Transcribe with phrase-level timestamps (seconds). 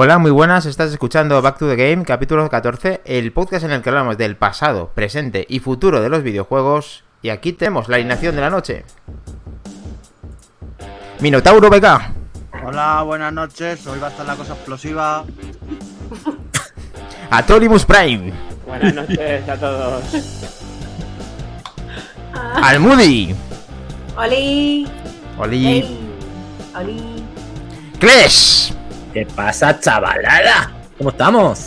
[0.00, 3.82] Hola, muy buenas, estás escuchando Back to the Game, capítulo 14, el podcast en el
[3.82, 7.02] que hablamos del pasado, presente y futuro de los videojuegos.
[7.20, 8.84] Y aquí tenemos la alineación de la noche.
[11.18, 12.64] Minotauro BK.
[12.64, 13.84] Hola, buenas noches.
[13.88, 15.24] Hoy va a estar la cosa explosiva.
[17.30, 18.32] Atorimus Prime.
[18.68, 20.04] Buenas noches a todos.
[22.62, 23.34] Almudi.
[24.16, 24.86] ¡Oli!
[25.40, 25.98] Oli.
[26.76, 27.24] ¡Oli!
[27.98, 28.77] Clash.
[29.18, 30.70] ¿Qué pasa, chavalada?
[30.96, 31.66] ¿Cómo estamos?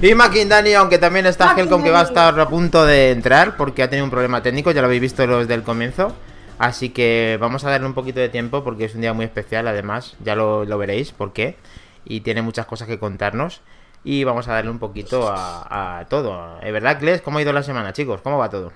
[0.00, 3.82] Y Dani, aunque también está Helcom que va a estar a punto de entrar porque
[3.82, 6.14] ha tenido un problema técnico, ya lo habéis visto los del comienzo.
[6.56, 9.66] Así que vamos a darle un poquito de tiempo porque es un día muy especial,
[9.66, 11.56] además, ya lo, lo veréis por qué.
[12.04, 13.60] Y tiene muchas cosas que contarnos.
[14.04, 16.60] Y vamos a darle un poquito a, a todo.
[16.62, 17.22] ¿Es verdad, Kles?
[17.22, 18.20] ¿Cómo ha ido la semana, chicos?
[18.22, 18.70] ¿Cómo va todo?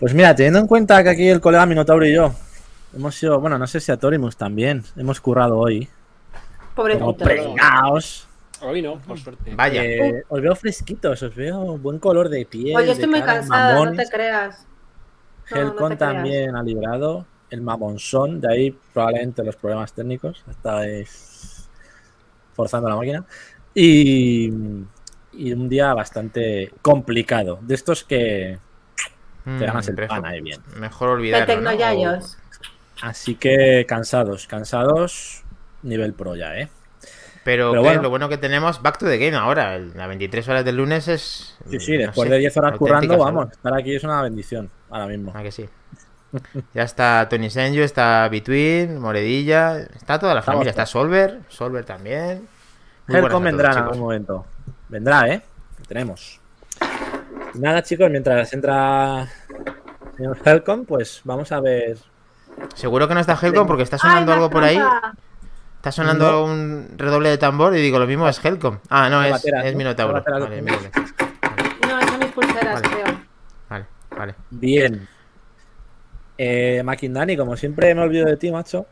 [0.00, 2.34] Pues mira, teniendo en cuenta que aquí el colega Minotauro y yo
[2.94, 5.88] hemos sido, bueno, no sé si a Torimus también, hemos currado hoy.
[6.74, 7.14] Pobrecito.
[7.16, 8.26] pringaos.
[8.62, 9.54] Hoy no, por suerte.
[9.54, 9.84] Vaya.
[9.84, 12.76] Eh, os veo fresquitos, os veo buen color de piel.
[12.76, 14.08] Oye, estoy muy cara, cansada, no mamones.
[14.08, 14.66] te creas.
[15.50, 15.98] No, no Helcon creas.
[15.98, 17.26] también ha librado.
[17.50, 20.42] El mamonzón, de ahí probablemente los problemas técnicos.
[20.48, 21.68] Estáis
[22.54, 23.24] forzando la máquina.
[23.74, 24.50] Y,
[25.32, 27.58] y un día bastante complicado.
[27.62, 28.58] De estos que
[29.44, 30.60] te ganas el Mm, pan mejor- ahí bien.
[30.78, 31.70] Mejor De olvidarlo, ¿no?
[33.02, 35.42] Así que cansados, cansados,
[35.82, 36.68] nivel pro ya, ¿eh?
[37.42, 38.00] Pero, bueno.
[38.00, 39.76] lo bueno que tenemos, back to the game ahora.
[39.76, 41.58] Las 23 horas del lunes es.
[41.68, 44.70] Sí, sí, no después sé, de 10 horas currando, vamos, estar aquí es una bendición
[44.88, 45.32] ahora mismo.
[45.34, 45.68] Ah, que sí.
[46.74, 50.86] Ya está Tony Senju, está Between, Moredilla, está toda la Estamos familia, está.
[50.86, 52.46] Solver, Solver también.
[53.08, 54.46] Helcom vendrá todos, en algún momento.
[54.88, 55.42] Vendrá, ¿eh?
[55.80, 56.40] Lo tenemos.
[57.54, 59.28] Nada, chicos, mientras entra
[60.16, 61.98] señor Helcom, pues vamos a ver.
[62.74, 64.80] Seguro que no está Helcom porque está sonando ¡Ay, algo por ahí.
[65.76, 66.44] Está sonando No.
[66.44, 68.78] un redoble de tambor y digo, lo mismo es Helcom.
[68.88, 69.78] Ah, no, es, batera, es ¿no?
[69.78, 70.14] Minotauro.
[70.14, 70.90] Batera Vale, Minotauro.
[71.88, 72.88] No, son mis pulseras, Vale.
[72.94, 73.20] creo.
[73.68, 73.86] vale,
[74.16, 74.34] vale.
[74.50, 75.08] Bien.
[76.38, 78.86] Eh, Makindani, como siempre me olvido de ti, macho.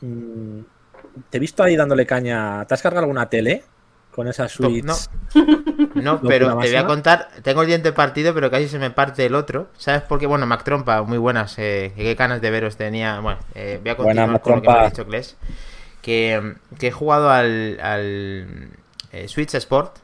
[0.00, 0.60] Mm,
[1.30, 2.64] te he visto ahí dándole caña.
[2.64, 3.64] ¿Te has cargado alguna tele?
[4.14, 5.10] Con esas suites.
[5.34, 5.42] No,
[5.94, 7.28] no, ¿Locura pero te voy a contar.
[7.42, 9.68] Tengo el diente partido, pero casi se me parte el otro.
[9.76, 10.26] ¿Sabes por qué?
[10.26, 11.54] Bueno, Mac Trompa, muy buenas.
[11.58, 13.18] eh, qué ganas de veros tenía.
[13.20, 15.36] Bueno, eh, voy a Buena, continuar Mac con lo que me ha dicho Kles.
[16.02, 18.70] Que, que he jugado al, al
[19.12, 19.96] eh, Switch Sport.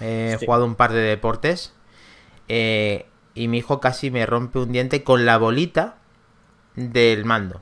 [0.00, 0.46] eh, He Sí.
[0.46, 1.72] jugado un par de deportes.
[2.48, 5.96] y mi hijo casi me rompe un diente con la bolita
[6.74, 7.60] del mando.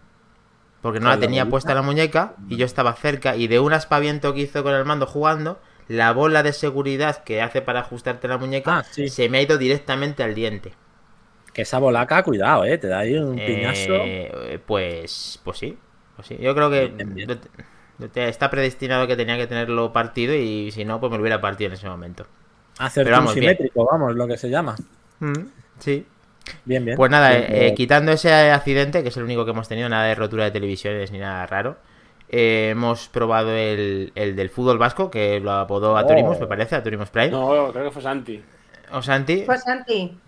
[0.89, 1.51] Porque no ¿Con la la tenía bolita?
[1.51, 4.75] puesta en la muñeca y yo estaba cerca y de un aspaviento que hizo con
[4.75, 9.09] el mando jugando, la bola de seguridad que hace para ajustarte la muñeca Ah, sí.
[9.09, 10.73] se me ha ido directamente al diente.
[11.53, 12.79] Que esa bolaca, cuidado, eh.
[12.79, 13.93] Te da ahí un piñazo.
[13.95, 15.79] Eh, pues, pues sí,
[16.17, 16.37] pues sí.
[16.41, 17.41] Yo creo que Bien, bien.
[18.15, 21.69] está predestinado que tenía que tenerlo partido y si no, pues me lo hubiera partido
[21.69, 22.27] en ese momento.
[22.79, 23.35] Hacer pero un bien.
[23.35, 24.77] simétrico, vamos, lo que se llama.
[25.21, 25.47] Mm,
[25.79, 26.07] sí.
[26.65, 26.97] Bien, bien.
[26.97, 29.89] Pues nada, Bien, eh, eh, quitando ese accidente, que es el único que hemos tenido,
[29.89, 31.79] nada de rotura de televisiones ni nada raro.
[32.29, 36.41] eh, hemos probado el, el del fútbol vasco, que lo apodó a Turimos, Oh.
[36.41, 37.31] me parece, a Turimos Prime.
[37.31, 38.43] No, creo que fue Santi.
[38.93, 39.45] O Santi.
[39.47, 40.21] Pues Santi.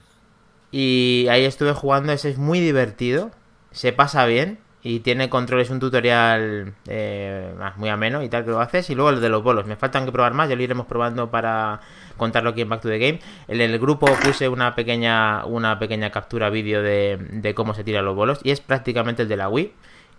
[0.70, 3.30] Y ahí estuve jugando, ese es muy divertido,
[3.72, 8.60] se pasa bien y tiene controles, un tutorial eh, muy ameno y tal que lo
[8.60, 8.88] haces.
[8.88, 11.30] Y luego el de los bolos, me faltan que probar más, ya lo iremos probando
[11.30, 11.80] para
[12.16, 13.20] contarlo aquí en Back to the Game.
[13.48, 18.04] En el grupo puse una pequeña, una pequeña captura vídeo de, de cómo se tiran
[18.04, 19.72] los bolos y es prácticamente el de la Wii.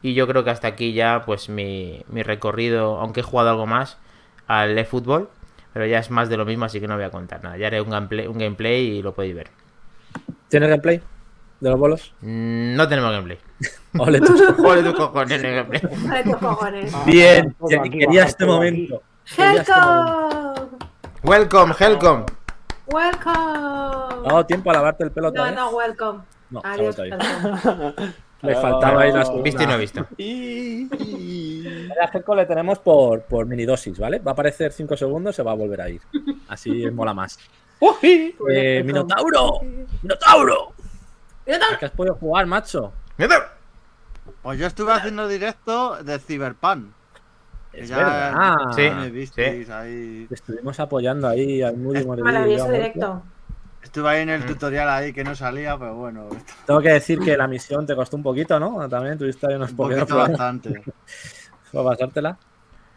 [0.03, 3.65] Y yo creo que hasta aquí ya pues mi, mi recorrido, aunque he jugado algo
[3.65, 3.97] más
[4.47, 5.29] al eFootball,
[5.73, 7.57] pero ya es más de lo mismo, así que no voy a contar nada.
[7.57, 9.47] Ya haré un gameplay, un gameplay y lo podéis ver.
[10.49, 11.01] ¿Tienes gameplay
[11.59, 12.13] de los bolos?
[12.21, 13.39] No tenemos gameplay.
[13.97, 14.33] Ole, tú.
[14.57, 16.07] Joder, tu cojones, no.
[16.07, 17.05] Vale, tus cojones.
[17.05, 17.55] Bien,
[17.91, 19.01] quería este momento.
[19.37, 19.65] Momento.
[19.67, 20.69] ¡Welcome!
[21.23, 22.25] Welcome, Helcom.
[22.87, 23.35] ¡Welcome!
[23.35, 25.55] ¿Ha dado tiempo a lavarte el pelo No, otra vez?
[25.55, 26.19] no, welcome.
[26.49, 26.95] No, Adiós.
[28.41, 29.43] Le faltaba ahí la segunda.
[29.43, 30.07] Visto y no visto.
[32.01, 34.17] A Jelco le tenemos por, por minidosis, ¿vale?
[34.17, 36.01] Va a aparecer 5 segundos, se va a volver a ir.
[36.47, 37.37] Así mola más.
[37.79, 38.35] Uy.
[38.51, 39.59] Eh, ¡Minotauro!
[40.01, 40.73] ¡Minotauro!
[41.45, 41.79] Yo ¿A también.
[41.79, 42.91] qué has podido jugar, macho?
[43.17, 43.53] Mierda.
[44.43, 46.87] Pues yo estuve haciendo directo de Cyberpunk.
[47.73, 48.73] Es ya verdad.
[48.75, 49.41] Sí.
[49.71, 50.27] ahí.
[50.29, 52.05] Estuvimos apoyando ahí al Moody.
[52.05, 53.23] Maravilloso directo.
[53.81, 54.47] Estuve ahí en el Mm.
[54.47, 56.27] tutorial ahí que no salía, pero bueno,
[56.67, 58.87] Tengo que decir que la misión te costó un poquito, ¿no?
[58.87, 60.83] También tuviste ahí unos un poquitos poquito bastante.
[61.73, 62.37] para pasártela.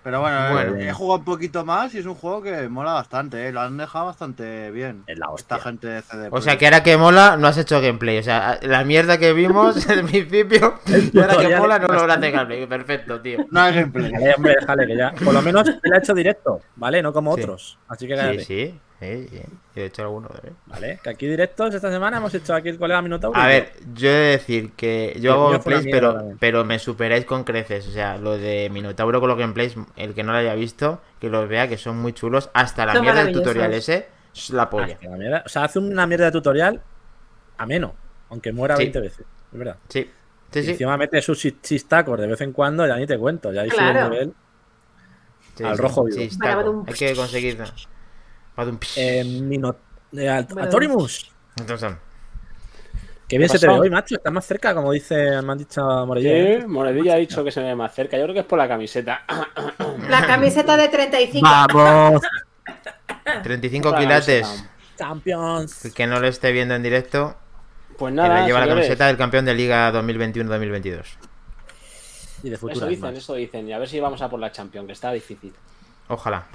[0.05, 0.77] Pero bueno, Bueno.
[0.77, 3.53] eh, he jugado un poquito más y es un juego que mola bastante, ¿eh?
[3.53, 5.03] lo han dejado bastante bien.
[5.07, 5.59] Es la Esta hostia.
[5.59, 6.29] gente de CD.
[6.31, 8.19] O sea que ahora que mola, no has hecho gameplay.
[8.19, 10.75] O sea, la mierda que vimos al principio,
[11.13, 12.67] y ahora que mola, no lograste bastante- gameplay.
[12.67, 13.47] Perfecto, tío.
[13.51, 14.13] No hay gameplay.
[14.37, 15.13] Hombre, déjale que ya.
[15.25, 17.03] Por lo menos él ha hecho directo, ¿vale?
[17.03, 17.41] No como Sí.
[17.43, 17.79] otros.
[17.89, 19.43] Así que Sí, sí, sí, sí.
[19.75, 20.53] Yo he hecho alguno, ¿eh?
[20.67, 21.01] ¿Vale?
[21.03, 23.39] Que aquí directos esta semana hemos hecho aquí el colega Minotauro.
[23.39, 26.39] A ver, yo he de decir que yo hago gameplays, pero, también.
[26.39, 27.87] pero me superáis con creces.
[27.89, 31.29] O sea, lo de Minotauro con los gameplays, el que no lo haya visto, que
[31.29, 32.51] los vea, que son muy chulos.
[32.55, 34.95] Hasta la Son mierda del tutorial ese es la polla.
[34.95, 35.43] Hostia, la mierda.
[35.45, 36.81] O sea, hace una mierda de tutorial
[37.59, 37.95] ameno,
[38.31, 38.83] aunque muera Sí.
[38.85, 39.27] 20 veces.
[39.53, 39.77] Es verdad.
[39.89, 40.11] Sí,
[40.53, 40.71] sí.
[40.71, 43.53] Encima mete sus chis- chistacos de vez en cuando, ya ni te cuento.
[43.53, 44.05] Ya ahí sube Claro.
[44.07, 44.35] el nivel.
[45.57, 46.19] sí, al rojo vivo.
[46.19, 46.31] Sí.
[46.43, 47.65] Hay que conseguirlo.
[48.57, 48.99] Badum, psh.
[48.99, 49.75] Eh, Mino...
[50.17, 50.69] eh, Alt- Bueno.
[50.69, 51.31] Atorimus.
[51.59, 51.93] Entonces,
[53.27, 54.17] Qué bien ¿Qué se te ve hoy, macho.
[54.17, 56.15] Estás más cerca, como dice, me han dicho.
[56.17, 56.59] ¿eh?
[56.61, 58.19] Sí, Moredilla ha dicho que se ve más cerca.
[58.19, 59.23] Yo creo que es por la camiseta.
[60.09, 61.49] La camiseta de 35.
[61.49, 62.21] ¡Vamos!
[63.43, 64.65] 35 Por la quilates.
[64.97, 65.85] ¡Champions!
[65.87, 67.35] El que no lo esté viendo en directo,
[67.99, 71.05] Pues que nada, le lleva la señores, camiseta del campeón de Liga 2021-2022.
[72.43, 73.15] Y de Eso futuras dicen, más.
[73.17, 73.67] eso dicen.
[73.67, 75.53] Y a ver si vamos a por la Champions, que está difícil.
[76.09, 76.47] Ojalá.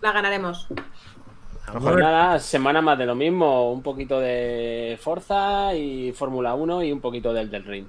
[0.00, 0.66] La ganaremos.
[1.78, 3.72] Pues nada, semana más de lo mismo.
[3.72, 7.86] Un poquito de Forza y Fórmula 1 y un poquito del del Ring.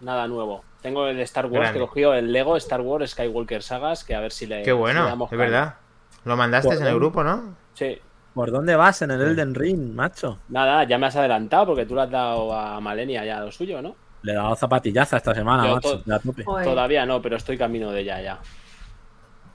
[0.00, 0.62] Nada nuevo.
[0.82, 1.80] Tengo el Star Wars Grande.
[1.80, 4.58] que cogió el Lego Star Wars Skywalker Sagas, que a ver si le.
[4.58, 5.76] Qué si le bueno, damos es verdad.
[6.24, 6.96] Lo mandaste en el Bueno.
[6.96, 7.54] grupo, ¿no?
[7.74, 7.98] Sí.
[8.34, 10.38] ¿Por dónde vas en el Elden Ring, macho?
[10.48, 13.80] Nada, ya me has adelantado porque tú le has dado a Malenia ya lo suyo,
[13.80, 13.96] ¿no?
[14.22, 16.02] Le he dado zapatillaza esta semana, Yo macho.
[16.02, 16.62] to-.
[16.62, 18.38] Todavía no, pero estoy camino de ella ya.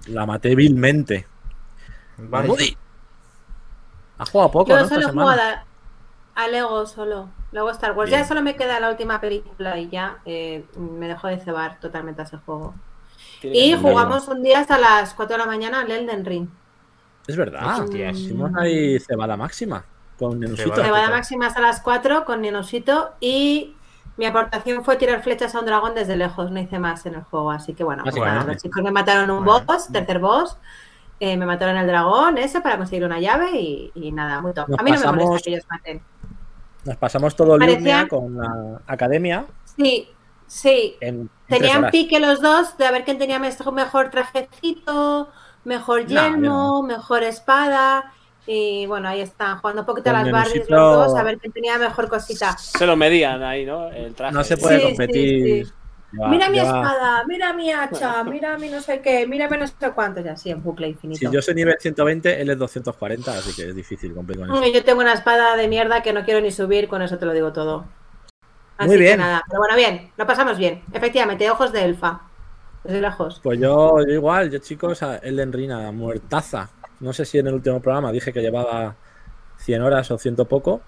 [0.07, 1.27] La maté vilmente.
[2.17, 2.47] Vale.
[4.21, 4.87] Ha jugado poco, Yo ¿no?
[4.87, 5.63] Solo he jugado a,
[6.35, 7.29] a Lego solo.
[7.51, 8.09] Lego Star Wars.
[8.09, 8.21] Bien.
[8.21, 12.21] Ya solo me queda la última película y ya eh, me dejó de cebar totalmente
[12.21, 12.73] a ese juego.
[13.43, 16.47] Y jugamos un día hasta las 4 de la mañana al Elden Ring.
[17.27, 17.81] Es verdad.
[17.81, 18.17] Hostias.
[18.17, 19.83] Hicimos ahí cebada máxima.
[20.19, 20.75] Con Nenusito.
[20.75, 21.09] Cebada.
[21.09, 23.75] Máxima hasta las 4 con Ninosito y
[24.17, 27.23] mi aportación fue tirar flechas a un dragón desde lejos, no hice más en el
[27.23, 28.31] juego, así que bueno, pues Bueno.
[28.33, 29.65] nada, los chicos me mataron un Bueno.
[29.65, 30.57] boss, tercer boss,
[31.23, 34.67] eh, me mataron el dragón ese para conseguir una llave y, y nada, muy top.
[34.69, 36.01] Nos a mí no me pasamos- molesta que ellos maten.
[36.83, 39.45] Nos pasamos todo día con la academia.
[39.77, 40.09] Sí,
[40.47, 43.37] sí, En, en tenían pique los dos de a ver quién tenía
[43.71, 45.29] mejor trajecito,
[45.63, 48.11] mejor No, yo yelmo, mejor espada.
[48.47, 51.53] Y bueno, ahí están, jugando un poquito a las Nenusito- los dos, a ver quién
[51.53, 52.57] tenía mejor cosita.
[52.57, 53.87] Se lo medían ahí, ¿no?
[53.91, 54.33] El traje.
[54.33, 55.67] No se puede Sí, sí, competir.
[55.67, 55.73] sí.
[56.11, 59.73] Mira mi espada, mira mi hacha, mira mi no sé qué, mira mi no sé
[59.95, 61.19] cuánto, y así en bucle infinito.
[61.19, 64.73] Si yo soy nivel 120, él es 240, así que es difícil competir con eso.
[64.73, 67.33] Yo tengo una espada de mierda que no quiero ni subir, con eso te lo
[67.33, 67.85] digo todo.
[68.77, 69.11] Así Muy bien.
[69.13, 70.83] que nada, pero bueno, bien, lo pasamos bien.
[70.91, 72.21] Efectivamente, ojos de elfa.
[72.83, 73.39] Desde lejos.
[73.43, 76.69] Pues yo, yo igual, yo chicos, a Elden Ring a muertaza.
[76.99, 78.95] No sé si en el último programa dije que llevaba
[79.57, 80.81] 100 horas o ciento poco.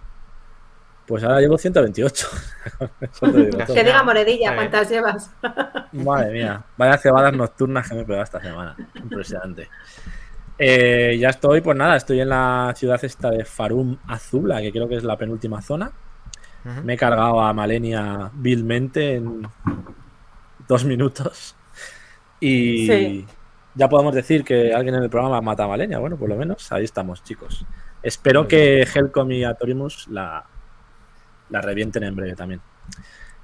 [1.08, 2.28] Pues ahora llevo 128.
[3.02, 3.76] Eso te digo todo.
[3.76, 4.56] Que diga Moredilla, Vale.
[4.70, 5.32] ¿cuántas llevas?
[5.92, 8.76] Madre mía, vaya cebadas nocturnas que me he pegado esta semana.
[8.96, 9.70] Impresionante.
[10.58, 14.88] Eh, ya estoy, pues nada, estoy en la ciudad esta de Farum Azula, que creo
[14.88, 15.92] que es la penúltima zona.
[16.84, 19.46] Me he cargado a Malenia vilmente en
[20.66, 21.56] dos minutos.
[22.40, 23.28] Y Sí.
[23.76, 26.00] ya podemos decir que alguien en el programa mata a Malenia.
[26.00, 27.66] Bueno, por lo menos ahí estamos, chicos.
[28.02, 30.46] Espero que Helcom y Atorimus la,
[31.54, 32.62] la revienten en breve también.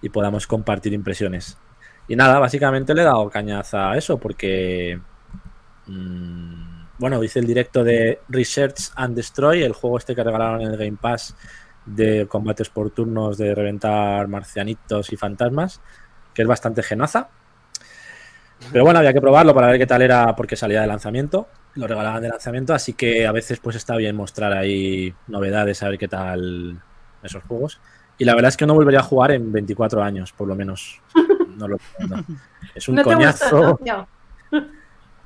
[0.02, 1.58] Y podamos compartir impresiones.
[2.08, 5.00] Y nada, básicamente le he dado cañaza a eso porque.
[5.88, 10.72] mm, bueno, hice el directo de Research and Destroy, el juego este que regalaron en
[10.72, 11.36] el Game Pass
[11.86, 15.82] de combates por turnos de reventar marcianitos y fantasmas,
[16.34, 17.30] que es bastante genaza.
[18.72, 21.48] Pero bueno, había que probarlo para ver qué tal era porque salía de lanzamiento.
[21.76, 25.98] Lo regalaban de lanzamiento, así que a veces pues está bien mostrar ahí novedades, saber
[25.98, 26.82] qué tal
[27.24, 27.80] esos juegos.
[28.20, 31.02] Y la verdad es que no volvería a jugar en 24 años, por lo menos.
[31.58, 32.26] No lo recomiendo.
[32.76, 33.80] Es un ¿No coñazo.
[33.84, 34.08] No.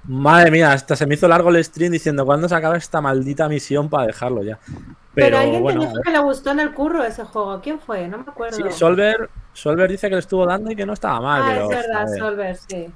[0.06, 3.50] Madre mía, hasta se me hizo largo el stream diciendo cuándo se acaba esta maldita
[3.50, 4.60] misión para dejarlo ya.
[4.68, 7.62] Pero, Pero, alguien bueno, te dijo que le gustó en el curro ese juego.
[7.62, 8.08] ¿Quién fue?
[8.08, 8.58] No me acuerdo.
[8.58, 11.42] sí, Solver, Solver dice que le estuvo dando y que no estaba mal.
[11.44, 12.08] ah, pero, es verdad.
[12.18, 12.94] Solver, sí.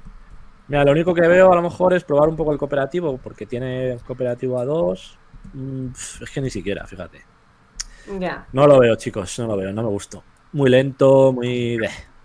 [0.68, 3.46] Mira, lo único que veo a lo mejor es probar un poco el cooperativo, porque
[3.46, 5.18] tiene cooperativo a dos.
[5.54, 5.88] Mm,
[6.22, 7.24] es que ni siquiera, fíjate.
[8.52, 10.22] No lo veo, chicos, no lo veo, no me gustó.
[10.52, 11.78] Muy lento, muy.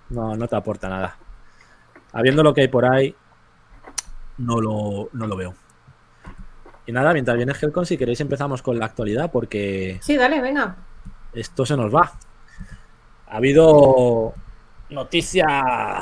[0.10, 1.18] No, no te aporta nada.
[2.14, 3.16] Habiendo lo que hay por ahí,
[4.38, 5.54] no lo, no lo veo.
[6.86, 10.76] Y nada, mientras viene Helcon, si queréis empezamos con la actualidad, porque Sí, dale, venga.
[11.34, 12.12] esto se nos va.
[13.28, 14.34] Ha habido
[14.90, 16.02] noticia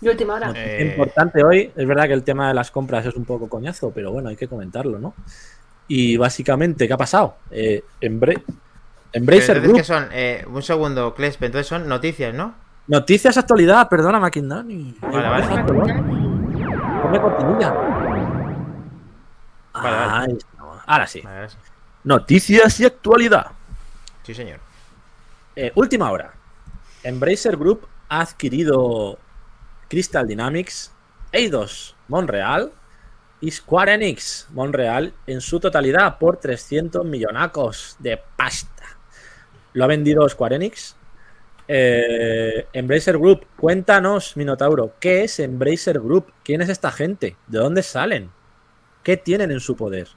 [0.00, 0.52] Y última hora.
[0.56, 3.90] Eh, Importante hoy, es verdad que el tema de las compras es un poco coñazo,
[3.92, 5.14] pero bueno, hay que comentarlo, ¿no?
[5.88, 7.36] Y básicamente, ¿qué ha pasado?
[7.50, 8.56] Eh, Embra- pero
[9.12, 10.08] Embracer Group, ¿qué son?
[10.12, 12.54] Eh, un segundo, Clesp, entonces son noticias, ¿no?
[12.86, 14.96] noticias actualidad, perdona, Maquindani.
[15.00, 15.64] Vale, vale.
[17.02, 17.72] Ponme cortinilla.
[19.72, 20.32] Vale, vale.
[20.32, 20.38] Ahí.
[20.86, 21.20] Ahora sí.
[21.20, 21.56] Vale, ahora sí.
[22.04, 23.46] Noticias y actualidad.
[24.22, 24.60] Sí, señor.
[25.56, 26.32] Eh, última hora.
[27.02, 29.18] Embracer Group ha adquirido
[29.88, 30.92] Crystal Dynamics,
[31.32, 32.72] Eidos Monreal
[33.40, 38.71] y Square Enix Monreal en su totalidad por 300 millonacos de pasta.
[39.72, 40.96] Lo ha vendido Square Enix.
[41.68, 46.32] Eh, Embracer Group, cuéntanos, Minotauro, ¿qué es Embracer Group?
[46.42, 47.36] ¿Quién es esta gente?
[47.46, 48.30] ¿De dónde salen?
[49.02, 50.08] ¿Qué tienen en su poder?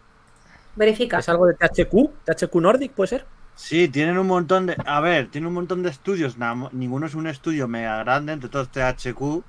[0.76, 1.20] Verifica.
[1.20, 2.26] ¿Es algo de THQ?
[2.26, 3.26] ¿THQ Nordic puede ser?
[3.56, 4.76] Sí, tienen un montón de.
[4.86, 6.36] A ver, tienen un montón de estudios.
[6.74, 9.44] ninguno es un estudio mega grande, entre todos THQ.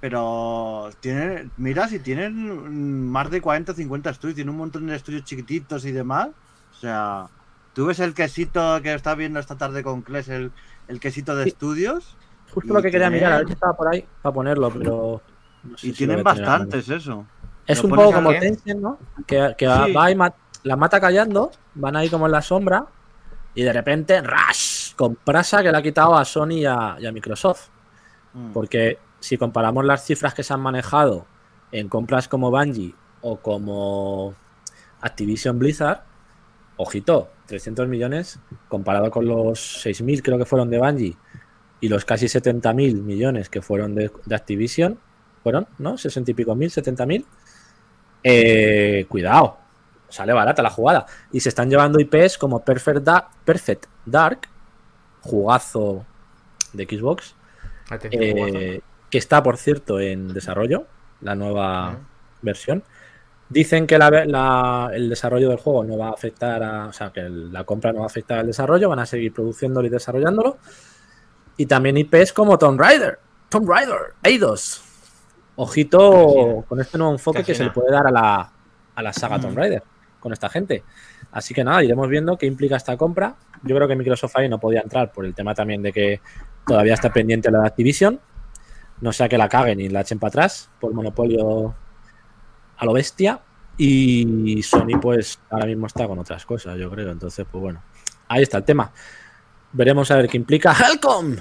[0.00, 1.52] Pero tienen.
[1.58, 5.84] Mira, si tienen más de 40 o 50 estudios, tienen un montón de estudios chiquititos
[5.84, 6.28] y demás.
[6.72, 7.28] O sea,
[7.72, 10.52] tú ves el quesito que está viendo esta tarde con Kles, el,
[10.88, 11.48] el quesito de Sí.
[11.50, 12.16] estudios.
[12.52, 15.22] Justo lo que quería mirar, a ver si estaba por ahí para ponerlo, pero.
[15.64, 17.26] no sé Y si tienen bastantes, eso.
[17.66, 18.30] Es un poco como.
[18.30, 18.98] Tencent, ¿no?
[19.26, 19.92] Que, que va- Sí.
[19.92, 20.16] va y
[20.64, 22.86] la mata callando, van ahí como en la sombra,
[23.54, 24.94] y de repente, ¡rash!
[24.94, 27.68] Comprasa que le ha quitado a Sony y a, y a Microsoft.
[28.34, 28.52] Mm.
[28.52, 31.26] Porque si comparamos las cifras que se han manejado
[31.70, 34.34] en compras como Bungie o como
[35.00, 36.02] Activision Blizzard,
[36.82, 41.16] ojito, 300 millones comparado con los 6.000 creo que fueron de Bungie
[41.80, 44.98] y los casi 70.000 millones que fueron de, de Activision,
[45.42, 45.98] fueron, ¿no?
[45.98, 47.24] 60 y pico mil, 70.000.
[48.24, 49.58] Eh, cuidado,
[50.08, 51.06] sale barata la jugada.
[51.32, 54.42] Y se están llevando IPs como Perfect, Da- Perfect Dark,
[55.22, 56.06] jugazo
[56.72, 57.34] de Xbox,
[58.12, 60.86] eh, que está, por cierto, en desarrollo,
[61.20, 61.98] la nueva
[62.42, 62.82] versión.
[63.52, 66.86] Dicen que la- la- el desarrollo del juego no va a afectar a.
[66.86, 69.32] O sea, que el- la compra no va a afectar al desarrollo, van a seguir
[69.32, 70.58] produciéndolo y desarrollándolo.
[71.56, 73.18] Y también IPs como Tomb Raider,
[73.48, 74.82] Tomb Raider, Eidos.
[75.56, 78.52] Ojito con este nuevo enfoque que se le puede dar a la,
[78.94, 79.38] a la saga.
[79.38, 79.82] Tomb Raider
[80.18, 80.82] con esta gente.
[81.32, 83.36] Así que nada, iremos viendo qué implica esta compra.
[83.62, 86.20] Yo creo que Microsoft ahí no podía entrar por el tema también de que
[86.66, 88.18] todavía está pendiente la Activision.
[89.00, 91.74] No sea que la caguen y la echen para atrás por monopolio
[92.82, 93.38] a lo bestia.
[93.78, 97.10] Y Sony, pues ahora mismo está con otras cosas, yo creo.
[97.10, 97.82] Entonces, pues bueno,
[98.28, 98.90] ahí está el tema.
[99.72, 101.36] Veremos a ver qué implica Helcom.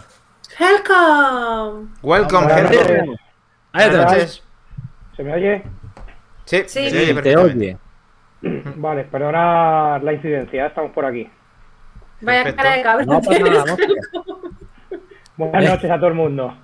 [0.59, 1.89] Welcome.
[2.01, 2.97] Welcome, Buenas gente.
[3.05, 3.19] noches.
[3.73, 4.43] Ahí noches.
[5.15, 5.63] ¿Se me oye?
[6.45, 6.79] Sí, Sí.
[6.79, 7.77] oye te oye.
[8.75, 11.29] Vale, perdona la incidencia, estamos por aquí.
[12.21, 13.07] Vaya cara de cabrón.
[13.07, 13.77] No nada.
[15.37, 15.67] Buenas Eh.
[15.69, 16.57] noches a todo el mundo.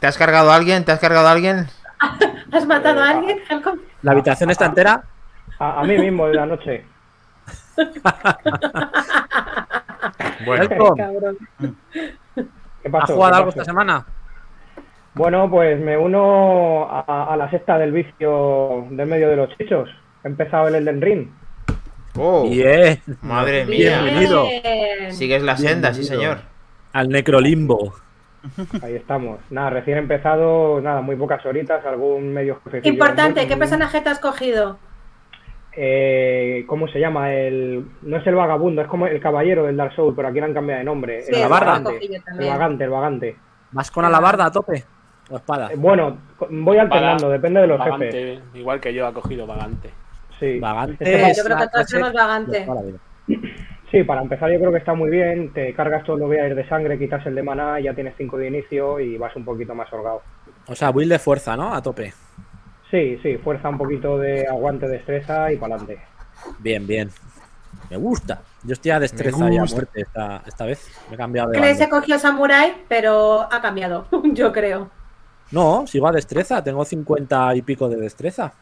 [0.00, 0.84] ¿Te has cargado a alguien?
[0.84, 1.66] ¿Te has cargado a alguien?
[2.52, 3.38] ¿Has matado a alguien?
[3.50, 3.80] Welcome.
[4.02, 5.02] La habitación está entera.
[5.58, 6.84] A, a mí mismo de la noche.
[10.46, 10.68] Bueno.
[10.68, 10.74] ¿Qué
[12.88, 13.14] ¿has pasó?
[13.14, 13.50] jugado ¿Qué algo pasó?
[13.50, 14.06] esta semana?
[15.14, 19.88] Bueno, pues me uno a, a la sexta del vicio del medio de los chichos.
[20.24, 21.28] He empezado el Elden Ring.
[22.16, 23.00] oh, Bien.
[23.20, 24.00] madre mía.
[24.02, 24.44] Bienvenido.
[24.44, 25.12] Bien.
[25.12, 26.38] Sigues la senda, sí, señor.
[26.92, 27.92] Al Necrolimbo.
[28.82, 29.38] Ahí estamos.
[29.50, 32.92] Nada, recién empezado, nada, muy pocas horitas, algún medio jefecillo.
[32.92, 34.78] Importante, muy- ¿qué personaje te has cogido?
[35.76, 37.32] Eh, ¿Cómo se llama?
[37.32, 40.46] El, no es el vagabundo, es como el caballero del Dark Souls, pero aquí le
[40.46, 41.22] han cambiado de nombre.
[41.22, 42.00] Sí, el vagante.
[42.38, 43.36] El vagante, el vagante.
[43.72, 44.84] ¿Vas con alabarda a tope?
[45.30, 45.68] ¿O espada?
[45.72, 47.90] Eh, Bueno, co- voy alternando, depende de los jefes.
[47.98, 49.90] Vagante, igual que yo ha cogido Vagante.
[50.40, 50.58] Sí.
[50.58, 51.04] Vagante.
[51.36, 52.58] Yo creo que todos tenemos vagante.
[52.60, 52.98] de toda la vida.
[53.90, 55.52] Sí, para empezar yo creo que está muy bien.
[55.52, 58.48] Te cargas todos los viales de sangre, quitas el de maná, ya tienes 5 de
[58.48, 60.22] inicio y vas un poquito más holgado.
[60.66, 61.74] O sea, build de fuerza, ¿no?
[61.74, 62.12] A tope.
[62.90, 66.02] Sí, sí, fuerza un poquito de aguante, destreza y para adelante.
[66.60, 67.10] Bien, bien.
[67.88, 68.42] Me gusta.
[68.62, 70.88] Yo estoy a destreza y a muerte esta, esta vez.
[71.08, 74.90] Me he cambiado de Clay se cogió Samurai, pero ha cambiado, yo creo.
[75.50, 76.62] No, sigo a destreza.
[76.62, 78.52] Tengo 50 y pico de destreza.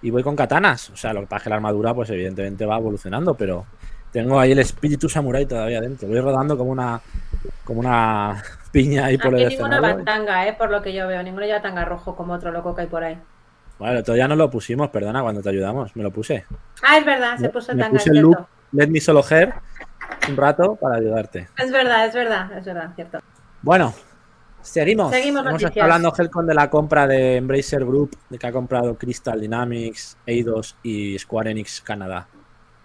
[0.00, 0.90] Y voy con katanas.
[0.90, 3.66] O sea, lo que pasa es que la armadura, pues evidentemente va evolucionando, pero
[4.12, 6.08] tengo ahí el espíritu samurai todavía dentro.
[6.08, 7.00] Voy rodando como una
[7.64, 9.98] como una piña ahí por Aquí el ninguno va escenario.
[9.98, 11.22] en tanga, eh, por lo que yo veo.
[11.22, 13.18] Ninguno lleva tanga rojo como otro loco que hay por ahí.
[13.78, 15.94] Bueno, todavía no lo pusimos, perdona, cuando te ayudamos.
[15.94, 16.44] Me lo puse.
[16.82, 19.22] Ah, es verdad, se Me- puso me tanga, es puse el look Let Me Solo
[19.28, 19.54] Hair
[20.28, 21.48] un rato para ayudarte.
[21.56, 23.20] Es verdad, es verdad, es verdad, cierto.
[23.62, 23.94] Bueno,
[24.62, 25.10] seguimos.
[25.12, 28.96] Seguimos Hemos estado hablando, Helcon, de la compra de Embracer Group, de que ha comprado
[28.96, 32.26] Crystal Dynamics, Eidos y Square Enix Canadá.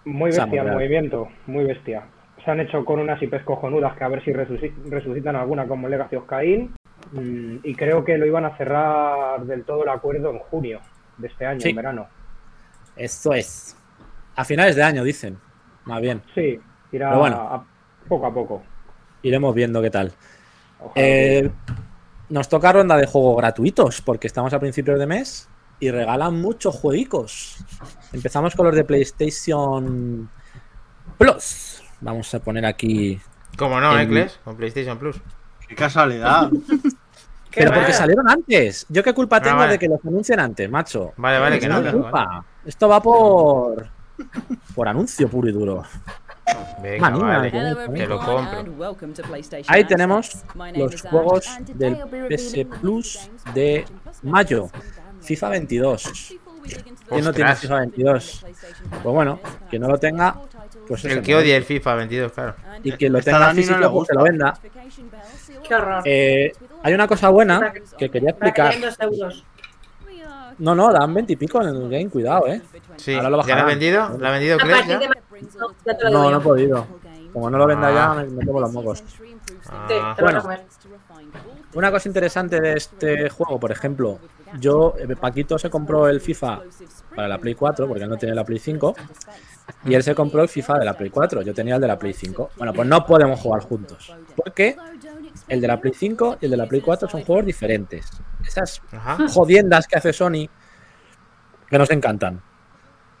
[0.04, 2.04] Muy bestia el movimiento, muy bestia.
[2.44, 5.88] Se han hecho con unas IPs cojonudas que a ver si resuci- resucitan alguna como
[5.88, 6.74] Legacy of Kain.
[7.12, 10.80] Mm, Y creo que lo iban a cerrar del todo el acuerdo en junio
[11.18, 11.70] de este año, Sí.
[11.70, 12.06] en verano.
[12.96, 13.76] Esto es.
[14.36, 15.38] A finales de año, dicen.
[15.84, 16.22] Más bien.
[16.34, 16.58] Sí,
[16.92, 17.36] irá Pero bueno.
[17.36, 17.64] a-
[18.08, 18.62] poco a poco.
[19.22, 20.12] Iremos viendo qué tal.
[20.94, 21.50] Eh,
[22.28, 25.48] nos toca ronda de juegos gratuitos, porque estamos a principios de mes
[25.80, 27.64] y regalan muchos jueguicos.
[28.14, 30.30] Empezamos con los de PlayStation
[31.18, 31.82] Plus.
[32.00, 33.20] Vamos a poner aquí.
[33.58, 34.40] Como no, ¿eh, El- Cles?
[34.44, 35.16] Con PlayStation Plus.
[35.68, 36.50] Qué casualidad.
[37.50, 38.86] Qué Pero porque salieron antes.
[38.88, 39.72] ¿Yo qué culpa Ah, tengo vale.
[39.72, 41.12] de que los anuncien antes, macho?
[41.16, 41.82] Vale, vale, que no.
[41.92, 42.44] culpa.
[42.64, 43.88] Esto va por.
[44.74, 45.82] Por anuncio puro y duro.
[46.82, 47.50] Venga, vale.
[47.50, 48.88] que- Hello Te lo compro.
[49.68, 50.44] Ahí tenemos
[50.76, 51.96] los juegos del
[52.28, 53.84] PS Plus de
[54.22, 54.68] mayo.
[55.20, 55.52] FIFA them.
[55.52, 56.34] 22.
[57.08, 57.54] ¿Quién no tiene.
[57.56, 58.46] FIFA 22?
[58.90, 60.36] Pues bueno, quien no lo tenga,
[60.88, 61.38] pues El que ¿no?
[61.38, 62.54] odie el FIFA 22, claro.
[62.82, 64.58] Y quien lo Esta tenga Dani no físico, le pues que lo venda.
[65.68, 66.02] Qué horror.
[66.04, 66.52] Eh,
[66.82, 68.74] hay una cosa buena que quería explicar.
[70.58, 72.62] No, no, dan 20 y pico en el game, cuidado, eh.
[72.96, 74.16] Sí, Ahora lo ¿ya la ha vendido?
[74.18, 74.98] ¿La ha vendido ya?
[74.98, 76.86] de no, No, no he podido.
[77.32, 78.14] Como no lo venda ya, Ah.
[78.14, 79.02] me, me tomo los mocos.
[79.68, 80.14] Ah.
[80.20, 80.42] Bueno.
[81.74, 84.20] Una cosa interesante de este juego, por ejemplo,
[84.58, 86.62] yo, eh, Paquito se compró el FIFA
[87.14, 88.94] para la Play 4, porque él no tiene la Play 5,
[89.84, 91.98] y él se compró el FIFA de la Play 4, yo tenía el de la
[91.98, 92.50] Play 5.
[92.56, 94.76] Bueno, pues no podemos jugar juntos, porque
[95.48, 98.10] el de la Play 5 y el de la Play 4 son juegos diferentes.
[98.46, 99.18] Esas Ajá.
[99.28, 100.48] jodiendas que hace Sony,
[101.68, 102.40] que nos encantan.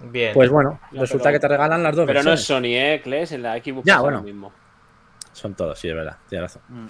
[0.00, 0.34] Bien.
[0.34, 2.44] Pues bueno, resulta pero- que te regalan las dos Pero no es.
[2.44, 3.32] Sony, ¿eh, Kles?
[3.32, 4.18] En la Xbox Ya, bueno.
[4.18, 4.52] lo mismo.
[5.32, 6.62] Son todos, sí, es verdad, tienes razón.
[6.68, 6.86] Mm.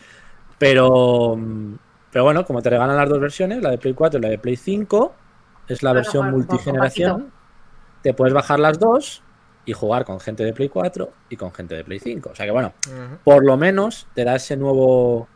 [0.58, 1.36] Pero,
[2.14, 4.38] pero bueno, como te regalan las dos versiones, la de Play 4 y la de
[4.38, 5.12] Play 5,
[5.66, 7.32] es la versión jugar multigeneración.
[8.02, 9.22] Te puedes bajar las dos
[9.64, 12.30] y jugar con gente de Play 4 y con gente de Play 5.
[12.30, 12.72] O sea que bueno,
[13.24, 15.26] por lo menos te da ese nuevo,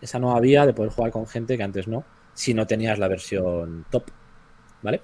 [0.00, 2.04] esa nueva vía de poder jugar con gente que antes no,
[2.34, 4.04] si no tenías la versión top.
[4.82, 5.02] ¿Vale?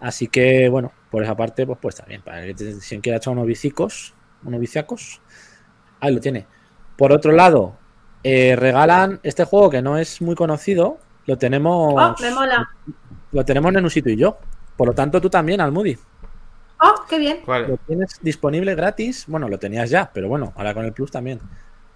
[0.00, 2.20] Así que bueno, por esa parte, pues, pues está bien.
[2.20, 4.12] Para que te- si quiera echar unos bicicos,
[4.44, 5.22] unos viciacos,
[6.00, 6.46] ahí lo tiene.
[6.98, 7.78] Por otro lado,
[8.22, 10.98] eh, regalan este juego que no es muy conocido.
[11.26, 11.94] Lo tenemos.
[11.96, 12.68] Oh, me mola.
[13.32, 14.38] Lo tenemos Nenusito y yo.
[14.76, 15.96] Por lo tanto, tú también, Almudi.
[16.82, 17.40] Oh, qué bien.
[17.46, 19.24] Lo tienes disponible gratis.
[19.28, 21.38] Bueno, lo tenías ya, pero bueno, ahora con el Plus también.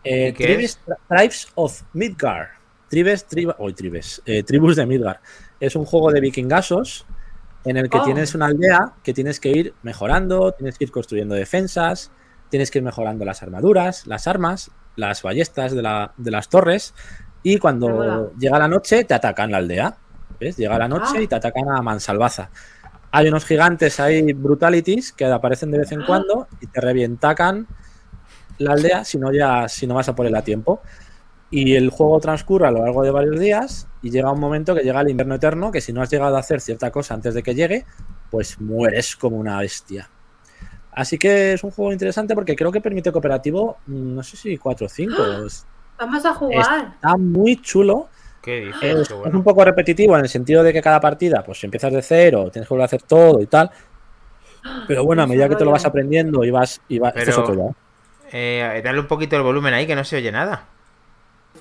[0.04, 2.48] Eh, ¿Y qué Tribes, Tribes of Midgard.
[2.88, 5.16] Tribes, triba, hoy Tribes, eh, Tribus de Midgard.
[5.58, 7.06] Es un juego de vikingasos
[7.64, 8.04] en el que Oh.
[8.04, 12.10] tienes una aldea que tienes que ir mejorando, tienes que ir construyendo defensas,
[12.50, 16.94] tienes que ir mejorando las armaduras, las armas, las ballestas de, la- de las torres.
[17.42, 19.96] Y cuando llega la noche, te atacan la aldea.
[20.40, 20.56] ¿Ves?
[20.56, 21.20] Llega la noche Ah.
[21.22, 22.50] y te atacan a mansalvaza.
[23.12, 27.66] Hay unos gigantes ahí, brutalities, que aparecen de vez en cuando y te revientacan
[28.58, 30.80] la aldea si no, ya, si no vas a por él a tiempo.
[31.50, 34.82] Y el juego transcurre a lo largo de varios días y llega un momento que
[34.82, 37.42] llega el invierno eterno, que si no has llegado a hacer cierta cosa antes de
[37.44, 37.84] que llegue,
[38.30, 40.08] pues mueres como una bestia.
[40.94, 44.56] Así que es un juego interesante porque creo que permite cooperativo, mm, no sé si
[44.56, 45.14] 4 o 5.
[45.98, 46.92] Vamos a jugar.
[46.94, 48.08] Está muy chulo.
[48.40, 48.82] ¿Qué dices?
[48.82, 49.38] Es, Qué es bueno.
[49.38, 52.50] un poco repetitivo en el sentido de que cada partida, pues si empiezas de cero,
[52.52, 53.70] tienes que volver a hacer todo y tal.
[54.86, 56.80] Pero bueno, a medida que te lo vas aprendiendo y vas.
[56.88, 57.74] Y vas esto es otro ya.
[58.32, 60.66] Eh, dale un poquito el volumen ahí que no se oye nada.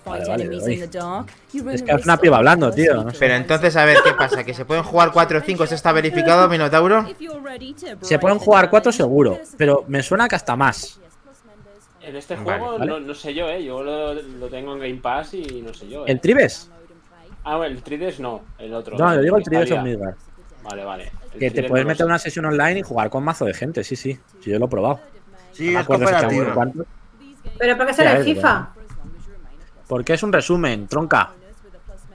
[0.06, 0.74] Vale, vale, enemies doy.
[0.74, 3.18] in the dark, you run Es que es una piba hablando, tío, no sé.
[3.20, 4.44] Pero entonces, a ver, ¿qué pasa?
[4.44, 5.64] ¿Que se pueden jugar 4 o 5?
[5.64, 7.06] ¿Eso está verificado, Minotauro?
[8.02, 11.00] Se pueden jugar cuatro challenge, seguro, there's a pero me suena que hasta más.
[12.02, 12.86] En este juego vale.
[12.86, 13.64] No, no sé yo, ¿eh?
[13.64, 16.06] Yo lo, lo tengo en Game Pass y no sé yo.
[16.06, 16.12] ¿eh?
[16.12, 16.70] ¿El Tribes?
[17.46, 18.98] Ah, bueno, el Trides no, el otro.
[18.98, 20.16] No, yo digo el Tribes Midgard.
[20.64, 21.12] Vale, vale.
[21.34, 23.84] El Que te puedes no meter una sesión online y jugar con mazo de gente,
[23.84, 24.18] sí, sí.
[24.42, 25.00] Sí, yo lo he probado.
[25.52, 26.46] Sí, No es cooperativo.
[27.58, 28.70] ¿Pero por qué sale el FIFA?
[29.94, 31.30] Porque es un resumen, tronca.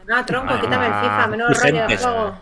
[0.08, 1.26] No, tronco, Ah, quítame el FIFA.
[1.28, 2.34] Menudo rollo de juego.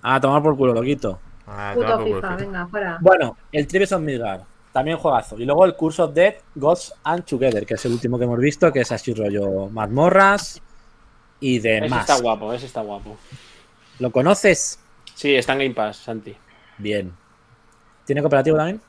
[0.00, 1.18] A tomar por culo, lo quito.
[1.46, 2.96] Ah, Puto culo, FIFA, venga, fuera.
[3.02, 4.40] Bueno, el Tribes of Midgard.
[4.72, 5.36] También juegazo.
[5.38, 8.38] Y luego el Curse of Death, Gods and Together, que es el último que hemos
[8.38, 10.62] visto, que es así rollo mazmorras
[11.40, 12.08] y Ese demás.
[12.08, 13.18] está guapo, ese está guapo.
[13.98, 14.80] ¿Lo conoces?
[15.14, 16.34] Sí, está en Game Pass, Santi.
[16.78, 17.12] Bien.
[18.06, 18.80] ¿Tiene cooperativo también?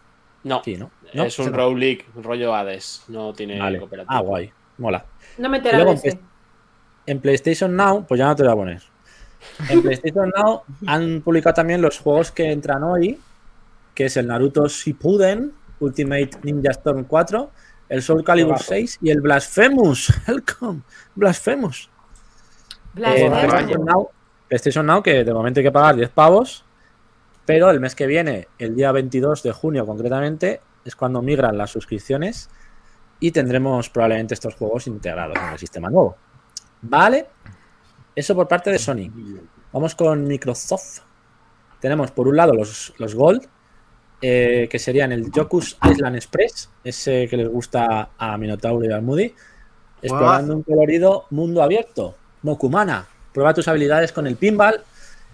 [0.45, 0.89] No, Sí, ¿no?
[1.13, 1.23] ¿No?
[1.25, 1.57] es un Ese no.
[1.57, 3.03] roguelike, rollo Hades.
[3.09, 3.77] No tiene Vale.
[3.77, 4.15] cooperativo.
[4.15, 4.53] Ah, guay.
[4.77, 5.03] Mola.
[5.37, 6.19] No me luego ese.
[7.05, 8.81] En PlayStation Now, pues ya no te lo voy a poner.
[9.69, 13.19] En PlayStation Now han publicado también los juegos que entran hoy,
[13.95, 17.51] que es el Naruto Shippuden, Ultimate Ninja Storm 4,
[17.89, 18.69] el Soul Calibur Juegazo.
[18.69, 20.13] 6 y el Blasphemous.
[20.27, 20.81] Welcome,
[21.15, 21.89] Blasphemous.
[22.95, 23.29] Eh.
[23.29, 24.09] PlayStation, Now,
[24.47, 26.63] PlayStation Now, que de momento hay que pagar 10 pavos,
[27.45, 31.71] pero el mes que viene, el día 22 de junio concretamente, es cuando migran las
[31.71, 32.49] suscripciones
[33.21, 36.17] y tendremos probablemente estos juegos integrados en el sistema nuevo.
[36.81, 37.27] ¿Vale?
[38.15, 39.09] Eso por parte de Sony.
[39.71, 41.01] Vamos con Microsoft.
[41.79, 43.47] Tenemos por un lado los, los Gold,
[44.21, 49.03] eh, que serían el Jokus Island Express, ese que les gusta a Minotauro y al
[49.03, 49.33] Moody,
[50.01, 52.15] explorando un colorido mundo abierto.
[52.41, 54.81] Mokumana, prueba tus habilidades con el pinball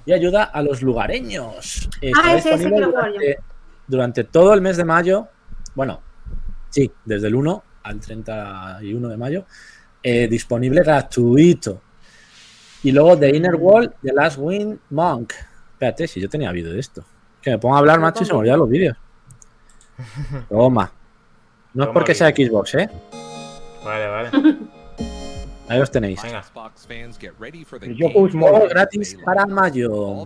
[0.06, 1.90] y ayuda a los lugareños.
[2.02, 3.38] Está Ah, ese, ese disponible durante,
[3.88, 5.28] durante todo el mes de mayo,
[5.74, 6.02] bueno,
[6.70, 9.46] sí, desde el 1 al 31 de mayo,
[10.04, 11.82] eh, disponible gratuito.
[12.84, 15.34] Y luego The Inner Wall, The Last Wind Monk.
[15.74, 17.04] Espérate, si yo tenía vídeo de esto.
[17.42, 18.98] Que me pongo a hablar, macho, y se me olvidan los vídeos.
[20.50, 20.92] Toma.
[21.74, 22.30] No es porque sea.
[22.30, 22.90] Xbox, ¿eh?
[23.84, 24.30] Vale, vale.
[25.70, 26.22] Ahí los tenéis.
[26.24, 26.44] Venga.
[27.82, 28.70] El Yoku's Juego Mod.
[28.70, 30.26] gratis para mayo.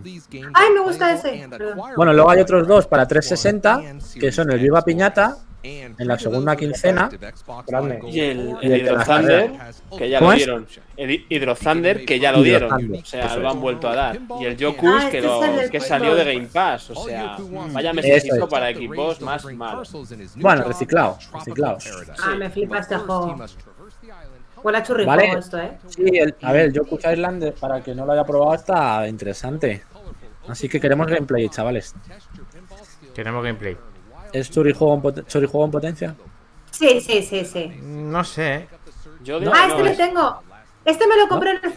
[0.54, 1.46] Ay, me gusta ese.
[1.50, 1.80] Perdón.
[1.96, 3.82] Bueno, luego hay otros dos para 360,
[4.20, 7.08] que son el Viva Piñata, en la segunda quincena.
[7.66, 8.00] Grande.
[8.10, 9.52] Y el, Y el el Hydro Thunder,
[9.96, 10.66] que ya ¿Cómo lo dieron.
[10.96, 12.68] El Hy- Hydro Thunder, que ya lo dieron.
[12.70, 13.54] Thunder, O sea, eso lo es.
[13.54, 14.18] han vuelto a dar.
[14.40, 16.24] Y el Ah, Yokus, este que, lo- que salió de.
[16.34, 16.90] Game Pass.
[16.90, 17.36] O sea,
[17.72, 18.50] vaya mesecito es.
[18.50, 19.92] para equipos más malos.
[20.36, 21.84] Bueno, reciclado, reciclados.
[22.22, 23.36] Ah, me flipa este juego.
[24.64, 25.22] Huele a churri Vale.
[25.24, 25.78] juego esto, ¿eh?
[25.88, 29.08] Sí, el- a ver, el Yoku's Island, eh, para que no lo haya probado, está
[29.08, 29.82] interesante.
[30.48, 31.94] Así que queremos gameplay, chavales.
[33.14, 33.76] Queremos gameplay.
[34.32, 34.50] ¿Es
[34.94, 36.14] en, pot- churijuego en potencia?
[36.70, 37.72] Sí, sí, sí, sí.
[37.82, 38.66] No sé.
[39.22, 40.40] Yo digo Ah, este es- tengo.
[40.84, 41.72] Este me lo compré en el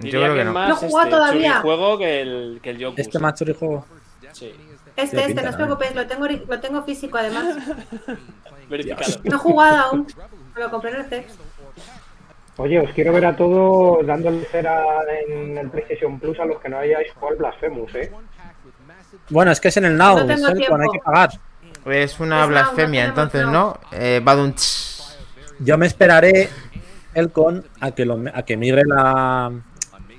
[0.00, 0.52] diría Yo creo que no.
[0.52, 1.60] más No he jugado este, todavía.
[1.60, 2.98] juego que el, que el Yokus.
[2.98, 3.86] ¿Este más churijuego?
[4.32, 4.52] Sí,
[4.96, 7.56] Este, este, pinta, no os preocupéis, lo tengo, lo tengo físico además.
[8.68, 9.12] verificado.
[9.24, 10.06] No he jugado aún.
[10.54, 11.34] Me lo compré en el CEX.
[12.58, 14.82] Oye, os quiero ver a todos dándole cera
[15.26, 18.10] en el PlayStation Plus a los que no hayáis jugado al Blasphemous, ¿eh?
[19.30, 21.30] Bueno, es que es en el Now, No tengo Selcon, hay que pagar.
[21.86, 23.78] Es una Es blasfemia, no, entonces, ¿no?
[23.92, 25.18] Eh, va de un tss.
[25.60, 26.48] Yo me esperaré
[27.14, 29.52] el con a que, lo, a que migre la,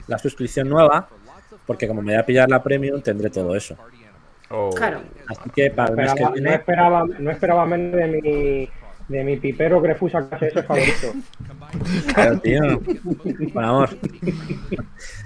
[0.08, 1.10] la suscripción nueva,
[1.66, 3.78] porque como me voy a pillar la premium, tendré todo eso.
[4.50, 4.72] Oh.
[4.72, 5.02] Claro.
[5.28, 8.70] Así que para el que no, esperaba, no esperaba menos de mi,
[9.10, 11.14] de mi pipero Grefusa KSS favorito.
[12.14, 12.62] claro, tío.
[13.54, 13.90] Por amor.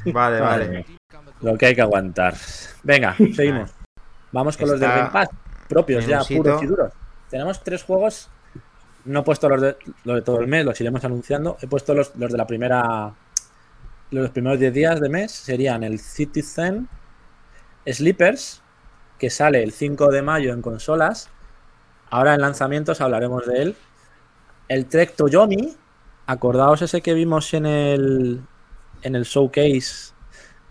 [0.05, 0.85] Vale, vale.
[1.41, 2.36] Lo que hay que aguantar.
[2.84, 3.71] Venga, seguimos.
[4.32, 5.30] Vamos con los del Está Game Pass,
[5.67, 6.93] propios ya, puros y duros.
[7.30, 8.30] Tenemos tres juegos.
[9.04, 11.58] No he puesto los de, los de todo el mes, los iremos anunciando.
[11.62, 13.13] He puesto los, los de la primera.
[14.12, 16.89] Los primeros 10 días de mes serían el Citizen
[17.86, 18.62] Sleepers,
[19.17, 21.30] que sale el 5 de mayo en consolas.
[22.10, 23.75] Ahora en lanzamientos hablaremos de él.
[24.67, 25.75] El Trek Toyomi,
[26.27, 28.41] acordaos ese que vimos en el
[29.04, 30.13] en el showcase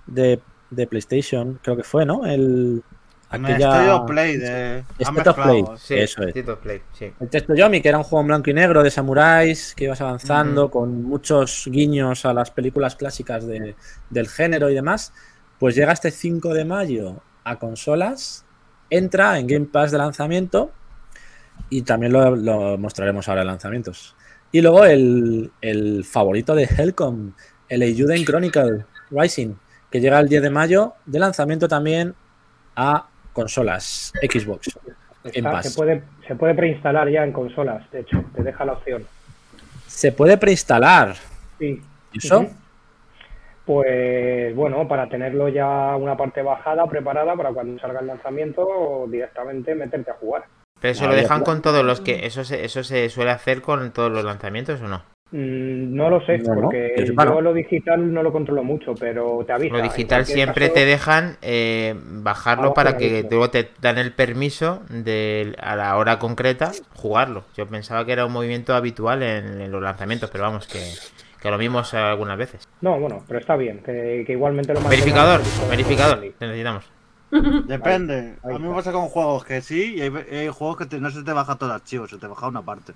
[0.06, 2.24] de, de PlayStation, creo que fue, ¿no?
[2.26, 2.82] El
[3.28, 4.84] aquella- Play de.
[4.98, 5.36] State of.
[5.36, 5.64] Play.
[5.78, 6.34] Sí, Eso es.
[6.34, 7.12] Tito Play, sí.
[7.20, 10.00] El Texto Yomi, que era un juego en blanco y negro de samuráis, que ibas
[10.00, 13.74] avanzando con muchos guiños a las películas clásicas de-
[14.10, 15.12] del género y demás,
[15.58, 18.44] pues llega este 5 de mayo a consolas,
[18.90, 20.72] entra en Game Pass de lanzamiento
[21.68, 24.14] y también lo, lo mostraremos ahora en lanzamientos.
[24.52, 27.32] Y luego el, el favorito de Helcom,
[27.68, 29.54] el Eiyuden Chronicle Rising,
[29.90, 32.14] que llega el 10 de mayo de lanzamiento también
[32.76, 34.78] a consolas Xbox.
[35.24, 38.72] En Está- se, puede, se puede preinstalar ya en consolas, de hecho, te deja la
[38.72, 39.04] opción.
[39.86, 41.14] Se puede preinstalar.
[41.58, 41.82] Sí.
[42.12, 42.46] ¿Y eso?
[43.66, 49.06] Pues bueno, para tenerlo ya una parte bajada, preparada para cuando salga el lanzamiento, o
[49.06, 50.44] directamente meterte a jugar.
[50.80, 52.26] Pero eso Ah, lo dejan con todos los que.
[52.26, 55.02] ¿Eso se, ¿Eso se suele hacer con todos los lanzamientos o no?
[55.32, 57.40] Mm, no lo sé, No, no, porque que sepa, yo no.
[57.40, 59.76] lo digital no lo controlo mucho, pero te avisa.
[59.76, 64.82] Lo digital siempre caso, te dejan eh, bajarlo para que luego te dan el permiso
[64.88, 67.44] de a la hora concreta jugarlo.
[67.56, 70.80] Yo pensaba que era un movimiento habitual en, en los lanzamientos, pero vamos, que,
[71.40, 72.62] que lo vimos algunas veces.
[72.80, 76.84] No, bueno, pero está bien, que, que igualmente lo Verificador, verificador, te necesitamos.
[77.62, 78.38] Depende.
[78.42, 81.00] Ahí a mí me pasa con juegos que sí, y hay, hay juegos que te-
[81.00, 82.94] no se te baja todo el archivo, se te baja una parte.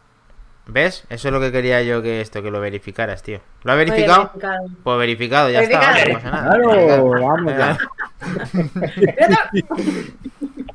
[0.66, 1.05] ¿Ves?
[1.11, 3.40] Eso es lo que quería yo que esto, que lo verificaras, tío.
[3.64, 4.31] ¿Lo ha verificado?
[4.33, 4.66] verificado.
[4.83, 5.96] Pues verificado, ya Verificado.
[5.96, 6.57] está, vale, no pasa nada.
[6.87, 7.79] Claro, vamos ya.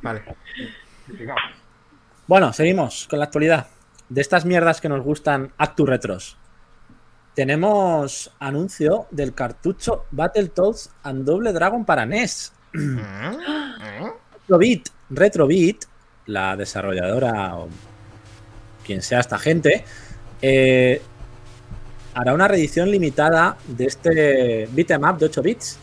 [0.02, 0.22] Vale.
[2.26, 3.66] Bueno, seguimos con la actualidad.
[4.08, 6.36] De estas mierdas que nos gustan Actu Retros.
[7.34, 12.52] Tenemos anuncio del cartucho Battletoads and Double Dragon para NES.
[12.72, 12.96] Mm,
[14.42, 15.84] Retrobit, Retrobit,
[16.26, 17.54] la desarrolladora
[18.84, 19.84] quien sea esta gente,
[20.42, 21.00] eh,
[22.14, 25.78] hará una reedición limitada de este beat'em up de 8 bits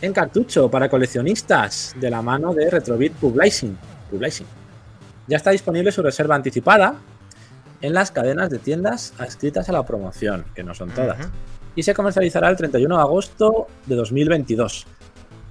[0.00, 3.76] en cartucho para coleccionistas de la mano de Retrobit Publishing.
[4.10, 4.46] Publishing.
[5.28, 6.96] Ya está disponible su reserva anticipada
[7.80, 11.28] en las cadenas de tiendas adscritas a la promoción, que no son todas.
[11.74, 14.86] Y se comercializará el 31 de agosto de 2022.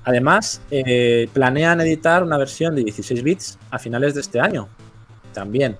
[0.03, 4.67] Además, eh, planean editar una versión de 16 bits a finales de este año,
[5.33, 5.77] también.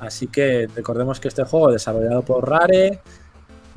[0.00, 3.00] Así que recordemos que este juego, desarrollado por Rare,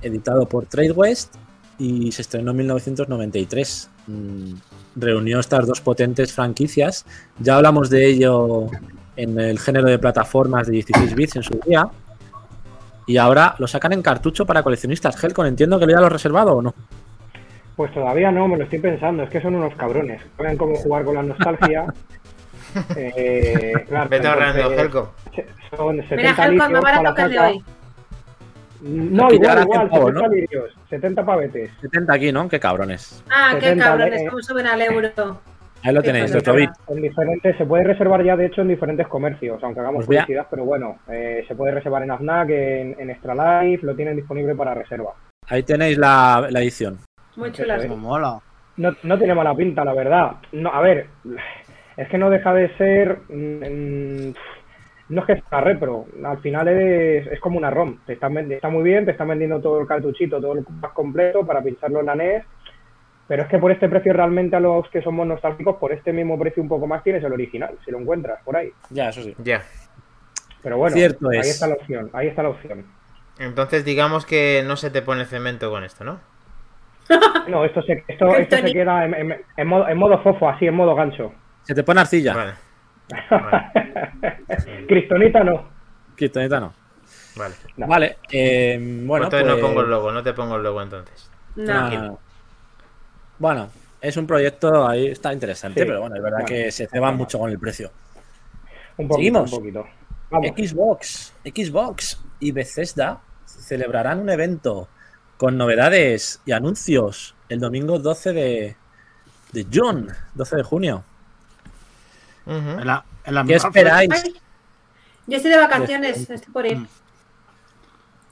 [0.02, 1.36] editado por Tradewest
[1.78, 3.90] y se estrenó en 1993.
[4.08, 4.54] Mm,
[4.96, 7.06] reunió estas dos potentes franquicias.
[7.40, 8.68] Ya hablamos de ello
[9.16, 11.88] en el género de plataformas de 16 bits en su día.
[13.08, 15.22] Y ahora lo sacan en cartucho para coleccionistas.
[15.24, 16.76] Helcon, entiendo que lo ya lo has reservado o no.
[17.76, 19.24] Pues todavía no, me lo estoy pensando.
[19.24, 20.22] Es que son unos cabrones.
[20.38, 21.86] Saben cómo jugar con la nostalgia.
[22.96, 25.14] Eh, claro, Vete ahorrando, Helco.
[25.36, 27.64] se- Son 70 Mira, para barato la que el de hoy.
[28.82, 30.34] No, Aquí igual, igual, hacen pavo, 70 ¿no?
[30.34, 31.72] litros, 70 pavetes.
[31.82, 32.48] 70 aquí, ¿no?
[32.48, 33.24] Qué cabrones.
[33.30, 34.26] Ah, qué 70, cabrones, eh.
[34.30, 35.42] cómo suben al euro.
[35.84, 36.70] Ahí lo tenéis, otro bit.
[36.88, 40.24] En diferentes, se puede reservar ya de hecho en diferentes comercios, aunque hagamos Pues a-
[40.24, 44.16] publicidad, pero bueno, eh, se puede reservar en Aznac, en, en Extra Life, lo tienen
[44.16, 45.14] disponible para reserva.
[45.48, 47.00] Ahí tenéis la, la edición.
[47.36, 47.52] Muy
[47.98, 48.40] mola.
[48.78, 50.32] No, no tiene mala pinta, la verdad.
[50.54, 51.08] No, a ver,
[52.02, 53.20] es que no deja de ser.
[53.30, 54.34] mm,
[55.10, 57.98] no es que sea repro, al final es, es como una ROM.
[58.06, 61.46] Te están está muy bien, te están vendiendo todo el cartuchito, todo el pack completo
[61.46, 62.44] para pincharlo en la NES.
[63.28, 66.38] Pero es que por este precio realmente a los que somos nostálgicos, por este mismo
[66.38, 68.72] precio un poco más tienes el original, si lo encuentras por ahí.
[68.92, 69.36] Ya, eso sí.
[69.40, 69.64] Ya.
[70.62, 71.50] Pero bueno, Cierto ahí es.
[71.52, 72.86] está la opción, ahí está la opción.
[73.40, 76.20] Entonces digamos que no se te pone cemento con esto, ¿no?
[77.48, 80.68] No, esto se, esto, esto se queda en, en- en modo, en modo fofo, así,
[80.68, 81.32] en modo gancho.
[81.70, 82.34] Se te pone arcilla.
[82.36, 82.54] Vale,
[84.88, 85.70] Cristonita no.
[86.16, 86.74] Kryptonita no.
[87.36, 87.56] vale.
[87.78, 87.86] No.
[87.88, 89.26] Vale, eh, Pues bueno.
[89.26, 91.30] entonces no pues- pongo el logo, no te pongo el logo entonces.
[91.58, 91.66] No.
[91.66, 92.20] No, no, no.
[93.38, 93.70] Bueno,
[94.02, 95.86] es un proyecto ahí, está interesante, Sí.
[95.86, 97.92] pero bueno, es verdad que se ceban mucho con el precio.
[98.98, 99.54] Un poquito, Seguimos.
[99.54, 99.86] un poquito.
[100.32, 100.48] Vamos.
[100.58, 104.88] Xbox, Xbox y Bethesda celebrarán un evento
[105.38, 108.76] con novedades y anuncios el domingo 12 de,
[109.52, 111.04] de June, 12 de junio.
[112.46, 112.56] Ujú.
[112.80, 114.10] En la, en la ¿Qué misma esperáis?
[114.12, 114.36] Ay,
[115.28, 116.78] yo estoy de vacaciones, estoy por ir.
[116.78, 116.88] Mm.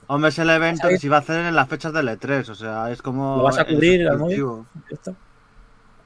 [0.08, 2.54] Hombre, es el evento que se iba a hacer en las fechas del E3, o
[2.54, 3.36] sea, es como.
[3.36, 4.64] ¿Lo vas a cubrir al móvil?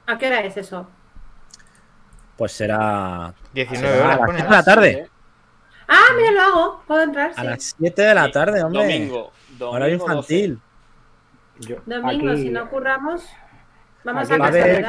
[0.05, 0.87] ¿A qué hora es eso?
[2.37, 4.19] Pues será 19 será a horas.
[4.19, 4.37] las pone.
[4.39, 5.09] 7 de la tarde.
[5.87, 6.83] Ah, mira, lo hago.
[6.87, 7.43] Puedo entrar, A sí.
[7.47, 8.81] las 7 de la tarde, hombre.
[8.81, 9.31] Domingo.
[9.59, 10.35] Horario domingo 12.
[10.35, 10.59] infantil.
[11.59, 13.23] Yo- Domingo, aquí- si no curramos,
[14.03, 14.83] vamos aquí a va a casa haber.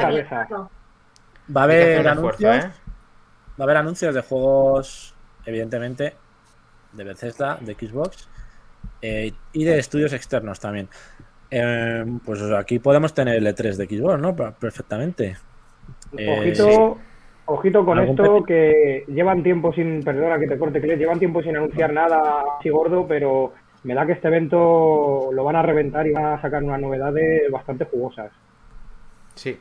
[1.55, 2.55] Va a que hacer haber un anuncios.
[2.55, 2.71] esfuerzo, ¿eh?
[3.59, 5.15] Va a haber anuncios de juegos,
[5.45, 6.13] evidentemente,
[6.93, 8.27] de Bethesda, de Xbox
[9.01, 10.89] eh, y de estudios externos también.
[11.51, 14.35] Eh, pues aquí podemos tener el E3 de Xbox, ¿no?
[14.35, 15.37] Per- Perfectamente.
[16.17, 16.97] Eh, Ojito,
[17.45, 21.41] ojito con ¿Algún esto que llevan tiempo sin, perdona que te corte, que llevan tiempo
[21.43, 26.07] sin anunciar nada así gordo, pero me da que este evento lo van a reventar
[26.07, 28.31] y van a sacar unas novedades bastante jugosas.
[29.35, 29.57] Sí.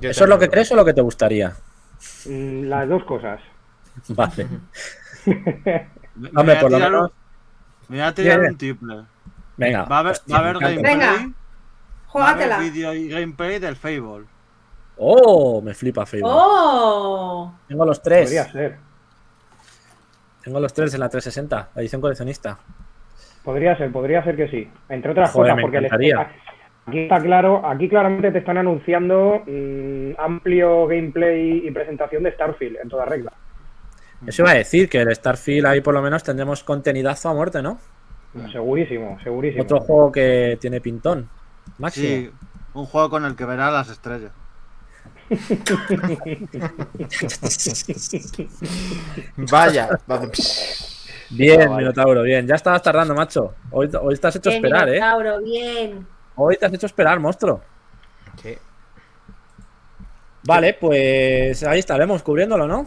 [0.00, 1.52] ¿Eso es lo que crees o lo que te gustaría?
[2.26, 3.40] Mm, Las dos cosas.
[4.08, 4.46] Vale.
[5.26, 7.10] Me Hombre, voy por lo tirar- menos.
[7.88, 9.02] Me voy a tirar un triple.
[9.56, 9.84] Venga.
[9.84, 10.94] Va a haber, hostia, va a haber gameplay.
[10.94, 11.32] Venga, Va a haber
[12.46, 12.58] Júgatela.
[12.58, 14.24] vídeo y gameplay del Fable.
[14.96, 15.60] ¡Oh!
[15.62, 16.30] Me flipa Facebook.
[16.32, 17.52] ¡Oh!
[17.68, 18.24] Tengo los tres.
[18.24, 18.78] Podría ser.
[20.42, 22.58] Tengo los tres en la 360, la edición coleccionista.
[23.44, 24.70] Podría ser, podría ser que sí.
[24.88, 26.32] Entre otras Joder, cosas, me porque les- encantaría.
[26.86, 32.78] Aquí está claro, aquí claramente te están anunciando mm, amplio gameplay y presentación de Starfield
[32.82, 33.32] en toda regla.
[34.26, 37.62] Eso iba a decir que el Starfield ahí por lo menos tendremos contenidazo a muerte,
[37.62, 37.78] ¿no?
[38.52, 39.62] Segurísimo, segurísimo.
[39.62, 41.28] Otro juego que tiene pintón.
[41.78, 42.06] Máximo.
[42.06, 42.30] Sí,
[42.74, 44.32] un juego con el que verá las estrellas.
[49.50, 49.88] Vaya.
[51.30, 52.46] Bien, Minotauro, bien.
[52.46, 53.54] Ya estabas tardando, macho.
[53.70, 54.94] Hoy, hoy te has hecho Bien, esperar, ¿eh?
[54.94, 56.06] Minotauro, bien.
[56.42, 57.60] Hoy te has hecho esperar, monstruo.
[58.42, 58.56] Sí.
[60.44, 62.86] Vale, pues ahí estaremos cubriéndolo, ¿no?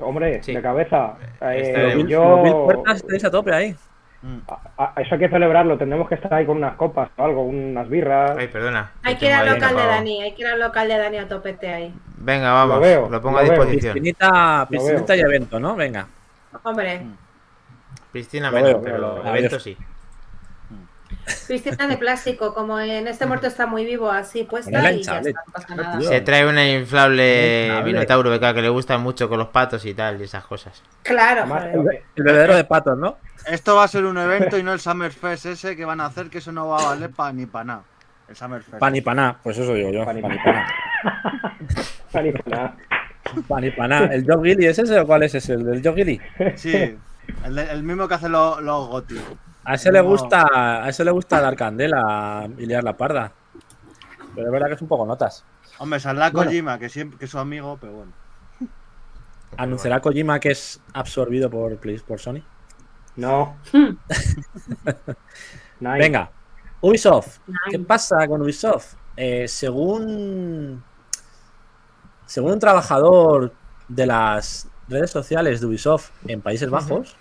[0.00, 0.54] Hombre, Sí.
[0.54, 1.14] de cabeza.
[1.40, 3.76] Eh, Bill- yo, Bill Puertas estáis a tope ahí.
[4.22, 4.38] Mm.
[4.48, 5.76] a- a- eso hay que celebrarlo.
[5.76, 8.32] Tendremos que estar ahí con unas copas o algo, unas birras.
[8.36, 8.92] Ay, perdona.
[9.02, 9.86] Hay que ir al local de.
[9.86, 11.94] Dani, hay que ir al local de Dani a topete ahí.
[12.16, 12.76] Venga, vamos.
[12.76, 13.52] Lo veo, lo pongo lo a veo.
[13.52, 13.92] disposición.
[13.92, 15.76] Piscinita, piscinita y evento, ¿no?
[15.76, 16.06] Venga.
[16.62, 17.02] Hombre,
[18.10, 19.76] Piscina Lo menos, pero evento sí.
[21.48, 25.30] Piscina de plástico, como en este muerto está muy vivo, así puesta y ya está,
[25.46, 25.98] no pasa nada.
[25.98, 26.08] Tío.
[26.08, 27.92] Se trae una inflable Inflable.
[27.92, 30.82] Minotauro, beca, que le gusta mucho con los patos y tal, y esas cosas.
[31.02, 32.02] Claro, Además, joder.
[32.16, 33.18] El bebedero de patos, ¿no?
[33.46, 36.28] Esto va a ser un evento y no el Summerfest ese que van a hacer,
[36.30, 37.82] que eso no va a valer pa, ni para nada.
[38.28, 38.78] El Summerfest.
[38.78, 40.04] Pan y paná, pues eso digo yo.
[40.04, 40.66] Pan y Pan y paná.
[41.02, 41.84] paná.
[42.12, 42.74] Tal y cual.
[43.48, 43.98] Pan y paná.
[44.06, 45.54] ¿El Joe Gilly es ese o cuál es ese?
[45.54, 46.20] ¿El del Joe Gilly?
[46.56, 46.96] Sí,
[47.44, 49.20] el, de- el mismo que hace los, los Goti.
[49.66, 53.32] A ese le gusta, a ese le gusta dar candela y liar la parda.
[54.32, 55.44] Pero es verdad que es un poco notas.
[55.78, 56.50] Hombre, saldrá Bueno.
[56.50, 58.12] Kojima, que siempre que es su amigo, pero bueno.
[59.56, 62.42] ¿Anunciará Kojima que es absorbido por, por Sony?
[63.16, 63.56] No.
[65.78, 65.98] Nice.
[65.98, 66.30] Venga,
[66.80, 67.40] Ubisoft.
[67.70, 68.94] ¿Qué pasa con Ubisoft?
[69.14, 70.82] Eh, según,
[72.24, 73.52] según un trabajador
[73.86, 77.14] de las redes sociales de Ubisoft en Países Bajos,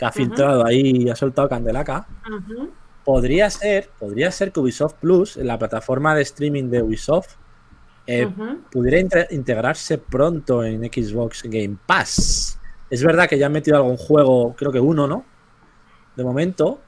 [0.00, 2.06] que ha filtrado ahí y ha soltado candelaca,
[3.04, 7.34] podría ser, podría ser que Ubisoft Plus, la plataforma de streaming de Ubisoft,
[8.06, 8.26] eh,
[8.72, 12.58] pudiera inte- integrarse pronto en Xbox Game Pass.
[12.88, 15.22] Es verdad que ya han metido algún juego, creo que uno, ¿no?
[16.16, 16.80] De momento.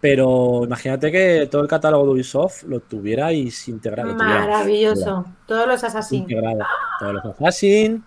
[0.00, 4.10] Pero imagínate que todo el catálogo de Ubisoft lo tuvierais integrado.
[4.10, 5.24] lo tuvierais Maravilloso.
[5.46, 6.20] Todos los Assassin.
[6.20, 6.60] integrado.
[7.00, 8.04] Todos los Assassin.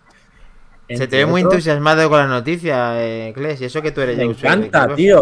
[0.95, 1.56] Se te ve muy otros.
[1.56, 4.95] entusiasmado con la noticia, eh, Kles, y eso que tú eres Me usuario encanta, Xbox.
[4.95, 5.21] tío.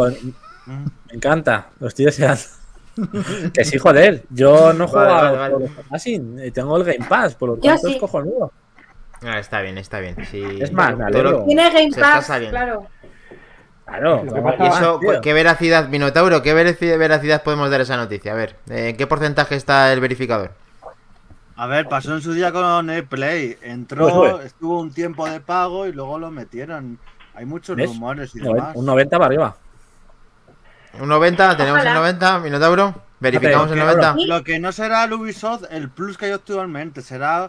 [0.67, 0.71] Mm.
[1.09, 1.67] Me encanta.
[1.79, 2.41] Lo estoy deseando.
[3.53, 4.23] que sí, joder.
[4.29, 5.71] Yo no juego Vale, a vale, vale.
[5.89, 6.39] Assassin.
[6.39, 7.93] eh, Tengo el Game Pass, por lo tanto sí.
[7.95, 8.51] es cojonudo.
[9.23, 10.15] Ah, está bien, está bien.
[10.29, 10.43] sí.
[10.59, 11.43] Es más, lo- alegro.
[11.45, 12.87] Tiene Game Pass, claro.
[13.85, 14.23] Claro.
[14.59, 15.21] ¿Y eso, tío.
[15.21, 18.31] qué veracidad, Minotauro, qué veraci- veracidad podemos dar a esa noticia?
[18.31, 20.51] A ver, eh, ¿en qué porcentaje está el verificador?
[21.57, 23.57] A ver, pasó en su día con el Play.
[23.61, 24.45] Entró, Pues, pues.
[24.47, 26.99] estuvo un tiempo de pago y luego lo metieron.
[27.33, 27.89] Hay muchos ¿Ves?
[27.89, 28.75] rumores y demás.
[28.75, 29.55] Un 90 para arriba.
[30.99, 31.57] ¿Un 90?
[31.57, 31.99] ¿Tenemos el Ojalá.
[31.99, 32.95] 90, Minotauro?
[33.19, 34.15] ¿Verificamos el Ok, 90?
[34.17, 34.27] ¿Y?
[34.27, 37.47] Lo que no será el Ubisoft, el plus que hay actualmente, será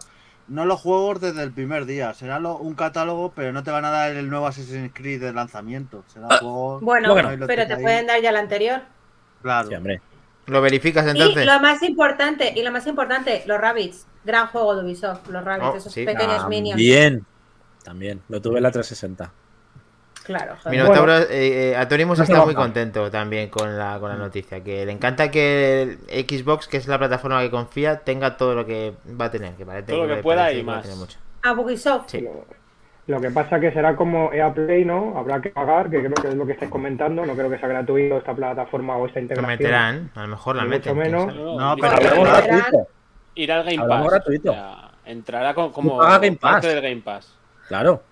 [0.49, 3.85] no los juegos desde el primer día, será lo- un catálogo, pero no te van
[3.85, 6.05] a dar el nuevo Assassin's Creed de lanzamiento.
[6.07, 6.81] Será juegos.
[6.83, 7.37] Bueno, Bueno.
[7.37, 7.83] lo pero te ahí.
[7.83, 8.83] pueden dar ya el anterior.
[9.43, 9.69] Claro.
[9.69, 10.01] Sí, hombre.
[10.47, 11.45] ¿Lo verificas Y entonces?
[11.47, 14.07] lo más importante, y lo más importante, los Rabbits.
[14.25, 16.05] Gran juego de Ubisoft, los Rabbits, Oh, esos sí.
[16.05, 16.77] pequeños minions.
[16.77, 17.25] Bien.
[17.85, 18.21] También.
[18.29, 19.33] Lo tuve en la 360.
[20.25, 20.77] Claro, joder.
[20.77, 21.27] Minotauro, eh,
[21.71, 24.63] eh, Atorimus no se está muy contento también con la, con la noticia.
[24.65, 28.67] Que le encanta que el Xbox, que es la plataforma que confía, tenga todo lo
[28.67, 29.55] que va a tener.
[29.55, 30.97] Que parece Todo lo que pueda parece y más.
[30.97, 31.17] mucho.
[31.45, 32.11] A Ubisoft.
[32.11, 32.27] Sí.
[33.07, 35.17] Lo, que pasa que será como EA Play, ¿no?
[35.17, 37.25] Habrá que pagar, que creo que es lo que estáis comentando.
[37.25, 39.59] No creo que sea gratuito esta plataforma o esta Lo integración.
[39.59, 40.97] meterán, a lo mejor la meten.
[40.97, 41.35] mucho menos.
[41.37, 42.87] No, pero-.
[43.37, 44.07] Ir al Game Pass.
[44.11, 44.51] gratuito.
[44.51, 46.75] o sea, entrará co- como Game parte Pass.
[46.75, 47.39] del Game Pass.
[47.69, 48.03] Claro.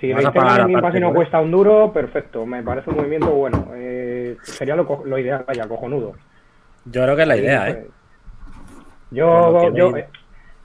[0.00, 2.44] Si lo a pagar Game Pass y no cuesta un duro, perfecto.
[2.44, 3.68] Me parece un movimiento bueno.
[3.74, 6.14] Eh, sería lo, lo ideal, vaya, cojonudo.
[6.84, 7.74] Yo creo que es la idea, ¿eh?
[7.74, 7.86] Pues,
[9.08, 10.08] Por Yo, yo me- eh,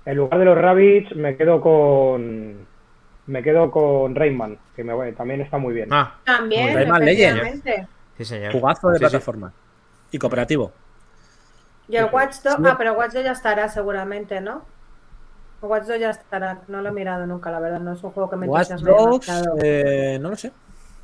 [0.06, 2.73] en lugar de los Rabbits, me quedo con.
[3.28, 5.90] Me quedo con Rayman, que me, también está muy bien.
[5.92, 7.64] Ah, También, Rayman Legends.
[8.18, 8.52] sí, señor.
[8.52, 9.10] Jugazo de Sí, sí.
[9.10, 9.54] plataforma.
[10.12, 10.72] Y cooperativo.
[11.88, 12.64] Y el Watch Dogs, Sí.
[12.66, 14.64] ah, pero Watch Dogs ya estará seguramente, ¿no?
[15.62, 18.30] Watch Dogs ya estará, no lo he mirado nunca, la verdad, no es un juego
[18.30, 19.30] que me Watch Dogs,
[19.64, 20.52] eh, no lo sé.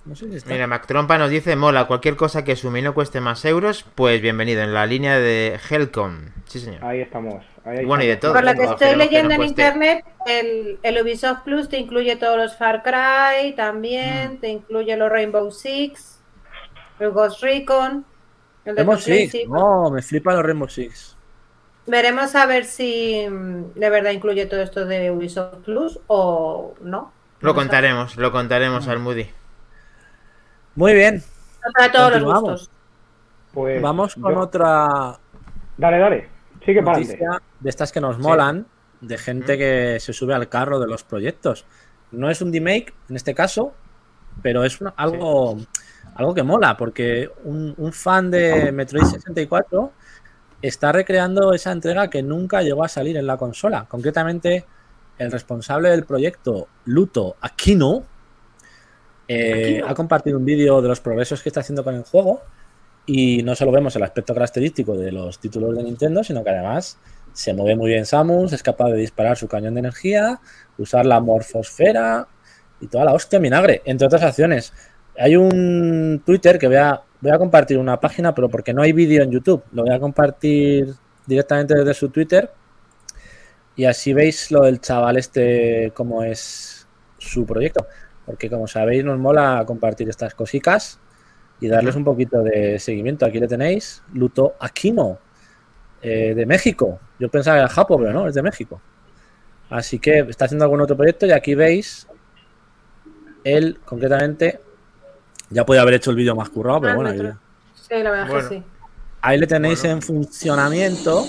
[0.05, 0.51] No sé si está.
[0.51, 3.85] Mira, Mac Trompa nos dice, mola, cualquier cosa que sume y no cueste más euros,
[3.95, 6.29] pues bienvenido, en la línea de Helcom.
[6.45, 6.83] Sí, señor.
[6.83, 7.43] Ahí estamos.
[7.65, 8.33] ahí Bueno, y de todo.
[8.33, 12.15] Por lo que estoy que leyendo no en internet, el, el Ubisoft Plus te incluye
[12.15, 14.37] todos los Far Cry también, Mm.
[14.39, 16.21] te incluye los Rainbow Six,
[16.99, 18.03] el Ghost Recon,
[18.65, 18.97] el Rainbow.
[18.97, 19.35] Six.
[19.47, 21.17] No, me flipa los Rainbow Six.
[21.85, 27.11] Veremos a ver si mm, de verdad incluye todo esto de Ubisoft Plus o no.
[27.41, 29.27] Lo contaremos, lo contaremos al Moody.
[30.75, 31.23] Muy bien.
[31.75, 32.69] Para todos los gustos.
[33.53, 35.17] Pues Vamos con yo- otra
[35.77, 36.29] Dale, dale.
[36.65, 37.25] Sigue para adelante.
[37.59, 38.65] de estas que nos molan,
[39.01, 41.65] de gente que se sube al carro de los proyectos.
[42.11, 43.73] No es un remake en este caso,
[44.41, 45.57] pero es una- algo,
[46.15, 49.91] algo que mola, porque un, un fan de Metroid 64
[50.61, 53.85] está recreando esa entrega que nunca llegó a salir en la consola.
[53.87, 54.65] Concretamente,
[55.17, 58.03] el responsable del proyecto, Luto Aquino,
[59.29, 62.41] eh, ha compartido un vídeo de los progresos que está haciendo con el juego.
[63.05, 66.97] Y no solo vemos el aspecto característico de los títulos de Nintendo, sino que además
[67.33, 70.39] se mueve muy bien Samus, es capaz de disparar su cañón de energía,
[70.77, 72.27] usar la morfosfera
[72.81, 74.73] y toda la hostia vinagre, entre otras acciones.
[75.17, 78.93] Hay un Twitter que voy a, voy a compartir una página, pero porque no hay
[78.93, 80.93] vídeo en YouTube, lo voy a compartir
[81.25, 82.51] directamente desde su Twitter.
[83.75, 86.87] Y así veis lo del chaval este, cómo es
[87.17, 87.87] su proyecto.
[88.29, 90.99] Porque como sabéis, nos mola compartir estas cositas
[91.59, 93.25] y darles un poquito de seguimiento.
[93.25, 95.17] Aquí le tenéis, Luto Aquino,
[96.03, 96.99] eh, de México.
[97.17, 98.79] Yo pensaba que era Japo, pero no, es de México.
[99.71, 102.05] Así que está haciendo algún otro proyecto y aquí veis,
[103.43, 104.59] él concretamente,
[105.49, 107.17] ya podía haber hecho el vídeo más currado, pero Ah, bueno, ahí,
[107.73, 108.49] Sí, la verdad es Bueno.
[108.49, 108.63] que sí.
[109.21, 109.95] ahí le tenéis Bueno.
[109.95, 111.25] en funcionamiento.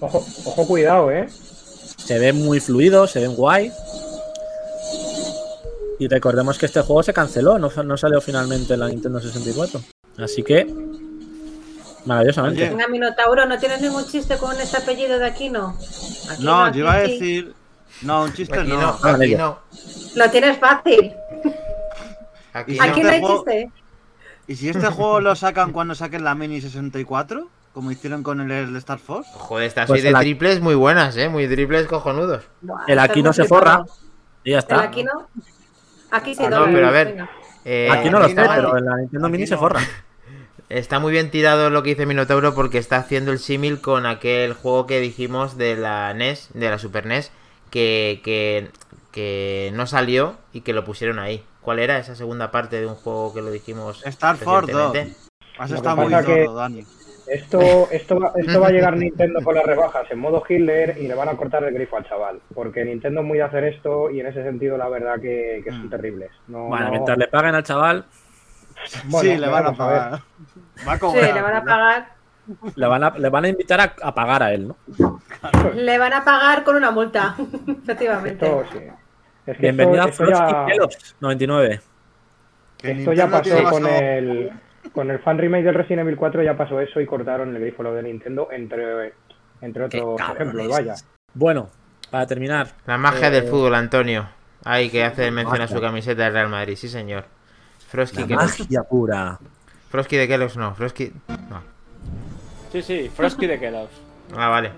[0.00, 1.26] Ojo, ojo, cuidado, ¿eh?
[1.28, 3.70] Se ven muy fluidos, se ven guay.
[6.00, 9.80] Y recordemos que este juego se canceló, no, no salió finalmente en la Nintendo 64.
[10.18, 10.66] Así que,
[12.06, 12.62] maravillosamente.
[12.62, 12.70] Oye.
[12.70, 15.76] Venga, Minotauro, ¿no tienes ningún chiste con este apellido de Aquino?
[16.30, 17.54] Aquino, No, yo iba a decir.
[18.02, 18.80] No, un chiste Aquí no.
[18.80, 19.58] no, Ah, aquí no.
[20.16, 21.12] Lo tienes fácil.
[22.52, 22.78] Aquí.
[22.80, 23.70] Aquí este no hay juego- chiste.
[24.46, 27.46] ¿Y si este juego lo sacan cuando saquen la Mini 64?
[27.74, 29.30] Como hicieron con el, el Star Force.
[29.34, 31.28] Joder, estas Pues de el- triples muy buenas, ¿eh?
[31.28, 32.42] Muy triples cojonudos.
[32.62, 33.84] Buah, El estás aquí no muy se forra.
[34.42, 34.80] Y ya El está.
[34.82, 35.28] aquí no.
[36.10, 37.26] Aquí sí, Ah, no, pero a ver.
[37.64, 38.48] Eh, Aquí no lo sé, no.
[38.54, 39.80] pero en la Nintendo Mini se forra.
[40.68, 44.52] Está muy bien tirado lo que dice Minotauro porque está haciendo el símil con aquel
[44.54, 47.32] juego que dijimos de la NES, de la Super NES,
[47.70, 48.70] que, que,
[49.10, 51.44] que no salió y que lo pusieron ahí.
[51.60, 54.06] ¿Cuál era esa segunda parte de un juego que lo dijimos?
[54.06, 54.92] Star Force 2.
[54.92, 55.20] recientemente?
[55.58, 56.86] Has estado muy que- gordo, Dani.
[57.30, 61.06] Esto, esto, va, esto va a llegar Nintendo con las rebajas en modo Hitler y
[61.06, 62.40] le van a cortar el grifo al chaval.
[62.54, 65.70] Porque Nintendo es muy de hacer esto y en ese sentido la verdad que, que
[65.70, 65.90] son Mm.
[65.90, 66.30] terribles.
[66.48, 68.04] No, Bueno, no- mientras le paguen al chaval,
[69.04, 70.20] bueno, sí, le van a pagar.
[70.88, 71.34] Va a Sí, cobrar.
[71.34, 72.08] le van a pagar.
[72.74, 74.76] le van a, le van a invitar a, a pagar a él, ¿no?
[75.74, 77.36] Le van a pagar con una multa.
[77.68, 78.44] Efectivamente.
[78.44, 78.78] Esto sí.
[79.46, 81.80] Es que Bienvenido esto, a esto Frosty ya, Kelos 99.
[82.78, 84.50] Que esto ya pasó con el,
[84.92, 87.82] con el fan remake del Resident Evil 4, ya pasó eso y cortaron el grifo
[87.82, 89.12] lo de Nintendo, entre,
[89.60, 90.68] entre otros ejemplos.
[90.68, 90.94] Vaya.
[91.34, 91.68] Bueno,
[92.10, 94.28] para terminar, La magia Eh, del fútbol, Antonio.
[94.64, 97.24] Ahí que hace mención a su camiseta del Real Madrid, sí señor.
[97.88, 98.60] Frosky, la Kelos.
[98.60, 99.38] magia pura.
[99.88, 101.12] Frosky de Kelos no, Frosky.
[101.28, 101.62] No.
[102.72, 104.00] Sí, sí, Frosky de Kellogg's.
[104.36, 104.72] Ah, vale.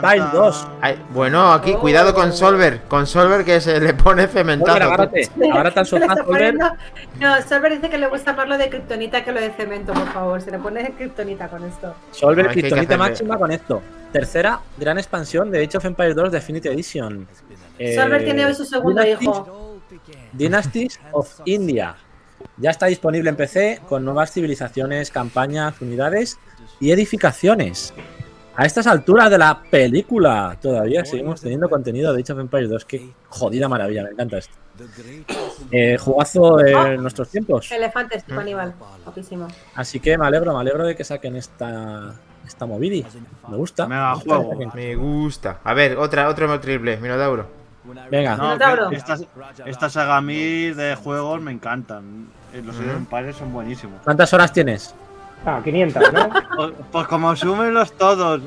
[0.00, 0.32] Tan.
[0.32, 0.68] 2.
[0.80, 2.82] Ay, bueno, aquí cuidado con Solver.
[2.88, 4.76] Con Solver que se le pone Solver, cementazo.
[4.82, 5.28] agárrate.
[5.80, 6.54] Al sofá, Solver.
[6.54, 10.06] No, Solver dice que le gusta más lo de kriptonita que lo de cemento, por
[10.12, 10.40] favor.
[10.40, 11.94] Se le pone kriptonita con esto.
[12.12, 13.82] Solver No, hacerle- máxima con esto.
[14.12, 17.28] Tercera gran expansión de Age of Empires 2 Definitive Edition.
[17.78, 19.78] Eh, Solver tiene hoy su segundo Dynasties- hijo.
[20.32, 21.94] Dynasties of India.
[22.56, 26.38] Ya está disponible en PC con nuevas civilizaciones, campañas, unidades
[26.80, 27.92] y edificaciones.
[28.58, 32.84] A estas alturas de la película todavía seguimos teniendo contenido de Age of Empires 2.
[32.86, 34.52] Qué jodida maravilla, me encanta esto.
[35.70, 37.70] Eh, jugazo de nuestros tiempos.
[37.70, 38.74] Elefantes, tipo Aníbal.
[39.04, 39.46] Guapísimo.
[39.76, 43.06] Así que me alegro, me alegro de que saquen esta, esta movidi.
[43.46, 43.86] Me gusta.
[43.86, 44.72] Mega Me gusta juego.
[44.74, 45.60] Me gusta.
[45.62, 47.46] A ver, otra, otro triple, Minotauro.
[48.10, 49.24] Venga, No, estas,
[49.66, 52.26] estas saga a mí de juegos me encantan.
[52.52, 52.90] Eh, Los Ujú.
[52.90, 54.00] Empires son buenísimos.
[54.02, 54.96] ¿cuántas horas tienes?
[55.46, 56.30] Ah, 500, ¿no?
[56.56, 58.42] Pues, pues como súmenlos todos,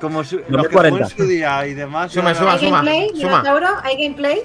[0.00, 1.04] como su, No los me que jugué 40.
[1.04, 2.10] en su día y demás.
[2.12, 2.82] Suma, suma, ¿Hay suma.
[2.82, 3.42] gameplay, suma.
[3.84, 4.38] ¿Hay gameplay?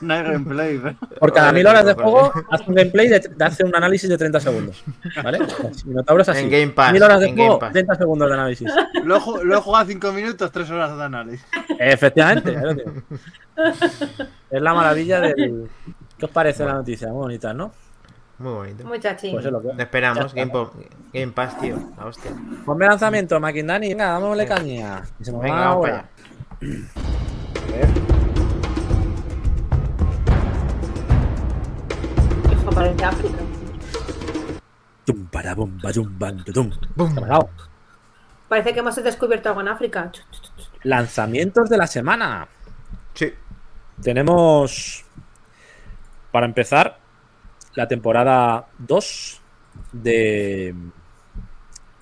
[0.00, 0.78] No hay gameplay.
[0.78, 4.08] pero- Por cada mil horas de juego, haz un gameplay de, de hace un análisis
[4.08, 4.84] de 30 segundos.
[5.22, 5.38] ¿Vale?
[5.86, 6.40] Minotauro es así.
[6.44, 7.72] En Game Pass, Mil horas de juego, Game Pass.
[7.72, 8.70] 30 segundos de análisis.
[9.04, 11.46] Lo, lo he jugado 5 minutos, 3 horas de análisis.
[11.78, 12.52] Efectivamente.
[12.52, 12.70] lo.
[14.50, 15.68] Es la maravilla del.
[16.18, 17.08] ¿Qué os parece la noticia?
[17.08, 17.72] Muy bonita, ¿no?
[18.38, 18.84] Muy bonito.
[18.84, 19.32] Muy chachín.
[19.32, 19.68] Pues es lo que.
[19.68, 20.34] Lo esperamos.
[20.34, 20.52] Game,
[21.12, 21.78] Game Pass, tío.
[21.96, 22.32] La hostia.
[22.66, 23.88] Ponme lanzamiento, Maquindani.
[23.88, 25.02] Venga, dámosle caña.
[25.16, 26.08] Que se nos Venga, va vamos para allá.
[26.60, 27.88] A ver.
[32.52, 33.38] Hijo, parece África.
[35.06, 36.70] Tum, para, bum, ba, tum, ban, tu, tum.
[36.94, 37.14] Bum.
[37.14, 37.50] ¿Qué ha pasado?
[38.48, 40.12] Parece que hemos descubierto algo en África.
[40.82, 42.46] Lanzamientos de la semana.
[43.14, 43.32] Sí.
[44.02, 45.04] Tenemos,
[46.30, 46.98] para empezar,
[47.76, 49.40] la temporada 2
[49.92, 50.74] de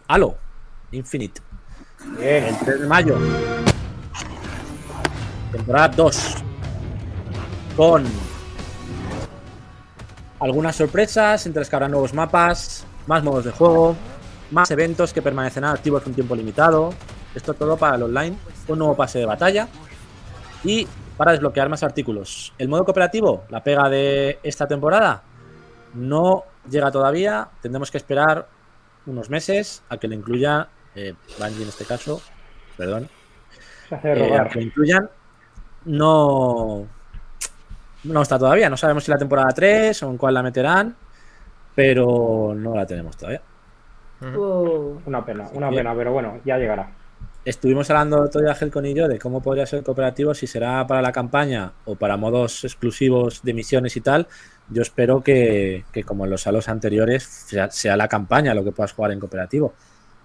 [0.08, 0.36] Halo
[0.92, 1.42] Infinite.
[2.18, 2.44] Bien.
[2.44, 3.18] El 3 de mayo.
[5.52, 6.34] Temporada 2.
[7.76, 8.04] Con
[10.38, 13.96] algunas sorpresas, entre las que habrá nuevos mapas, más modos de juego,
[14.52, 16.94] más eventos que permanecerán activos un tiempo limitado.
[17.34, 18.36] Esto todo para el online.
[18.68, 19.66] Un nuevo pase de batalla.
[20.62, 22.54] Y para desbloquear más artículos.
[22.58, 25.22] El modo cooperativo, la pega de esta temporada,
[25.94, 27.48] no llega todavía.
[27.60, 28.46] Tendremos que esperar
[29.06, 32.20] unos meses a que lo incluya eh, Bungie en este caso.
[32.76, 33.08] Perdón.
[33.90, 35.10] Eh, a que lo incluyan.
[35.84, 36.86] No.
[38.04, 38.68] No está todavía.
[38.68, 40.96] No sabemos si la temporada 3 o en cuál la meterán.
[41.74, 43.42] Pero no la tenemos todavía.
[44.20, 46.88] Uh, Una pena, una pena, pero bueno, ya llegará.
[47.44, 51.12] Estuvimos hablando todavía Helcon y yo de cómo podría ser cooperativo, si será para la
[51.12, 54.26] campaña o para modos exclusivos de misiones y tal.
[54.70, 58.72] Yo espero que, que como en los salos anteriores, sea, sea la campaña lo que
[58.72, 59.74] puedas jugar en cooperativo.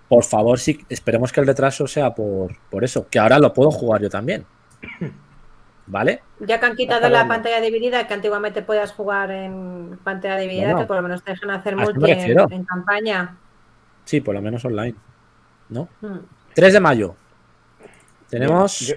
[0.08, 3.70] Por favor, sí, esperemos que el retraso sea por, por eso, que ahora lo puedo
[3.72, 4.46] jugar yo también.
[5.92, 6.22] ¿Vale?
[6.42, 7.30] ya que han quitado la bueno.
[7.30, 11.32] pantalla dividida, que antiguamente podías jugar en pantalla dividida, Bueno, que por lo menos te
[11.32, 13.36] dejan hacer multi en, campaña.
[14.06, 14.94] Sí, por lo menos online.
[15.70, 15.90] ¿No?
[16.02, 16.20] Mm.
[16.54, 17.16] 3 de mayo.
[18.30, 18.80] Tenemos.
[18.82, 18.96] Yo-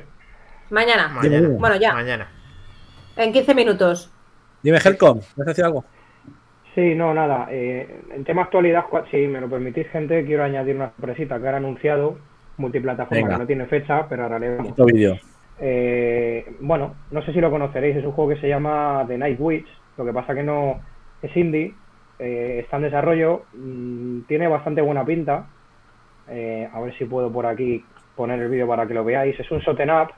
[0.68, 1.08] Mañana.
[1.08, 1.48] Mañana.
[1.48, 1.94] Bueno, ya.
[1.94, 2.28] Mañana.
[3.16, 4.11] En 15 minutos.
[4.62, 5.84] Dime, Helcom, ¿vas a decir algo?
[6.74, 7.48] Sí, no, nada.
[7.50, 11.56] eh, en tema actualidad, si me lo permitís, gente, quiero añadir una sorpresita que han
[11.56, 12.18] anunciado,
[12.56, 13.34] multiplataforma Venga.
[13.34, 15.18] que no tiene fecha, pero ahora le vídeo.
[15.60, 19.38] Eh, bueno, no sé si lo conoceréis, es un juego que se llama The Night
[19.38, 19.66] Witch,
[19.98, 20.80] lo que pasa que no
[21.20, 21.74] es indie,
[22.18, 23.42] eh, está en desarrollo,
[24.26, 25.46] tiene bastante buena pinta.
[26.28, 27.84] Eh, a ver si puedo por aquí
[28.14, 29.38] poner el vídeo para que lo veáis.
[29.38, 30.12] Es un shot'em up.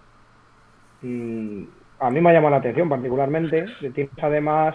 [2.00, 3.66] A mí me ha llamado la atención particularmente.
[3.94, 4.74] Tienes además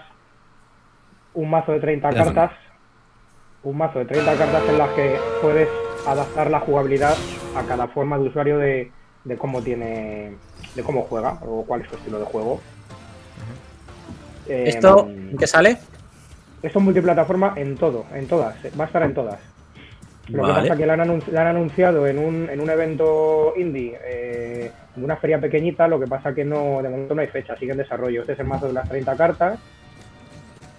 [1.34, 2.24] un mazo de 30 Ya.
[2.24, 2.51] cartas,
[3.63, 5.67] un mazo de 30 cartas en las que puedes
[6.07, 7.15] adaptar la jugabilidad
[7.55, 8.91] a cada forma de usuario de,
[9.26, 10.34] de cómo tiene,
[10.76, 12.61] de cómo juega o cuál es su estilo de juego.
[14.47, 15.78] Eh, ¿Esto en qué sale?
[16.61, 19.39] esto es multiplataforma en todo, en todas, va a estar en todas.
[20.30, 22.70] Lo que pasa es que la han, anun- la han anunciado en un, en un
[22.70, 27.22] evento indie, eh, de una feria pequeñita, lo que pasa que no, de momento no
[27.22, 28.22] hay fecha, sigue en desarrollo.
[28.22, 29.60] Este es el mazo de las 30 cartas.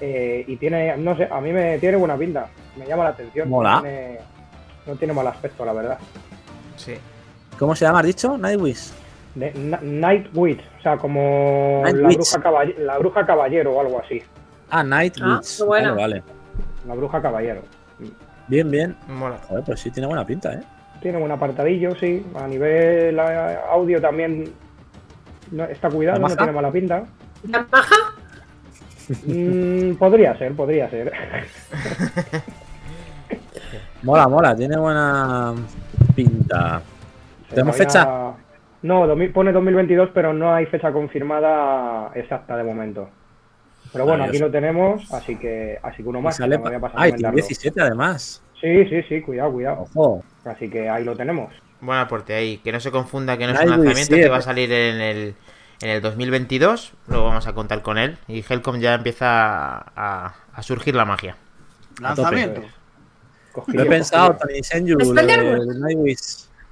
[0.01, 3.49] eh, y tiene, no sé, a mí me tiene buena pinta, me llama la atención.
[3.49, 3.77] Mola.
[3.77, 4.19] No tiene,
[4.87, 5.99] no tiene mal aspecto, la verdad.
[6.77, 6.95] Sí.
[7.59, 8.39] ¿Cómo se llama, has dicho?
[8.39, 8.93] Nightwish.
[9.35, 12.41] De, Na- Night Witch, o sea, como la bruja,
[12.79, 14.23] la bruja caballero o algo así.
[14.71, 15.61] Ah, Nightwitch.
[15.61, 15.95] Ah, bueno.
[15.95, 16.23] Vale, vale.
[16.89, 17.61] La bruja caballero.
[18.51, 18.97] Bien, bien.
[19.07, 19.39] Mola.
[19.49, 20.61] Joder, pues sí tiene buena pinta, ¿eh?
[21.01, 22.27] Tiene buen apartadillo, sí.
[22.35, 24.53] A nivel audio también
[25.71, 27.05] está cuidado, no tiene mala pinta.
[27.45, 28.17] ¿Yamaha?
[29.25, 31.13] Mm, podría ser, podría ser.
[34.03, 35.55] Mola, mola, tiene buena
[36.17, 36.83] pinta.
[37.51, 38.35] ¿Tenemos fecha?
[38.83, 43.11] No, 2000 pone 2022, pero no hay fecha confirmada exacta de momento.
[43.93, 46.37] Pero bueno, aquí lo tenemos, así que así que uno más.
[46.37, 47.49] sale que me había pa- pasado a Ay, tiene comentarlo.
[47.49, 48.43] 17 además.
[48.61, 49.87] Sí, sí, sí, cuidado, cuidado.
[49.95, 50.25] Ojo.
[50.45, 51.53] Así que ahí lo tenemos.
[51.81, 52.59] Buen aporte ahí.
[52.59, 54.45] Que no se confunda que no es un lanzamiento que va a pues.
[54.45, 55.35] salir en el,
[55.81, 56.93] en el 2022.
[57.09, 58.19] Luego vamos a contar con él.
[58.29, 61.37] Y Helcom ya empieza a, a surgir la magia.
[62.01, 62.63] Lanzamiento.
[63.67, 64.37] Lo he pensado.
[64.37, 64.99] Tony Senju,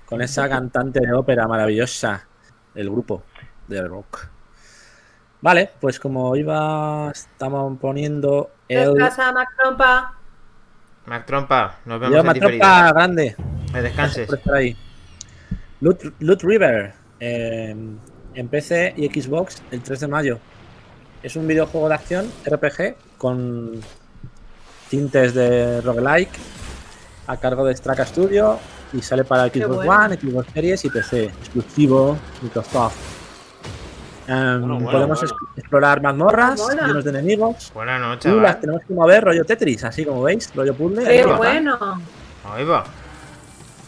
[0.04, 2.26] con esa cantante de ópera maravillosa
[2.74, 3.22] del grupo
[3.66, 4.28] de rock.
[5.40, 8.94] Vale, pues como iba, estamos poniendo el.
[8.94, 10.14] Descansa, Macrompa.
[11.06, 12.58] Mac Trompa, nos vemos Yo, en diferido.
[12.58, 13.36] tropa grande.
[13.72, 14.26] Que descanses.
[14.26, 14.76] por estar ahí.
[15.80, 17.74] Loot, Loot River eh,
[18.34, 20.38] en PC y Xbox el 3 de mayo.
[21.22, 23.80] Es un videojuego de acción RPG con
[24.90, 26.38] tintes de roguelike
[27.26, 28.58] a cargo de Straka Studio
[28.92, 30.04] y sale para Xbox bueno.
[30.04, 33.17] One, Xbox Series y PC, exclusivo Microsoft.
[34.28, 35.36] Em, Bueno, bueno, podemos bueno.
[35.56, 40.04] explorar mazmorras llenos de enemigos Buenas noches, y las tenemos que mover rollo Tetris, así
[40.04, 41.06] como veis, rollo puzzle.
[41.08, 41.36] ahí Qué va.
[41.38, 41.78] bueno.
[42.52, 42.84] Ahí va.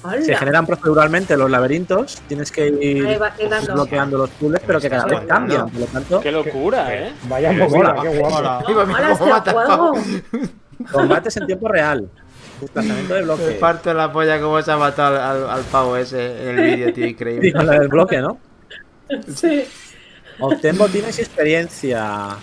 [0.03, 0.22] Hola.
[0.22, 3.74] Se generan proceduralmente los laberintos, tienes que ir quedando.
[3.74, 5.68] bloqueando los puzzles, pero que cada vez cambian.
[5.68, 7.12] Por lo tanto, Qué locura, ¿eh?
[7.28, 7.97] Vaya mola.
[8.01, 9.93] qué guapo.
[9.99, 12.09] Este combates en tiempo real.
[12.62, 13.51] Desplazamiento de Me bloque.
[13.61, 16.93] parto la polla cómo se ha matado al, al, al pavo ese en el vídeo,
[16.95, 17.07] tío.
[17.07, 17.53] Increíble.
[17.53, 18.38] con la del bloque, ¿no?
[19.34, 19.64] Sí.
[20.41, 22.36] Obtén botines y experiencia.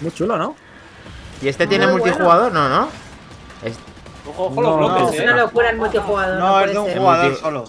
[0.00, 0.56] Muy chulo, ¿no?
[1.40, 2.52] ¿Y este tiene Muy multijugador?
[2.52, 2.88] No, ¿no?
[3.64, 3.76] Es
[4.28, 5.24] Ojo, ojo No, los bloques, Es ¿eh?
[5.24, 6.38] una locura el multijugador.
[6.38, 6.98] No, es de un ser.
[6.98, 7.64] jugador multi- solo.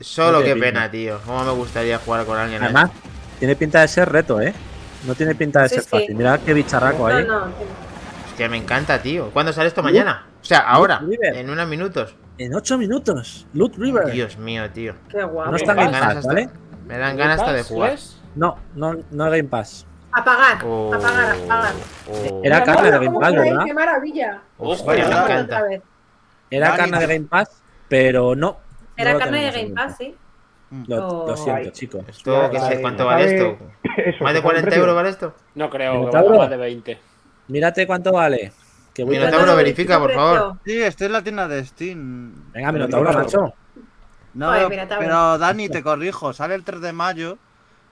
[0.00, 1.20] solo, No qué pena, tío.
[1.26, 2.62] Cómo me gustaría jugar con alguien.
[2.62, 2.66] ahí.
[2.66, 2.90] Además,
[3.38, 4.54] tiene pinta de ser reto, ¿eh?
[5.06, 5.90] No tiene pinta de Sí, ser sí.
[5.90, 6.14] fácil.
[6.14, 7.24] Mira qué bicharraco No, ahí.
[7.26, 7.44] no.
[8.30, 9.30] Hostia, me encanta, tío.
[9.30, 9.82] ¿Cuándo sale esto?
[9.82, 10.26] ¿Mañana?
[10.40, 11.02] O sea, ahora.
[11.34, 12.14] En unos minutos.
[12.38, 13.46] En 8 minutos.
[13.52, 14.10] Loot River.
[14.10, 14.94] Dios mío, tío.
[15.10, 15.50] Qué guapo.
[15.50, 16.48] No está en Me Game dan ganas ¿vale?
[16.86, 17.98] Me dan ganas hasta de ¿Pass, jugar.
[18.34, 19.86] No, no, no es Game Pass.
[20.12, 21.72] Apagar, Oh, apagar, apagar.
[22.10, 22.40] oh.
[22.42, 23.32] Era carne de Game ¿Cómo Pass?
[23.34, 23.64] ¿verdad?
[23.64, 24.40] ¡Qué maravilla!
[24.58, 25.62] Hostia, Vaya, me encanta.
[25.62, 25.82] vez.
[26.50, 28.56] Era carne de Game Pass, pero no.
[28.96, 30.16] Era no lo carne de Game Pass, sí.
[30.86, 31.36] Lo, lo Oh.
[31.36, 32.04] siento, chicos.
[32.08, 33.58] Esto, que sé, ¿cuánto ¿sabe- vale esto?
[33.98, 34.80] Eso, ¿Más de ¿sabe 40 precio?
[34.82, 35.34] euros vale esto?
[35.54, 36.98] No creo que más de 20.
[37.48, 38.52] Mírate cuánto vale.
[38.94, 39.44] Que voy Minotauro, a...
[39.46, 40.56] ¿Cuánto verifica, por favor.
[40.64, 42.50] Sí, estoy en la tienda de Steam.
[42.52, 43.54] Venga, Minotauro, macho.
[44.34, 44.52] No,
[44.98, 47.38] pero Dani, te corrijo, sale el 3 de mayo,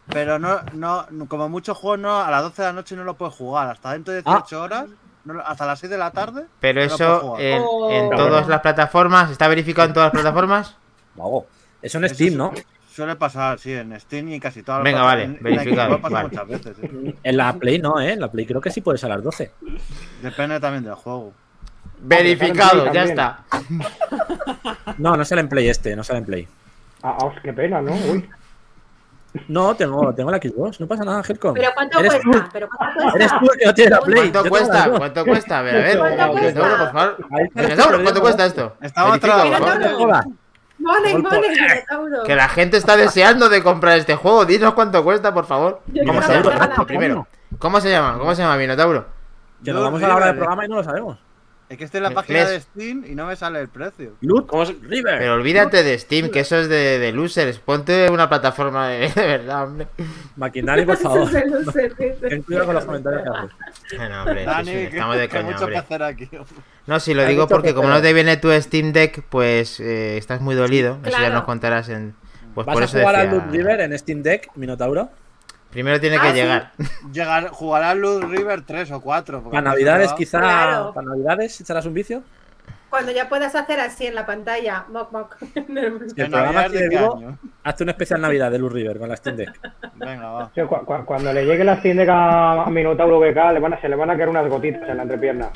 [0.08, 3.14] pero no, no, como muchos juegos no, a las 12 de la noche no lo
[3.14, 4.86] puedes jugar, hasta dentro de 18 horas,
[5.24, 6.44] no lo- hasta las 6 de la tarde.
[6.60, 7.90] Pero no eso en, Oh.
[7.90, 10.76] en todas las plataformas, ¿está verificado en todas las plataformas?
[11.14, 11.46] Vago.
[11.82, 12.52] Eso en Eso Steam, ¿no?
[12.92, 16.28] Suele pasar, sí, en Steam y casi todas las Venga, vale, en- en verificado, vale.
[16.48, 16.76] veces.
[16.80, 17.14] sí.
[17.22, 18.12] En la Play no, ¿eh?
[18.14, 19.50] En la Play creo que sí puedes a las 12.
[20.22, 21.32] Depende también del juego.
[22.00, 23.44] Verificado, ya está.
[24.98, 26.48] No, no sale en Play este, no sale en Play.
[27.02, 27.92] Ah, ah, qué pena, ¿no?
[27.92, 28.28] Uy.
[29.48, 31.54] No, tengo, tengo la Xbox, no pasa nada, Helcom.
[31.54, 32.48] ¿Pero cuánto tú, cuesta?
[32.52, 33.18] ¿Pero cuánto cuesta?
[33.18, 34.30] eres tú que no tiene la Play.
[34.30, 34.90] ¿Cuánto cuesta?
[34.96, 35.58] ¿Cuánto cuesta?
[35.58, 35.98] A ver, a ver.
[35.98, 36.78] ¿Cuánto cuesta?
[36.78, 38.02] Por favor.
[38.02, 38.76] ¿cuánto cuesta esto?
[38.80, 40.36] Estamos trabajando.
[42.26, 44.44] Que la gente está deseando de comprar este juego.
[44.44, 45.80] Dinos cuánto cuesta, por favor.
[46.06, 46.84] ¿Cómo se llama?
[46.86, 47.26] Primero,
[47.58, 48.18] ¿Cómo se llama?
[48.18, 49.06] ¿Cómo se llama Minotauro?
[49.64, 51.18] Que nos vamos a la hora del programa y no lo sabemos.
[51.68, 54.12] Es que estoy en la página de Steam y no me sale el precio.
[54.20, 55.18] Loot ¿Cómo se- River.
[55.18, 57.58] Pero olvídate de Steam, que eso es de, de losers.
[57.58, 59.88] Ponte una plataforma de, de verdad, hombre.
[60.36, 61.28] Maquinari, por favor.
[61.32, 63.50] No no cuidado con los comentarios que haces.
[63.98, 65.72] Bueno, hombre, sí, Dani, sí, que, estamos de coña, mucho hombre.
[65.72, 66.30] que hacer aquí.
[66.86, 69.80] No, si lo Hay digo porque que como no te viene tu Steam Deck, pues
[69.80, 70.98] eh, estás muy dolido.
[71.02, 71.34] Eso ya Claro.
[71.34, 72.14] nos contarás en...
[72.54, 73.30] Pues ¿Vas por a eso jugar decía...
[73.30, 75.10] al Loot River en Steam Deck, Minotauro?
[75.76, 76.34] Primero tiene Ah, que sí.
[76.36, 76.70] llegar.
[77.12, 79.42] Llegar, jugará Luz River 3 o 4.
[79.42, 80.38] porque Para Navidades, quizá.
[80.40, 80.92] Claro.
[80.94, 82.22] Para Navidades, echarás un vicio.
[82.88, 85.36] Cuando ya puedas hacer así en la pantalla, mock mock.
[85.54, 85.66] Si el
[86.16, 87.38] ¿En programa vivo, año?
[87.62, 89.50] hazte un especial Navidad de Loot River con la Steam Deck.
[89.96, 90.50] Venga, va.
[90.54, 93.80] Sí, cu- cu- cuando le llegue la Steam Deck a Minotauro BK, le van a,
[93.82, 95.50] se le van a caer unas gotitas en la entrepierna.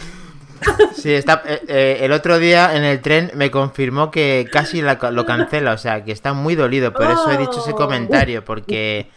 [0.95, 4.99] Sí, está, eh, eh, el otro día en el tren me confirmó que casi la-
[5.11, 6.93] lo cancela, o sea, que está muy dolido.
[6.93, 7.77] Por eso he dicho ese Oh.
[7.77, 9.09] comentario, porque,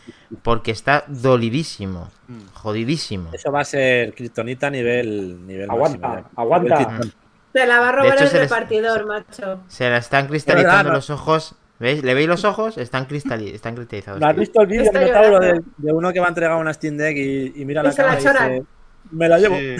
[0.41, 2.47] porque está dolidísimo, Mm.
[2.53, 3.29] jodidísimo.
[3.33, 6.79] Eso va a ser Kryptonita nivel, nivel Aguanta, máximo aguanta.
[6.79, 7.13] Nivel.
[7.51, 9.59] Te la va a robar hecho, el se les- repartidor, macho.
[9.67, 11.55] Se la están cristalizando los ojos.
[11.79, 12.03] ¿Veis?
[12.03, 12.77] ¿Le veis los ojos?
[12.77, 14.21] Están, cristali- están cristalizados.
[14.21, 14.91] ¿No has visto el vídeo,
[15.39, 17.91] de, de uno que va a entregar una Steam Deck y, y mira Y la
[17.91, 18.65] se la cámara y dice,
[19.11, 19.55] me la llevo?
[19.57, 19.75] Sí.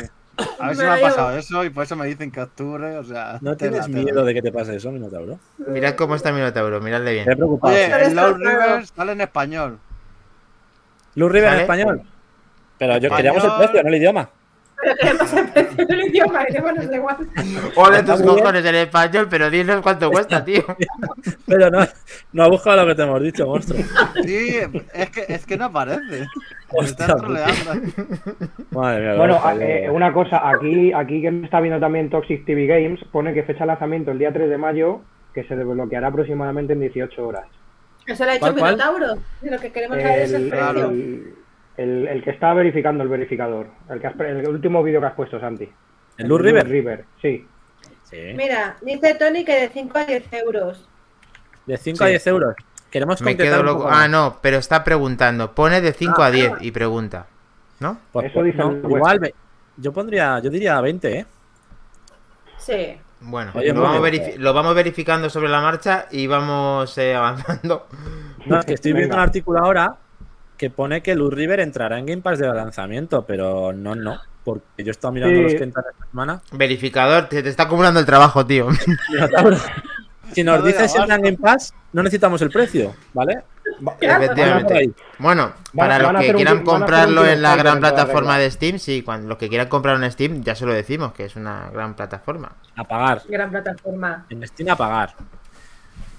[0.60, 3.04] A ver si me ha pasado eso y por eso me dicen que octubre, o
[3.04, 3.38] sea.
[3.42, 4.04] ¿No tela, tienes tela.
[4.04, 5.40] miedo de que te pase eso, Minotauro?
[5.68, 7.38] Mirad cómo está Minotauro, miradle Me he bien.
[7.38, 7.74] preocupado.
[7.74, 8.34] Oye, el Low.
[8.36, 9.80] River sale en español.
[11.16, 11.62] Loot River en ¿Sale?
[11.64, 12.02] español.
[12.78, 14.30] Pero yo queríamos el precio, no el idioma.
[14.82, 17.18] Pero queremos el precio del idioma, el idioma nos da igual.
[17.76, 20.64] Ole tus cojones en español, pero dinos cuánto cuesta, tío.
[21.48, 21.80] Pero no,
[22.34, 23.80] no ha buscado lo que te hemos dicho, monstruo.
[24.24, 24.58] Sí,
[24.94, 26.28] es que, es que no aparece.
[26.70, 27.08] Hostia.
[28.72, 29.16] Madre mía.
[29.16, 33.34] Bueno, eh, una cosa, aquí, aquí que me está viendo también Toxic TV Games, pone
[33.34, 35.02] que fecha de lanzamiento el día 3 de mayo,
[35.34, 37.46] que se desbloqueará aproximadamente en 18 horas.
[38.06, 38.72] Eso lo ha hecho ¿Cuál, cuál?
[38.76, 39.16] Minotauro.
[39.42, 40.90] Lo que queremos saber es el precio.
[40.90, 41.34] el,
[41.78, 45.14] el- el que está verificando el verificador, el, que has el último vídeo que has
[45.14, 45.70] puesto, Santi.
[46.18, 46.68] ¿El Loot River?
[46.68, 47.48] River, sí.
[48.04, 48.18] Sí.
[48.36, 50.88] Mira, dice Tony que de 5 a 10 euros.
[51.66, 52.12] De 5 a Sí.
[52.12, 52.56] 10 euros.
[52.92, 53.88] Queremos Me quedo loco.
[53.90, 55.56] Ah, no, pero está preguntando.
[55.56, 56.58] Pone de 5 Ah, a 10 ah.
[56.62, 57.26] y pregunta.
[57.80, 57.98] ¿No?
[58.12, 59.34] Pues, Eso dice no, igual,
[59.78, 61.26] yo pondría, yo diría 20, ¿eh?
[62.58, 62.98] Sí.
[63.24, 64.24] Bueno, Oye, lo, vamos bien.
[64.24, 67.88] verifi- lo vamos verificando sobre la marcha y vamos eh, avanzando.
[68.46, 69.96] No, es que estoy viendo un artículo ahora
[70.58, 74.20] que pone que Loot River entrará en Game Pass de lanzamiento, pero no, no.
[74.44, 75.44] Porque yo he estado mirando Sí.
[75.44, 76.42] los que entran esta semana.
[76.52, 78.68] Verificador, te, te está acumulando el trabajo, tío.
[80.34, 81.22] Si nos dices si entra en.
[81.22, 83.44] Game Pass, no necesitamos el precio, ¿vale?
[83.86, 84.92] Va- Efectivamente.
[85.20, 89.02] Bueno, para van los que quieran un comprarlo en la gran plataforma de Steam, sí,
[89.04, 91.96] cuando los que quieran comprarlo en Steam, ya se lo decimos, que es una gran
[91.96, 92.52] plataforma.
[92.76, 93.22] A pagar.
[93.28, 94.26] Gran plataforma.
[94.30, 95.14] En Steam a pagar.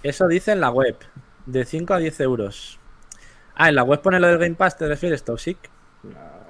[0.03, 0.97] Eso dice en la web.
[1.47, 2.79] De 5 a 10 euros.
[3.55, 5.59] Ah, en la web pone lo del Game Pass, ¿te refieres, Toxic?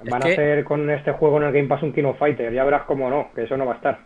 [0.03, 2.17] Es Van que- a hacer con este juego en el Game Pass un King of
[2.19, 3.99] Fighter, ya verás cómo no, que eso no va a estar.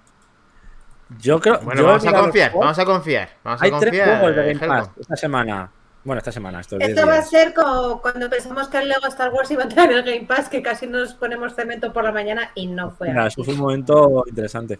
[1.20, 1.60] Yo creo.
[1.62, 3.30] Bueno, yo vamos a confiar, vamos a confiar.
[3.44, 4.20] Vamos a Hay tres confiar.
[4.20, 5.72] juegos de Game Pass esta semana.
[6.10, 9.06] Bueno, esta semana, estos 10 Esto va a ser como cuando pensamos que el Lego
[9.10, 12.04] Star Wars iba a entrar en el Game Pass, que casi nos ponemos cemento por
[12.04, 13.28] la mañana y no fue así.
[13.28, 14.80] eso fue un momento interesante.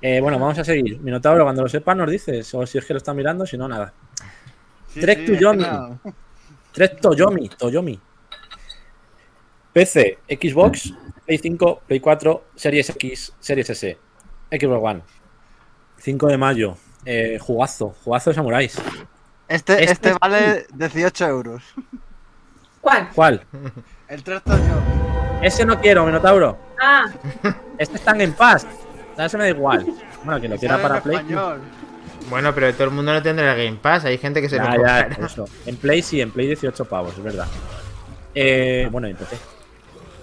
[0.00, 1.00] Eh, bueno, vamos a seguir.
[1.00, 2.54] Minotauro, cuando lo sepas, nos dices.
[2.54, 3.92] O si es que lo está mirando, si no, nada.
[4.94, 5.64] Sí, Trek sí, to es que Yomi.
[5.64, 6.00] no.
[6.70, 8.00] Tres Toyomi, Toyomi.
[9.72, 10.94] PC, Xbox,
[11.24, 13.98] Play 5, Play 4, Series X, Series S,
[14.52, 15.02] Xbox One.
[15.98, 16.76] 5 de mayo.
[17.04, 18.80] Eh, jugazo, jugazo de samuráis.
[19.48, 21.62] Este, Este este es- vale 18 euros.
[22.80, 23.08] ¿Cuál?
[23.14, 23.42] ¿Cuál?
[24.08, 25.42] El 3 yo.
[25.42, 26.56] Ese no quiero, Minotauro.
[26.80, 27.04] Ah,
[27.78, 28.66] Este está en paz.
[29.18, 29.86] Ese me da igual.
[30.24, 31.16] Bueno, que lo quiera para Play.
[31.16, 31.60] español.
[32.28, 34.64] Bueno, pero todo el mundo no tendrá el Game Pass, hay gente que se lo
[34.84, 35.44] Ya, eso.
[35.64, 37.46] En Play sí, en Play 18 pavos, es verdad.
[38.34, 39.36] Eh, bueno, en PC.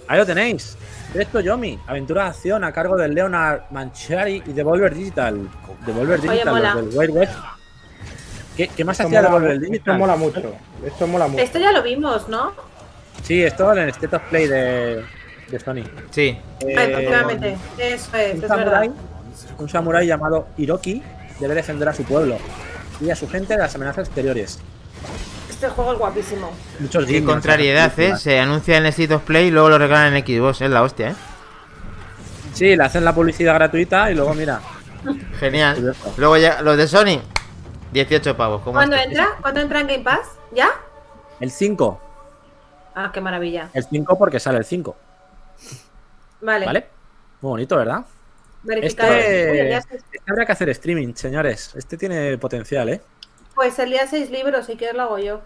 [0.08, 0.78] Ahí lo tenéis.
[1.14, 5.48] Esto Yomi, aventura de acción a cargo de Leonard Manchari y Devolver Digital.
[5.86, 7.34] Devolver Digital, del Wild West.
[8.58, 9.98] ¿Qué, qué más Esto hacía mola, Devolver esto Digital?
[9.98, 11.44] mola mucho, esto mola mucho.
[11.44, 12.54] esto ya lo vimos, ¿no?
[13.24, 15.04] Sí, esto en el State of Play de,
[15.50, 15.84] de Sony.
[16.12, 17.58] Sí, Eh, efectivamente.
[17.78, 19.04] Eso es, un es samurái, verdad.
[19.58, 21.02] un samurái llamado Hiroki
[21.40, 22.38] debe defender a su pueblo
[23.02, 24.60] y a su gente de las amenazas exteriores.
[25.50, 26.52] Este juego es guapísimo.
[26.80, 28.18] Muchos qué contrariedad, ¿eh?
[28.18, 30.84] Se anuncia en el State of Play y luego lo regalan en Xbox, es la
[30.84, 31.16] hostia, ¿eh?
[32.54, 34.60] Sí, le hacen la publicidad gratuita y luego, mira,
[35.40, 35.96] Genial.
[36.18, 37.20] Luego ya, los de Sony,
[37.94, 38.62] 18 pavos.
[38.62, 39.08] ¿cómo ¿Cuándo está?
[39.10, 39.28] entra?
[39.42, 40.28] ¿Cuándo entra en Game Pass?
[40.52, 40.70] ¿Ya?
[41.40, 42.02] el 5.
[42.96, 43.70] Ah, qué maravilla.
[43.74, 44.96] El 5 porque sale el 5,
[46.42, 46.66] Vale.
[46.66, 46.88] ¿vale?
[47.42, 48.06] Muy bonito, ¿verdad?
[48.64, 49.16] Verificador.
[49.18, 49.68] Este-
[49.98, 51.74] Este habría que hacer streaming, señores.
[51.76, 53.02] Este tiene potencial, ¿eh?
[53.56, 55.42] Pues el día 6 libros, si quieres lo hago yo.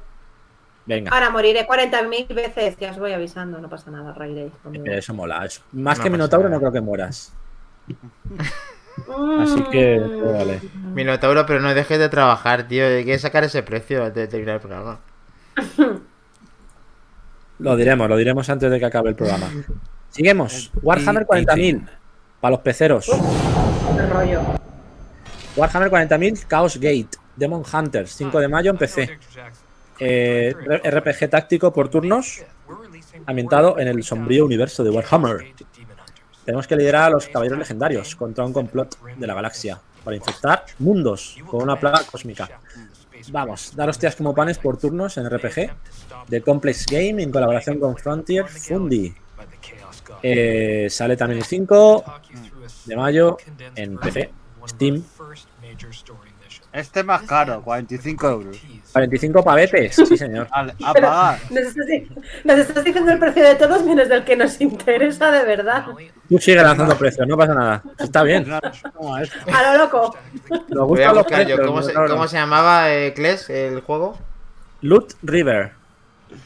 [0.85, 4.85] Venga, Ahora moriré 40.000 veces, ya os voy avisando, no pasa nada, reiréis conmigo.
[4.87, 5.43] eso mola.
[5.45, 6.55] eso- Más No que Minotauro nada.
[6.55, 7.33] no creo que mueras.
[9.39, 10.19] Así que, Mm.
[10.19, 10.61] pues, vale.
[10.93, 12.85] Minotauro, pero no dejes de trabajar, tío.
[12.85, 14.99] Hay que sacar ese precio antes de terminar el programa.
[17.59, 19.49] Lo diremos, lo diremos antes de que acabe el programa.
[20.09, 20.71] Seguimos.
[20.83, 21.87] Warhammer 40.000.
[22.39, 23.07] Para los peceros.
[23.07, 24.41] Qué rollo.
[25.55, 27.17] Warhammer 40.000 Chaos Gate.
[27.35, 28.11] Demon Hunters.
[28.11, 29.17] 5 de mayo en PC.
[29.99, 32.43] Eh, RPG táctico por turnos.
[33.25, 35.53] Ambientado en el sombrío universo de Warhammer.
[36.47, 40.63] Tenemos que liderar a los caballeros legendarios contra un complot de la galaxia para infectar
[40.79, 42.49] mundos con una plaga cósmica.
[43.31, 45.69] Vamos, dar hostias como panes por turnos en RPG
[46.29, 49.13] de Complex Game en colaboración con Frontier Fundi.
[50.23, 52.05] Eh, sale también el 5
[52.85, 53.35] de mayo
[53.75, 54.31] en PC,
[54.69, 55.03] Steam.
[56.73, 58.57] Este es más caro, 45 euros.
[58.91, 60.47] 45 pavetes, sí señor.
[60.51, 61.39] Al- a pagar.
[61.49, 62.07] Nos estás, di-
[62.43, 65.85] nos estás diciendo el precio de todos menos del que nos interesa de verdad.
[66.29, 67.83] Tú sigue lanzando precios, no pasa nada.
[67.97, 68.51] Está bien.
[68.51, 68.61] A
[69.73, 70.15] lo loco.
[70.69, 71.55] Nos Voy a gustan los buscar yo.
[71.55, 71.67] precios.
[71.67, 74.17] ¿Cómo se, cómo llamaba, eh, Kles, el juego?
[74.81, 75.71] Loot River.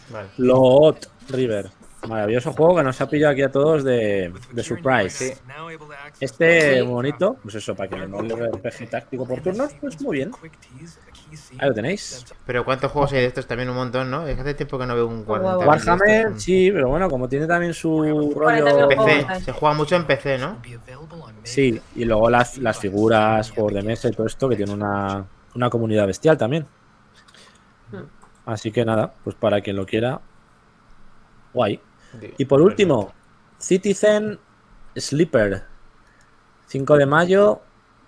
[0.10, 0.28] Vale.
[0.38, 1.70] Loot River.
[2.08, 5.36] Maravilloso juego que nos ha pillado aquí a todos de, de surprise.
[5.36, 5.42] Sí.
[6.20, 6.82] Este Sí.
[6.88, 10.32] bonito, pues eso, para que le mole el RPG táctico por turnos, pues muy bien.
[11.60, 12.26] Ahí lo tenéis.
[12.46, 13.46] Pero ¿cuántos juegos hay de estos?
[13.46, 14.26] También un montón, ¿no?
[14.26, 15.56] Es que hace tiempo que no veo un 40.
[15.56, 15.68] Guau.
[15.70, 18.88] Warhammer, sí, pero bueno, como tiene también su rollo.
[18.88, 19.28] PC.
[19.46, 20.58] Se juega mucho en PC, ¿no?
[21.44, 25.24] Sí, y luego las, las figuras, juegos de mesa y todo esto, que tiene una,
[25.54, 26.66] una comunidad bestial también.
[28.46, 30.20] Así que nada, pues para quien lo quiera,
[31.54, 31.80] guay.
[32.38, 33.14] Y por último,
[33.58, 34.40] Citizen
[34.96, 35.64] Sleeper.
[36.68, 37.62] 5 de mayo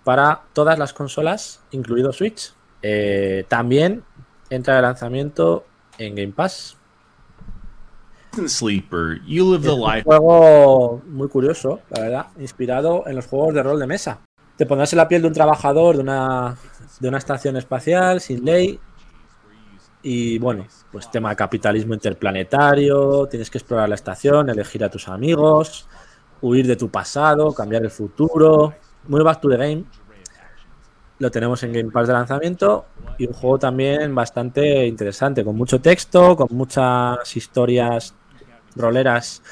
[0.04, 2.52] para todas las consolas, incluido Switch.
[2.82, 4.04] Eh, también
[4.50, 5.64] entra de lanzamiento
[5.98, 6.76] en Game Pass.
[8.46, 10.02] Sleeper, you live Es the un life.
[10.04, 14.20] juego muy curioso, la verdad, inspirado en los juegos de rol de mesa.
[14.56, 16.56] Te pondrás en la piel de un trabajador de una,
[17.00, 18.78] de una estación espacial sin ley.
[20.06, 25.88] Y bueno, pues tema capitalismo interplanetario, tienes que explorar la estación, elegir a tus amigos,
[26.42, 28.74] huir de tu pasado, cambiar el futuro.
[29.08, 29.84] Muy back to the game.
[31.20, 32.84] Lo tenemos en Game Pass de lanzamiento
[33.16, 38.14] y un juego también bastante interesante, con mucho texto, con muchas historias
[38.76, 39.42] roleras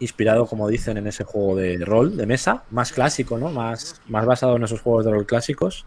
[0.00, 3.50] inspirado, como dicen, en ese juego de rol de mesa, más clásico, ¿no?
[3.50, 5.86] Más, más basado en esos juegos de rol clásicos.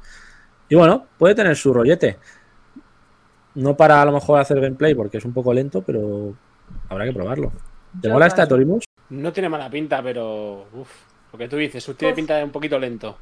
[0.70, 2.18] Y bueno, puede tener su rollete.
[3.56, 6.34] No para a lo mejor hacer gameplay porque es un poco lento, pero
[6.90, 7.52] habrá que probarlo.
[8.02, 8.86] ¿Te mola esta Torimus?
[9.10, 10.68] No tiene mala pinta, pero.
[10.74, 10.90] Uf,
[11.34, 13.18] lo que tú dices, usted tiene pinta de un poquito lento.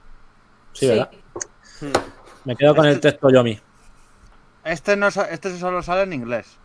[0.73, 1.09] Sí, ¿verdad?
[1.81, 1.91] Hmm.
[2.45, 3.59] Me quedo con el texto Yomi.
[4.63, 6.57] Este, no, este solo sale en inglés.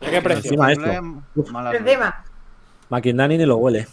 [0.00, 0.50] ¿A qué precio?
[0.50, 1.22] Encima En esto.
[1.34, 1.50] Uf.
[1.72, 2.24] Encima,
[2.90, 3.86] Makindani ni lo huele.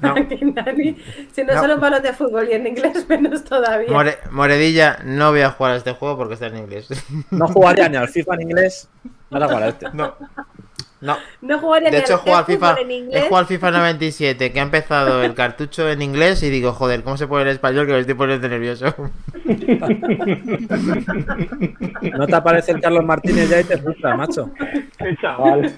[0.00, 0.14] No.
[1.32, 1.60] Si no, No.
[1.60, 3.90] solo un balón de fútbol y en inglés menos todavía.
[3.90, 6.88] More- Moredilla, no voy a jugar a este juego porque está en inglés.
[7.30, 8.88] No jugaría ni al FIFA en inglés,
[9.30, 9.86] no la jugará este.
[9.92, 10.14] No.
[11.00, 11.16] No.
[11.40, 13.22] No jugaría De ni hecho, he al FIFA, en he inglés.
[13.24, 17.16] jugado al FIFA 97, que ha empezado el cartucho en inglés y digo, joder, ¿cómo
[17.16, 18.94] se pone el español que me estoy poniendo nervioso?
[22.16, 24.50] No te aparece el Carlos Martínez ya y te frustra, macho.
[24.98, 25.72] Qué chaval.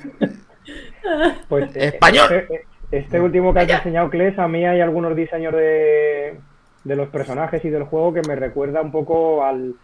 [1.49, 2.45] Pues eh, ¡Español!
[2.99, 6.39] Este, último que has enseñado, Kles, a mí hay algunos diseños de,
[6.85, 9.75] de los personajes y del juego que me recuerda un poco al,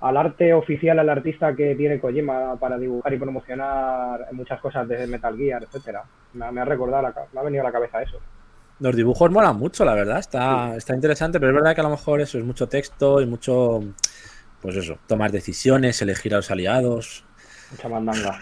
[0.00, 5.06] al arte oficial, al artista que tiene Kojima para dibujar y promocionar muchas cosas de
[5.06, 6.02] Metal Gear, etcétera.
[6.34, 8.18] Me, ha- me ha recordado, la me ha venido a la cabeza eso.
[8.80, 10.18] Los dibujos molan mucho, la verdad.
[10.18, 13.26] Está, está interesante, pero es verdad que a lo mejor eso es mucho texto y
[13.26, 13.80] mucho.
[14.62, 17.24] Pues eso, tomar decisiones, elegir a los aliados.
[17.70, 18.40] Mucha mandanga.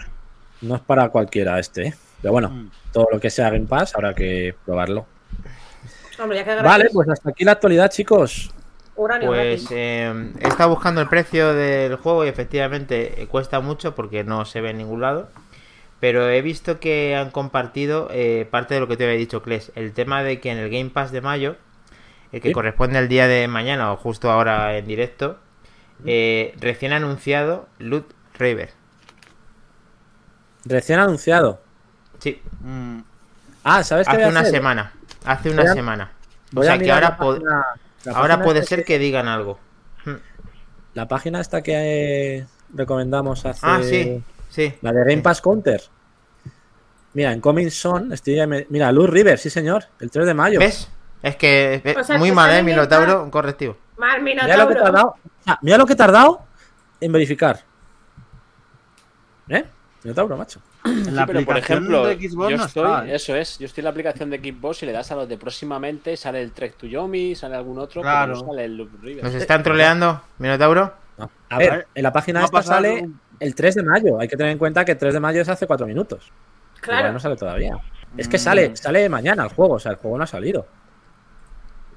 [0.61, 1.93] No es para cualquiera este, ¿eh?
[2.21, 2.69] Pero bueno, Mm.
[2.91, 5.05] todo lo que sea Game Pass habrá que probarlo.
[6.19, 8.51] Hombre, ya que Vale, pues hasta aquí la actualidad, chicos.
[8.95, 13.93] Uranio Pues eh, he estado buscando el precio del juego y efectivamente eh, cuesta mucho
[13.93, 15.29] porque no se ve en ningún lado.
[15.99, 19.71] Pero he visto que han compartido eh, parte de lo que te había dicho, Kles.
[19.75, 21.55] El tema de que en el Game Pass de mayo,
[22.31, 22.53] el que Sí.
[22.53, 25.37] corresponde al día de mañana o justo ahora en directo,
[26.05, 28.69] eh, recién anunciado Loot River.
[30.65, 31.61] Recién anunciado.
[32.19, 32.99] Sí, Mm,
[33.63, 34.51] Ah, ¿sabes hace una hacer?
[34.53, 34.91] semana.
[35.25, 36.11] Hace una a- semana.
[36.53, 37.65] O Voy sea que ahora, po- página-
[38.15, 39.59] ahora puede ser que digan algo.
[40.05, 40.15] Hmm.
[40.93, 43.59] La página esta que recomendamos hace.
[43.63, 44.73] Ah, sí, sí.
[44.81, 45.81] La de Game Pass Counter.
[47.13, 48.39] Mira, en Coming Son, estoy
[48.69, 50.59] mira, Luz River, sí señor, el 3 de mayo.
[50.59, 50.89] ¿Ves?
[51.21, 52.63] Es que es O sea, muy que mal, ¿eh?
[52.63, 53.31] Minotauro, Pass.
[53.31, 53.75] correctivo.
[53.97, 55.15] Mal Mira lo que he tardado.
[55.61, 56.41] mira lo que he tardado
[57.01, 57.63] en verificar.
[59.49, 59.65] ¿Eh?
[60.03, 60.61] Minotauro, macho.
[60.89, 63.15] En la Sí, pero por aplicación ejemplo, de Xbox yo no estoy, está, ¿eh?
[63.15, 65.37] eso es, yo estoy en la aplicación de Xbox y le das a los de
[65.37, 68.33] próximamente, sale el Trek to Yomi, sale algún otro, Claro.
[68.33, 69.23] pero no sale el Loop River.
[69.23, 70.93] ¿Nos están troleando, Minotauro?
[71.17, 71.29] No.
[71.49, 74.19] A ver, ver, en la página a esta sale un- el 3 de mayo.
[74.19, 76.31] Hay que tener en cuenta que el 3 de mayo es hace 4 minutos.
[76.83, 77.13] Igual Claro.
[77.13, 77.77] no sale todavía.
[78.17, 78.39] Es que Mm.
[78.39, 80.65] sale, sale mañana el juego, o sea, el juego no ha salido.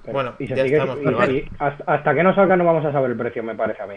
[0.03, 1.33] Pero- Bueno, y ya sigue- estamos, y- pero vale.
[1.35, 3.87] y hasta, hasta que no salga no vamos a saber el precio, me parece a
[3.87, 3.97] mí.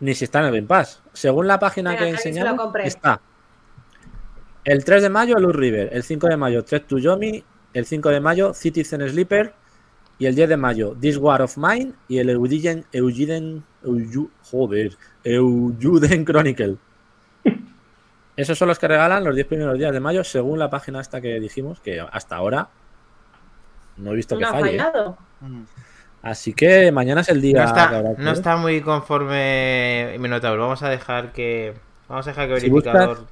[0.00, 1.02] Ni si está en el Game Pass.
[1.12, 2.86] Según la página Venga, que enseñaron, compré.
[2.86, 3.20] está
[4.64, 7.42] el 3 de mayo Luz River, el 5 de mayo Trek to Yomi,
[7.72, 9.52] el 5 de mayo Citizen Sleeper
[10.18, 14.96] y el 10 de mayo This War of Mine y el Eugiden, Eugiden, Euju- joder,
[15.24, 16.76] Eujuden Chronicle.
[18.36, 21.20] Esos son los que regalan los 10 primeros días de mayo, según la página esta
[21.20, 22.68] que dijimos, que hasta ahora
[23.96, 24.76] no he visto que No falle.
[24.76, 24.78] ¿eh?
[24.78, 25.18] fallado.
[26.22, 28.34] Así que mañana es el día No que está, habrá que no ver.
[28.34, 30.62] está muy conforme Minotauro.
[30.62, 31.74] Vamos a dejar que.
[32.08, 33.26] Vamos a dejar que Si verificador.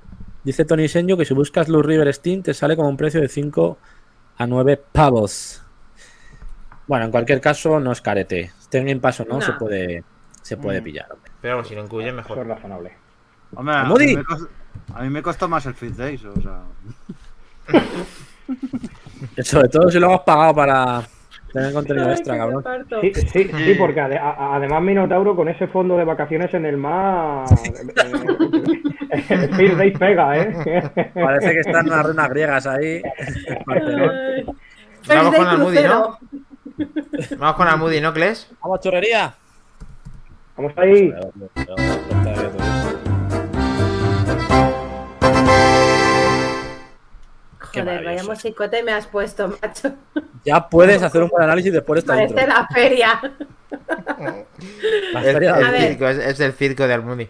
[0.45, 3.29] Dice Tony Senyo que si buscas Luz River Steam te sale como un precio de
[3.29, 3.79] 5
[4.39, 5.63] a 9 pavos.
[6.87, 8.53] Bueno, en cualquier caso, no es carete.
[8.61, 9.41] Esté en Game Pass o no, No.
[9.43, 10.05] se puede,
[10.43, 10.85] se puede Mm.
[10.85, 11.07] pillar.
[11.13, 11.31] hombre.
[11.43, 12.39] Pero si lo incluye, Eso mejor.
[12.39, 12.93] es razonable.
[13.55, 14.07] Hombre, a Moody.
[14.07, 14.49] mí, me costó,
[14.95, 16.63] a mí me costó más el Fit Days, o sea.
[19.43, 21.03] Sobre todo si lo hemos pagado para
[21.53, 22.65] tener contenido extra, Ay, cabrón.
[23.03, 26.65] Sí, sí, sí, porque ade- a- a- además Minotauro con ese fondo de vacaciones en
[26.67, 27.45] el mar.
[29.11, 31.11] Speed Days pega, ¿eh?
[31.15, 33.03] Parece que están unas ruinas griegas ahí.
[35.09, 36.19] Vamos con Almudi, crucero.
[37.39, 38.51] Vamos con Almudi, ¿no, Kles?
[38.63, 39.35] ¡Vamos, churrería!
[40.57, 41.13] Vamos ahí.
[47.61, 48.31] Joder, vaya maravilloso.
[48.31, 49.93] musicote me has puesto, macho.
[50.45, 52.47] Ya puedes hacer un buen análisis después de esta Parece intro.
[52.47, 53.21] la feria.
[55.13, 55.81] La Es, feria- el A ver.
[55.89, 57.29] circo, es, es el circo de Almudi.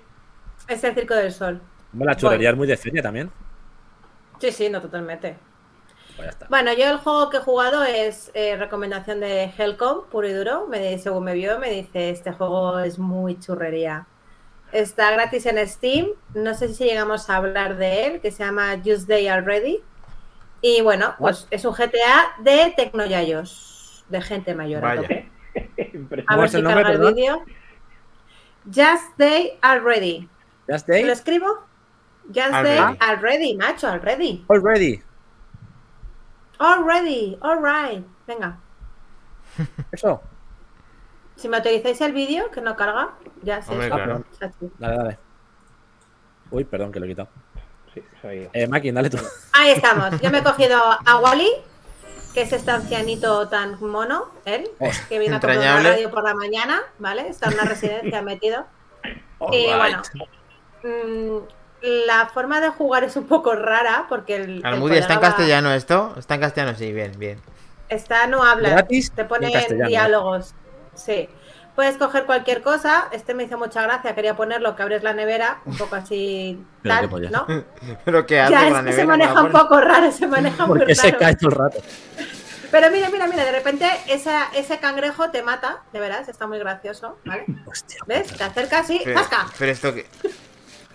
[0.69, 1.61] Es el Circo del Sol.
[1.93, 3.31] Hombre, la churrería es muy de feria también.
[4.39, 5.37] Sí, sí, no, totalmente.
[6.17, 6.37] Pues.
[6.49, 10.67] Bueno, yo el juego que he jugado es eh, recomendación de Hellcom, puro y duro.
[10.69, 14.07] Me, según me vio, me dice, este juego es muy churrería.
[14.73, 16.09] Está gratis en Steam.
[16.35, 19.81] No sé si llegamos a hablar de él, que se llama Just Day Already.
[20.61, 24.85] Y bueno, pues es un GTA de tecnoyayos, de gente mayor.
[24.85, 25.03] a Vaya.
[25.03, 25.31] tope.
[26.27, 27.43] A ¿Cómo ver si el nombre, carga el vídeo.
[28.67, 30.29] Just Day Already.
[30.69, 31.47] Just ¿Te Day lo escribo?
[32.29, 32.77] Just Already.
[32.77, 34.45] Day Already, macho, already.
[34.49, 35.03] already.
[36.61, 38.05] Already, alright.
[38.27, 38.59] Venga.
[39.93, 40.21] Eso.
[41.37, 43.11] Si me autorizáis el vídeo, que no carga,
[43.43, 43.61] ya.
[43.69, 44.25] Hombre, claro.
[44.39, 44.71] Chachi.
[44.79, 45.19] Dale, dale.
[46.51, 47.29] Uy, perdón, que lo he quitado.
[47.95, 49.19] Sí, soy- Eh, Makin, dale tú.
[49.53, 50.21] Ahí estamos.
[50.21, 51.49] Yo me he cogido a Wally,
[52.35, 54.69] que es este ancianito tan mono, él,
[55.09, 57.29] que viene a comprar radio por la mañana, ¿vale?
[57.29, 58.67] Está en una residencia metido.
[59.53, 60.03] Y bueno,
[60.83, 61.37] mm,
[62.07, 64.59] la forma de jugar es un poco rara porque el.
[64.59, 66.15] el Almudi, ¿está en castellano esto?
[66.19, 66.77] ¿Está en castellano?
[66.77, 67.41] Sí, bien, bien.
[67.89, 69.51] Está, no habla, Gratis te pone
[69.87, 70.55] diálogos.
[70.95, 71.29] Sí.
[71.75, 73.09] Puedes coger cualquier cosa.
[73.13, 76.95] Este me hizo mucha gracia, quería ponerlo, que abres la nevera, un poco así, Pero
[76.95, 77.31] qué tal, pollas.
[77.31, 77.47] ¿no?
[78.05, 78.97] ¿Pero qué hace Ya, con es la que nevera?
[78.97, 81.19] se ¿Me la maneja un poco raro, se maneja muy se raro.
[81.19, 81.79] cae todo el rato.
[82.71, 86.59] Pero mira, mira, mira, de repente esa, ese cangrejo te mata, de veras, está muy
[86.59, 87.45] gracioso, ¿vale?
[87.67, 88.01] Hostia.
[88.07, 88.27] ¿Ves?
[88.37, 89.47] Te acercas y Pero, ¡zasca!
[89.59, 90.07] pero esto que...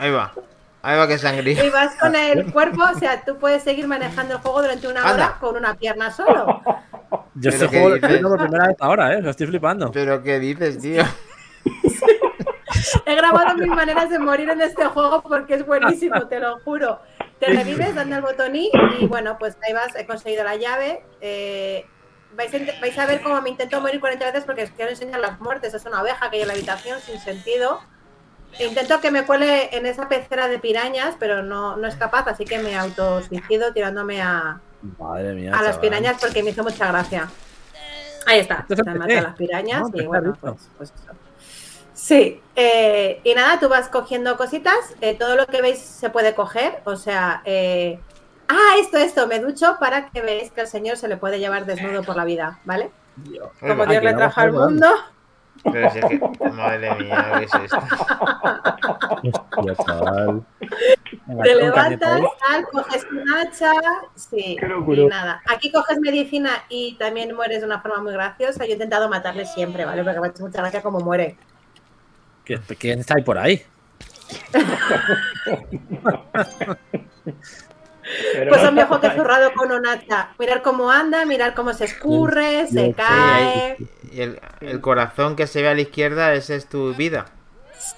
[0.04, 0.34] Ahí va.
[0.82, 1.64] Ahí va que sangría.
[1.64, 5.10] Y vas con el cuerpo, o sea, tú puedes seguir manejando el juego durante una
[5.14, 6.62] hora con una pierna solo.
[7.36, 9.22] Yo este juego lo estoy por primera vez ahora, ¿eh?
[9.22, 9.90] Lo estoy flipando.
[9.92, 11.04] ¿Pero qué dices, tío?
[13.06, 17.00] He grabado mis maneras de morir en este juego porque es buenísimo, te lo juro.
[17.40, 21.02] Te revives dando al botón I y bueno, pues ahí vas, he conseguido la llave.
[21.22, 21.86] eh,
[22.36, 25.22] vais, a, vais a ver cómo me intento morir 40 veces porque os quiero enseñar
[25.22, 25.74] las muertes.
[25.74, 27.80] Es una oveja que hay en la habitación sin sentido.
[28.60, 32.46] Intento que me cuele en esa pecera de pirañas, pero no, no es capaz, así
[32.46, 34.60] que me autosuicido tirándome a,
[35.00, 35.52] Madre mía.
[35.52, 35.80] a las chaval.
[35.82, 37.30] pirañas porque me hizo mucha gracia.
[38.26, 39.00] Ahí está, Esto es te empecé.
[39.00, 41.14] maté a las pirañas No, y bueno, pues, pues eso.
[41.94, 46.34] Sí, eh, y nada, tú vas cogiendo cositas, eh, todo lo que veis se puede
[46.36, 48.00] coger, o sea, eh,
[48.48, 51.66] ah, esto, esto, me ducho para que veáis que el señor se le puede llevar
[51.66, 52.92] desnudo por la vida, ¿vale?
[53.60, 53.86] Como.
[53.86, 54.88] Dios que le trajo al mundo,
[55.72, 56.20] Pero si es que...
[56.52, 57.78] Madre mía, ¿qué es esto?
[59.56, 60.44] Hostia, chaval.
[61.44, 63.72] Te levantas, tal, coges un hacha,
[64.16, 65.42] sí, y nada.
[65.48, 68.66] Aquí coges medicina y también mueres de una forma muy graciosa.
[68.66, 70.04] Yo he intentado matarle siempre, ¿vale?
[70.04, 71.38] Porque me ha hecho mucha gracia como muere.
[72.44, 73.64] ¿Qué- ¿Quién está ahí por ahí?
[78.34, 80.30] Pero Pues no un viejo que zurrado con un hacha.
[80.40, 83.78] Mirar cómo anda, mirar cómo se escurre, se cae.
[84.12, 87.26] Y el, el corazón que se ve a la izquierda, esa es tu vida.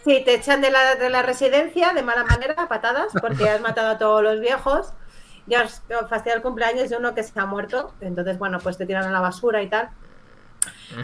[0.04, 3.62] Sí, te echan de la, de la residencia de mala manera, a patadas, porque has
[3.62, 4.88] matado a todos los viejos.
[5.48, 7.94] Ya has fastidiado el cumpleaños de uno que se ha muerto.
[8.02, 9.90] Entonces, bueno, pues te tiran a la basura y tal.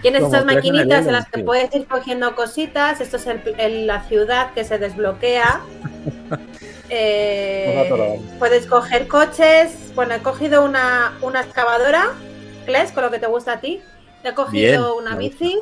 [0.01, 3.01] Tienes Como el maquinitas en las que puedes ir cogiendo cositas.
[3.01, 5.61] Esto es el- el- la ciudad que se desbloquea.
[6.93, 9.93] Eh, puedes coger coches.
[9.95, 12.09] Bueno, he cogido una, una excavadora,
[12.65, 13.81] Kles, con lo que te gusta a ti.
[14.23, 15.57] He cogido Bien, una bici.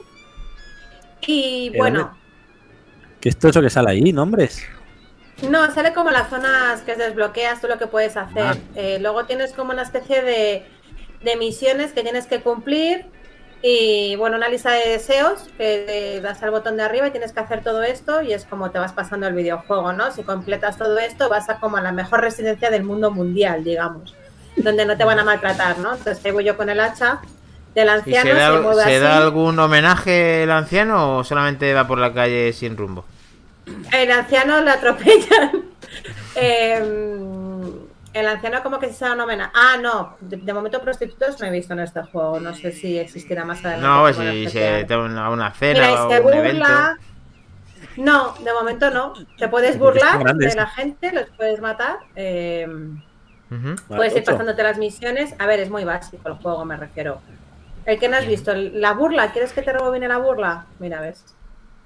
[1.22, 2.18] Y ¿De bueno?
[3.22, 4.64] ¿Qué es todo eso que sale ahí, nombres?
[5.48, 8.44] no, sale como las zonas que desbloqueas, tú lo que puedes hacer.
[8.44, 8.58] Ah.
[8.76, 10.66] Eh, luego tienes como una especie de,
[11.24, 13.06] de misiones que tienes que cumplir.
[13.62, 17.42] Y bueno, una lista de deseos que das al botón de arriba y tienes que
[17.42, 20.12] hacer todo esto y es como te vas pasando el videojuego, ¿no?
[20.12, 24.16] Si completas todo esto vas a como a la mejor residencia del mundo mundial, digamos,
[24.56, 25.96] donde no te van a maltratar, ¿no?
[25.96, 27.20] Entonces ahí voy yo con el hacha
[27.76, 29.04] del ¿Y anciano, se, da, se mueve se así.
[29.04, 33.04] da algún homenaje el anciano o solamente va por la calle sin rumbo?
[33.92, 35.52] El anciano lo atropellan.
[36.36, 37.49] Em,
[38.20, 39.52] el anciano como que se un homenaje.
[39.56, 40.18] Ah, no.
[40.20, 42.40] De, de momento prostitutos no he visto en este juego.
[42.40, 43.88] No sé si existirá más adelante.
[43.88, 46.54] No, si se te da una, una cena Mira, y o se un evento.
[46.66, 46.98] burla.
[47.98, 49.14] No, de momento no.
[49.38, 51.98] Te puedes burlar de la gente, los puedes matar.
[52.16, 53.02] em,
[53.88, 55.34] puedes ir pasándote las misiones.
[55.40, 57.22] A ver, es muy básico el juego, me refiero.
[57.86, 59.32] El que no has visto, la burla.
[59.32, 60.66] ¿Quieres que te rebobine la burla?
[60.80, 61.26] Mira, ves.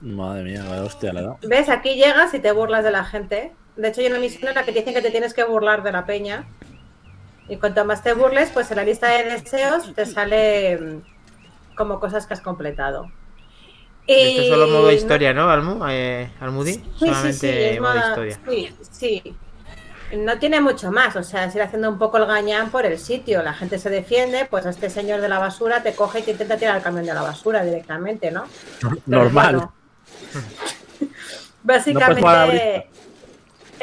[0.02, 1.38] Madre mía, vaya hostia, le he dado.
[1.44, 1.70] ¿Ves?
[1.70, 3.54] Aquí llegas y te burlas de la gente.
[3.76, 5.84] De hecho, hay una misión en la que te dicen que te tienes que burlar
[5.84, 6.46] de la peña.
[7.50, 12.00] Y cuanto más te burles, pues en la lista de deseos te sale mm, como
[12.00, 13.10] cosas que has completado.
[14.06, 15.86] Y Esto es solo modo no- historia, ¿no, Almu?
[15.90, 16.74] Eh, Almudi?
[16.74, 18.40] Sí, sí, Solamente sí, es modo historia.
[18.48, 19.36] sí, sí.
[20.18, 23.00] No tiene mucho más, o sea, es ir haciendo un poco el gañán por el
[23.00, 23.42] sitio.
[23.42, 26.32] La gente se defiende, pues a este señor de la basura te coge y te
[26.32, 28.44] intenta tirar al camión de la basura directamente, ¿no?
[29.10, 29.56] Pero Normal.
[29.56, 29.74] bueno,
[31.64, 32.90] básicamente,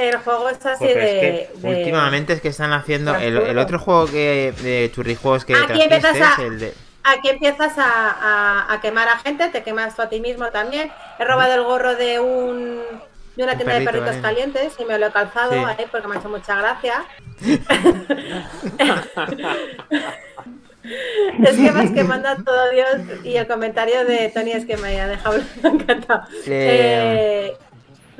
[0.09, 3.79] el juego es así de, es que de- últimamente es que están haciendo el, otro
[3.79, 8.81] juego que de churrijuegos que Aquí empiezas a- el de Aquí empiezas a, a- a
[8.83, 10.91] quemar a gente, te quemas tú a ti mismo también.
[11.19, 12.83] He robado el gorro de un
[13.37, 15.59] de una Un tienda de perrito, perritos calientes y me lo he calzado Sí.
[15.67, 17.05] ahí porque me ha hecho mucha gracia.
[21.45, 22.89] es que vas quemando a todo Dios
[23.25, 26.25] y el comentario de Tony es que me ha dejado encantado.
[26.47, 27.57] Eh, Eh,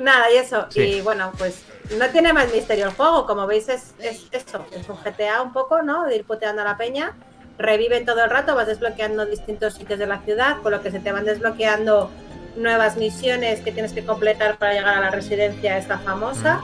[0.01, 0.65] nada, y eso.
[0.69, 0.81] sí.
[0.81, 1.63] Y bueno, pues
[1.97, 3.25] no tiene más misterio el juego.
[3.25, 4.65] Como veis, es, es esto.
[4.71, 6.05] Es un GTA un poco, ¿no?
[6.05, 7.13] De ir puteando a la peña.
[7.57, 10.99] Reviven todo el rato, vas desbloqueando distintos sitios de la ciudad, con lo que se
[10.99, 12.09] te van desbloqueando
[12.55, 16.61] nuevas misiones que tienes que completar para llegar a la residencia esta famosa.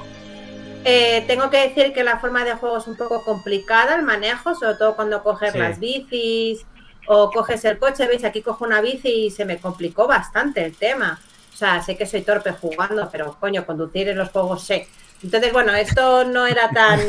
[0.85, 4.55] Eh, tengo que decir que la forma de juego es un poco complicada, el manejo,
[4.55, 5.59] sobre todo cuando coges Sí.
[5.59, 6.65] las bicis
[7.07, 8.07] o coges el coche.
[8.07, 11.19] Veis, aquí cojo una bici y se me complicó bastante el tema.
[11.57, 14.87] O sea, sé que soy torpe jugando, pero coño, conducir en los juegos sé.
[15.23, 16.99] Entonces, bueno, esto no era tan.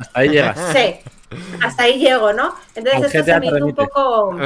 [0.00, 0.58] Hasta ahí llegas.
[0.72, 1.04] sé.
[1.62, 2.56] Hasta ahí llego, ¿no?
[2.74, 4.36] Entonces, esto se me hizo un poco.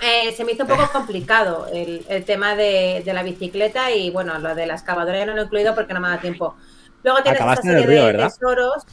[0.00, 4.08] Eh, se me hizo un poco complicado el, el tema de, de la bicicleta y
[4.08, 6.56] bueno, lo de la excavadora ya no lo he incluido porque no me da tiempo.
[7.02, 8.28] Luego tienes esta Acabaste en serie el río, de ¿verdad?
[8.32, 8.84] tesoros.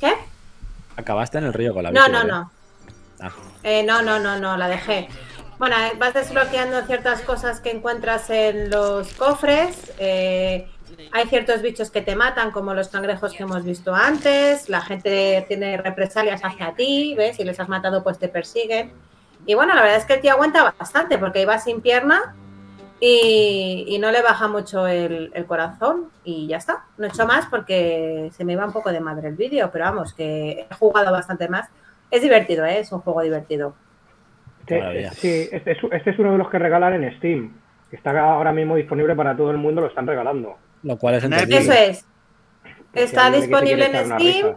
[0.00, 0.14] ¿Qué?
[0.96, 2.50] Acabaste en el río con la No, bici, no, no.
[3.20, 3.30] Ah.
[3.62, 5.08] Eh, no, no, no, no, la dejé.
[5.58, 9.92] Bueno, vas desbloqueando ciertas cosas que encuentras en los cofres.
[9.98, 10.68] eh,
[11.12, 14.68] hay ciertos bichos que te matan, como los cangrejos que hemos visto antes.
[14.68, 17.36] La gente tiene represalias hacia ti, ¿ves?
[17.36, 18.92] Si les has matado, pues te persiguen.
[19.46, 22.34] Y bueno, la verdad es que el tío aguanta bastante porque iba sin pierna
[23.00, 26.84] y, y no le baja mucho el, el corazón y ya está.
[26.98, 29.86] No he hecho más porque se me iba un poco de madre el vídeo, pero
[29.86, 31.68] vamos, que he jugado bastante más.
[32.10, 32.78] Es divertido, ¿eh?
[32.80, 33.74] es un juego divertido.
[34.74, 35.10] Este, Maravilla.
[35.12, 37.52] sí, este es, este es uno de los que regalan en Steam.
[37.90, 40.56] Que está ahora mismo disponible para todo el mundo, lo están regalando.
[40.82, 41.58] Lo cual es Eso entendible.
[41.58, 42.06] Eso es.
[42.92, 44.56] Está disponible en Steam.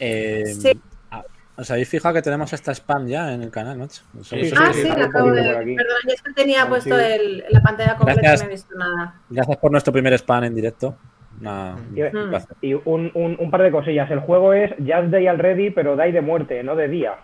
[0.00, 0.80] Eh, Sí.
[1.10, 1.22] ah,
[1.56, 4.02] ¿Os habéis fijado que tenemos esta spam ya en el canal, macho?
[4.22, 5.54] Sí, sí, Ah, sí, lo acabo de ver.
[5.56, 5.76] Perdón,
[6.06, 7.04] yo es que tenía Ah, puesto sí.
[7.04, 8.40] el- la pantalla completa Gracias.
[8.40, 9.14] y no he visto nada.
[9.30, 10.96] Gracias por nuestro primer spam en directo.
[11.40, 12.28] Y, Mm.
[12.30, 12.56] placer.
[12.60, 14.10] y un, un- un par de cosillas.
[14.10, 17.14] El juego es Just Day Already, pero Day de muerte, no de día.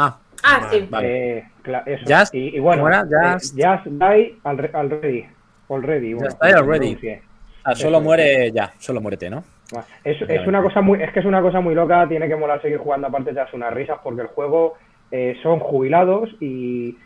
[0.00, 0.86] Ah, Ah, sí.
[0.88, 1.38] Vale.
[1.38, 1.44] Eh,
[1.86, 2.04] eso.
[2.06, 3.00] Just- y, y bueno, ¿cómo era?
[3.02, 3.54] eh, Just-
[3.86, 5.26] Die Alre- Already.
[5.68, 6.14] Already.
[6.14, 6.98] bueno, Just Die Already.
[7.64, 9.42] ah, solo muere ya, solo muérete, ¿no?
[10.04, 12.62] Es, es una cosa muy, es que es una cosa muy loca, tiene que molar
[12.62, 14.74] seguir jugando aparte de unas risas porque el juego
[15.10, 16.96] eh, son jubilados y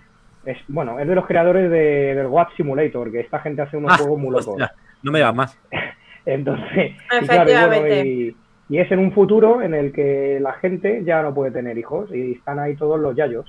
[0.44, 3.92] es bueno, es de los creadores de, del Watch Simulator, que esta gente hace unos
[3.94, 4.46] Ah, juegos muy locos.
[4.48, 4.72] hostia,
[5.02, 5.58] no me digas más.
[6.26, 8.36] Entonces, y claro, y, bueno, y-
[8.68, 12.10] y es en un futuro en el que la gente ya no puede tener hijos
[12.12, 13.46] y están ahí todos los yayos.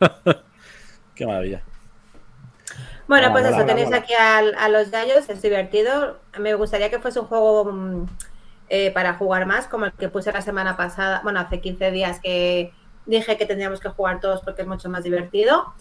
[1.14, 1.62] Qué maravilla.
[3.08, 6.18] Bueno, pues eso, tenéis aquí al- a, los gallos, es divertido.
[6.38, 8.06] Me gustaría que fuese un juego mm,
[8.68, 12.20] eh, para jugar más, como el que puse la semana pasada, bueno, hace 15 días
[12.20, 12.72] que
[13.04, 15.74] dije que tendríamos que jugar todos porque es mucho más divertido.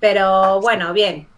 [0.00, 1.28] Pero bueno, bien.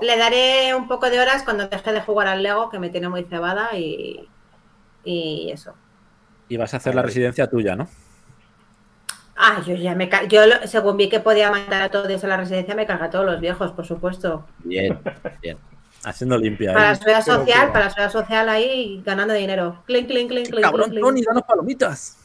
[0.00, 3.10] Le daré un poco de horas cuando deje de jugar al Lego, que me tiene
[3.10, 4.26] muy cebada y,
[5.04, 5.74] y eso.
[6.48, 7.88] Y vas a hacer la residencia tuya, ¿no?
[9.36, 12.74] Ah, yo ya me yo según vi que podía mandar a todos en la residencia,
[12.74, 14.46] me carga a todos los viejos, por supuesto.
[14.62, 14.98] Bien,
[15.40, 15.58] bien.
[16.04, 16.72] Haciendo limpia.
[16.72, 19.82] Para la seguridad social, para la seguridad social ahí ganando dinero.
[19.86, 22.18] Clink, clink, clink, clink, Cabrón, clink, Tony, danos palomitas.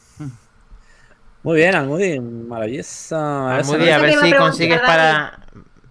[1.42, 3.56] Muy bien, Almudi, maravillosa.
[3.56, 5.38] Almudi, a ver a si consigues para,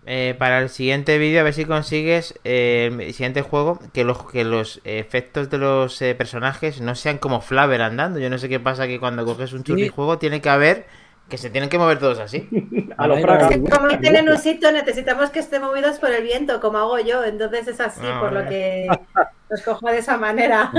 [0.09, 4.23] eh, para el siguiente vídeo, a ver si consigues eh, el siguiente juego que los,
[4.31, 8.17] que los efectos de los eh, personajes no sean como Flaver andando.
[8.17, 10.85] Yo no sé qué pasa que cuando coges un churrijuego tiene que haber
[11.27, 12.47] que se tienen que mover todos así.
[12.97, 13.19] A los.
[13.19, 17.25] Como tienen un sitio, necesitamos que estén movidos por el viento, como hago yo.
[17.25, 18.87] Entonces es así, Ah, por lo que
[19.49, 20.71] los cojo de esa manera.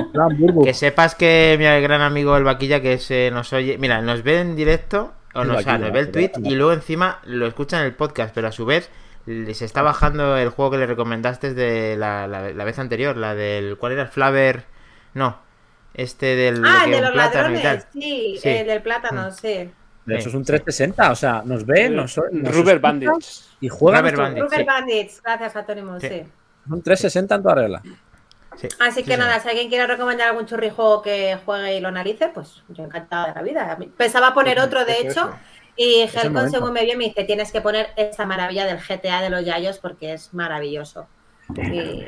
[0.64, 4.41] Que sepas que mi gran amigo el Vaquilla que se nos oye, mira, nos ve
[4.41, 7.79] en directo o nos, o sea, nos ve el tweet y luego encima lo escucha
[7.79, 8.91] en el podcast, pero a su vez
[9.27, 13.35] se está bajando el juego que le recomendaste de la, la- la vez anterior, la
[13.35, 14.64] del ¿cuál era el Flaver?
[15.14, 15.39] No,
[15.95, 18.49] este del ah, de los ladrones, sí, Sí.
[18.49, 19.71] el del plátano, sí.
[20.07, 23.51] Eso es un 360, o sea, nos ve, nos, nos Rubber Bandits.
[23.61, 23.99] y juega.
[24.01, 24.45] Rubber Bandits.
[24.47, 24.64] Rubber sí.
[24.64, 26.09] Bandits, gracias Atónimo, Sí.
[26.09, 26.23] sí.
[26.71, 27.83] Un 360 en toda regla.
[28.57, 29.19] Sí, Así sí, que sí.
[29.21, 33.29] nada, si alguien quiere recomendar algún churrijuego que juegue y lo analice, pues yo encantada
[33.29, 33.79] de la vida.
[33.97, 35.35] Pensaba poner otro, de Pues hecho, eso.
[35.79, 39.22] Y el Helcon, según me vio, me dice, tienes que poner esta maravilla del GTA
[39.22, 41.07] de los Yayos porque es maravilloso.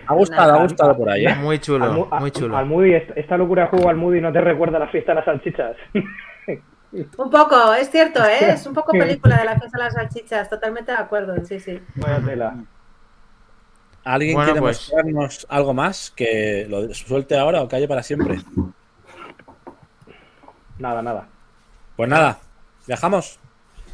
[0.06, 0.58] Ha gustado, nada.
[0.58, 1.34] ha gustado por ahí, ¿eh?
[1.36, 2.56] Muy chulo, muy chulo.
[2.58, 5.24] Almudi, est- esta locura de juego Almudi no te recuerda a la fiesta de las
[5.24, 5.76] salchichas.
[7.16, 8.50] Un poco, es cierto, ¿eh?
[8.50, 11.80] es un poco película de la fiesta de las salchichas, totalmente de acuerdo, sí, sí.
[12.26, 12.54] Tela.
[14.04, 18.40] ¿Alguien Bueno, quiere pues- mostrarnos algo más que lo suelte ahora o calle para siempre?
[20.78, 21.28] Nada, nada.
[21.96, 22.38] Pues nada,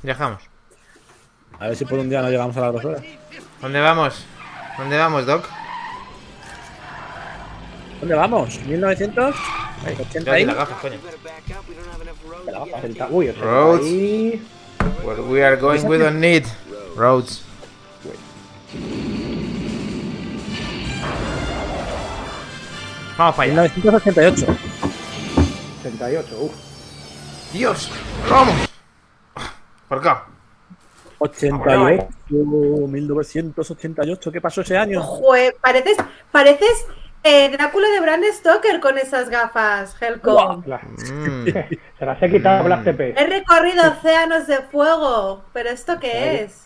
[0.03, 0.41] viajamos.
[0.43, 0.43] Dejamos.
[1.61, 3.03] A ver si por un día no llegamos a las dos horas.
[3.61, 4.25] ¿Dónde vamos?
[4.79, 5.45] ¿Dónde vamos, Doc?
[8.01, 8.61] ¿Dónde vamos?
[8.67, 9.35] ¿1900?
[9.87, 10.45] Ahí, 80 tengo aquí ahí.
[10.45, 10.99] las gafas, coño.
[12.83, 13.85] Senta- Uy, Roads.
[13.85, 14.43] ahí-
[15.03, 16.45] Where we are going, we don't need
[16.97, 17.43] roads.
[23.17, 23.63] Vamos para allá.
[23.63, 24.47] 1988.
[25.83, 26.53] 68, uf.
[27.53, 27.91] Dios,
[28.29, 28.55] vamos.
[29.89, 30.25] Por acá.
[31.19, 32.09] 88.
[32.89, 34.33] 1988.
[34.33, 35.03] ¿Qué pasó ese año?
[35.03, 35.97] Jue, pareces,
[36.31, 36.87] pareces
[37.23, 40.63] eh, Drácula de Bram Stoker con esas gafas, Helcom.
[40.67, 41.45] La- Mm.
[41.99, 43.15] Se las he quitado Black TP.
[43.19, 46.66] He recorrido océanos de fuego, pero ¿esto qué es?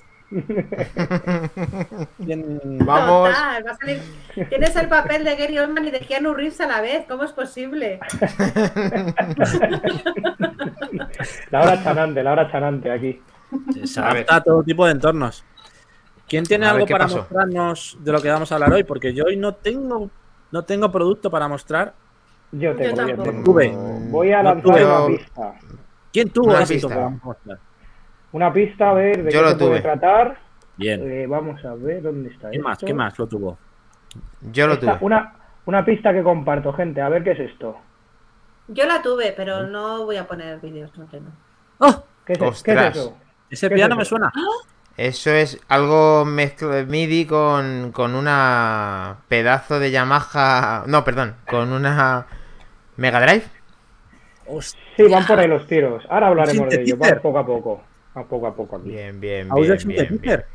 [2.25, 3.29] ¿Quién- Vamos.
[3.31, 4.03] Total, va a salir-
[4.49, 7.33] Tienes el papel de Gary Oldman y de Keanu Reeves a la vez, ¿cómo es
[7.33, 7.99] posible?
[11.51, 13.21] La hora chanante, la hora chanante aquí.
[13.85, 15.45] Se adapta a todo tipo de entornos.
[16.29, 17.19] ¿Quién tiene A algo ¿qué para pasó?
[17.19, 18.85] mostrarnos de lo que vamos a hablar hoy?
[18.85, 20.09] Porque yo hoy no tengo,
[20.53, 21.93] no tengo producto para mostrar.
[22.53, 23.17] Yo tengo, yo.
[24.11, 25.55] Voy a No lanzar una pista.
[26.13, 26.95] ¿Quién tuvo Una éxito pista.
[26.97, 27.59] que vamos a mostrar?
[28.33, 29.81] Una pista, a ver, de Yo qué lo se puede tuve.
[29.81, 30.39] tratar.
[30.77, 31.01] Bien.
[31.11, 32.79] Eh, vamos a ver dónde está ¿Qué más?
[32.79, 33.59] ¿Qué más lo tuvo?
[34.53, 35.07] Yo lo Esta- tuve.
[35.07, 35.35] una,
[35.67, 37.01] una pista que comparto, gente.
[37.01, 37.77] A ver qué es esto.
[38.69, 41.31] Yo la tuve, pero no voy a poner vídeos, no tengo.
[41.79, 42.05] ¡Oh!
[42.25, 42.97] ¿Qué es, qué es Ostras.
[42.97, 43.17] eso?
[43.51, 44.11] Ese ¿Qué piano es me eso?
[44.11, 44.33] suena.
[44.97, 50.85] Eso es algo mezcla de MIDI con, con una pedazo de Yamaha.
[50.87, 52.27] No, perdón, con una
[52.97, 53.45] Mega Drive.
[54.47, 54.81] Hostia.
[54.97, 56.05] Sí, van por ahí los tiros.
[56.09, 56.97] Ahora hablaremos de ello.
[57.23, 57.83] Poco a poco.
[58.29, 58.91] Poco a poco aquí.
[58.91, 60.47] Bien, bien, bien, bien, Synthesizer.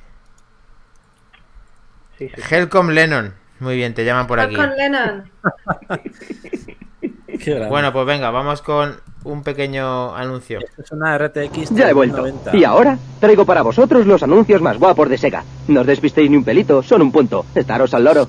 [2.17, 2.41] Sí, sí.
[2.49, 3.33] Helcom Lennon.
[3.59, 4.55] Muy bien, te llaman por aquí.
[4.55, 5.31] Con Lennon.
[7.39, 7.69] Qué grande.
[7.69, 10.59] Bueno, pues venga, vamos con un pequeño anuncio.
[10.59, 11.71] Esto es una RTX.
[11.71, 12.21] Ya he vuelto.
[12.21, 12.57] 3090.
[12.57, 15.43] Y ahora traigo para vosotros los anuncios más guapos de Sega.
[15.67, 17.45] No os despistéis ni un pelito, son un punto.
[17.53, 18.27] Estaros al loro.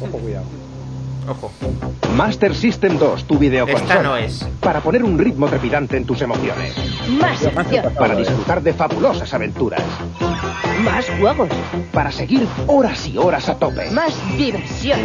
[0.00, 0.63] Ojo, cuidado.
[1.28, 1.50] Ojo,
[2.16, 3.82] Master System 2, tu videoconsola.
[3.94, 4.46] esta no es.
[4.60, 6.74] Para poner un ritmo trepidante en tus emociones.
[7.08, 9.82] Más acción, Para disfrutar de fabulosas aventuras.
[10.84, 11.48] más juegos,
[11.92, 13.90] Para seguir horas y horas a tope.
[13.90, 15.00] más diversión.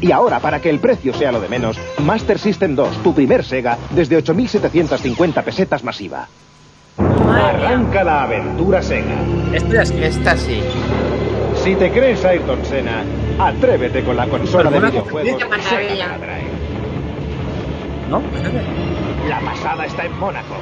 [0.00, 3.42] Y ahora, para que el precio sea lo de menos, Master System 2, tu primer
[3.44, 6.28] Sega, desde 8.750 pesetas masiva.
[6.98, 9.16] Arranca la aventura Sega.
[9.54, 10.60] Esta sí.
[11.62, 13.04] Si te crees Ayrton Senna,
[13.38, 15.40] atrévete con la consola de videojuegos.
[18.10, 18.20] ¿No?
[19.28, 20.56] La pasada está en Mónaco.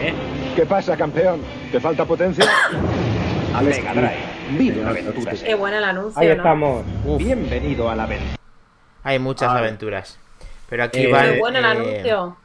[0.00, 0.12] Eh,
[0.56, 1.40] ¿Qué pasa, campeón?
[1.70, 2.44] ¿Te falta potencia?
[3.62, 3.94] Mega.
[3.94, 4.16] Drive.
[4.58, 6.34] Vive una aventura Qué buena el anuncio, Ahí ¿no?
[6.34, 6.84] estamos.
[7.18, 8.36] Bienvenido a la aventura.
[9.04, 10.18] Hay muchas aventuras.
[10.68, 11.22] Pero aquí Eh, va.
[11.24, 12.36] Qué bueno el eh, anuncio.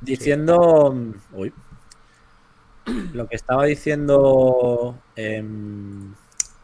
[0.00, 0.94] Diciendo.
[1.32, 1.52] Uy.
[3.12, 6.14] Lo que estaba diciendo em,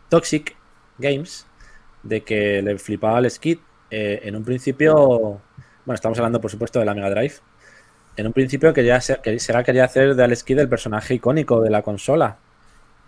[0.09, 0.56] Toxic
[0.98, 1.47] Games,
[2.02, 3.59] de que le flipaba el skid,
[3.90, 5.40] eh, en un principio.
[5.85, 7.35] Bueno, estamos hablando, por supuesto, de la Mega Drive.
[8.16, 11.60] En un principio quería ser, que será quería hacer de Alex Kidd el personaje icónico
[11.60, 12.39] de la consola.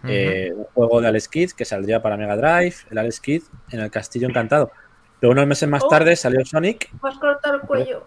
[0.08, 3.80] Eh, un juego de Alex Kidd que saldría para Mega Drive, el Alex Kidd en
[3.80, 4.70] el Castillo Encantado.
[5.18, 5.88] Pero unos meses más Oh.
[5.88, 8.06] tarde salió Sonic, has cortado el cuello.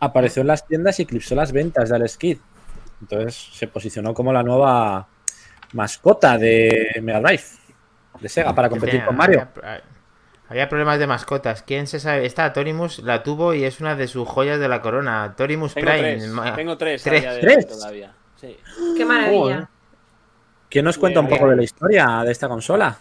[0.00, 2.38] apareció en las tiendas y eclipsó las ventas de Alex Kidd.
[3.00, 5.08] Entonces se posicionó como la nueva
[5.72, 7.42] mascota de Mega Drive,
[8.20, 9.48] de Sega, para competir Tenía- con Mario.
[9.62, 9.82] Había,
[10.48, 11.62] había problemas de mascotas.
[11.62, 12.26] ¿Quién se sabe?
[12.26, 15.34] Esta Torimus la tuvo y es una de sus joyas de la corona.
[15.36, 16.00] Torimus Tengo Prime.
[16.16, 17.22] tres, Ma- tengo tres, a Tres.
[17.22, 17.68] día de ¿Tres?
[17.68, 18.12] todavía.
[18.36, 18.56] Sí.
[18.96, 19.68] Qué maravilla.
[20.68, 21.38] ¿Quién nos cuenta un Bien.
[21.38, 22.96] poco de la historia de esta consola?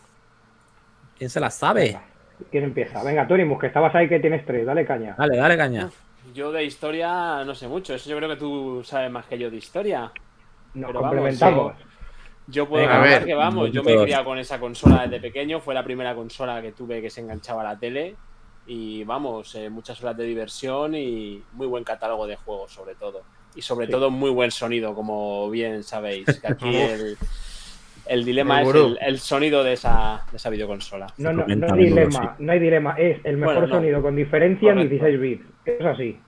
[1.18, 2.00] ¿Quién se la sabe?
[2.52, 3.04] ¿Quién empieza?
[3.04, 5.16] Venga, Torimus, que estabas ahí que tienes tres, dale caña.
[5.18, 5.90] Dale, dale, caña.
[6.34, 9.50] Yo de historia no sé mucho, eso yo creo que tú sabes más que yo
[9.50, 10.12] de historia.
[10.74, 11.74] Nos Pero vamos, complementamos.
[12.48, 15.60] Yo puedo Venga, ver, que vamos, yo me he criado con esa consola desde pequeño,
[15.60, 18.16] fue la primera consola que tuve que se enganchaba a la tele
[18.66, 23.22] y vamos, eh, muchas horas de diversión y muy buen catálogo de juegos sobre todo.
[23.56, 23.92] Y sobre Sí.
[23.92, 26.26] todo muy buen sonido, como bien sabéis.
[26.40, 27.18] Que aquí el,
[28.06, 31.08] el dilema El es el, el sonido de esa, de esa videoconsola.
[31.18, 32.96] No, no, no hay dilema, no hay dilema.
[32.98, 33.76] Es el mejor Bueno, no.
[33.76, 35.06] sonido con diferencia en Correcto.
[35.06, 35.46] 16 bits.
[35.66, 36.20] Es así.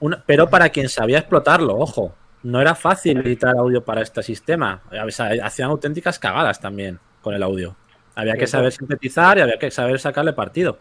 [0.00, 2.14] Una- pero para quien sabía explotarlo, ojo.
[2.46, 4.80] No era fácil editar audio para este sistema.
[5.04, 7.74] O sea, hacían auténticas cagadas también con el audio.
[8.14, 10.78] Había que saber sintetizar y había que saber sacarle partido.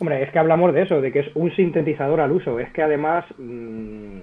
[0.00, 2.58] Hombre, es que hablamos de eso, de que es un sintetizador al uso.
[2.58, 4.18] Es que además mm,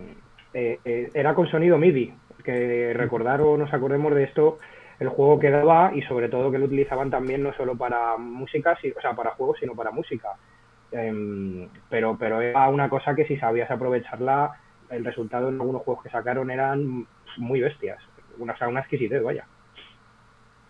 [0.53, 2.13] eh, eh, era con sonido MIDI.
[2.43, 4.57] Que recordar o nos acordemos de esto,
[4.99, 8.77] el juego que daba y sobre todo que lo utilizaban también no solo para música,
[8.81, 10.29] si- o sea, para juegos, sino para música.
[10.91, 14.51] Em, pero, pero era una cosa que si sabías aprovecharla,
[14.89, 17.07] el resultado en algunos juegos que sacaron eran
[17.37, 17.99] muy bestias.
[18.37, 19.45] Una, o sea, una exquisitez, vaya.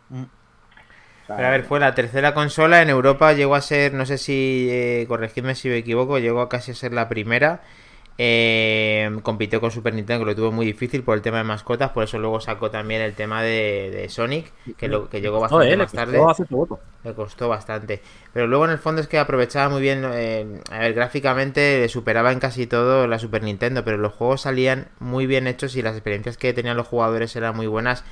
[0.09, 0.23] Mm.
[0.23, 2.81] O sea, Pero a ver, fue la tercera consola.
[2.81, 6.49] En Europa llegó a ser, no sé si, eh, corregidme si me equivoco, llegó a
[6.49, 7.61] casi a ser la primera.
[8.21, 11.91] Eh, compitió con Super Nintendo, que lo tuvo muy difícil por el tema de mascotas.
[11.91, 15.41] Por eso luego sacó también el tema de, de Sonic, que, lo, que llegó No,
[15.41, 16.19] bastante eh, más tarde.
[17.03, 18.01] Le costó bastante.
[18.33, 20.03] Pero luego en el fondo es que aprovechaba muy bien.
[20.13, 23.85] eh, a ver, gráficamente superaba en casi todo la Super Nintendo.
[23.85, 27.55] Pero los juegos salían muy bien hechos y las experiencias que tenían los jugadores eran
[27.55, 28.03] muy buenas.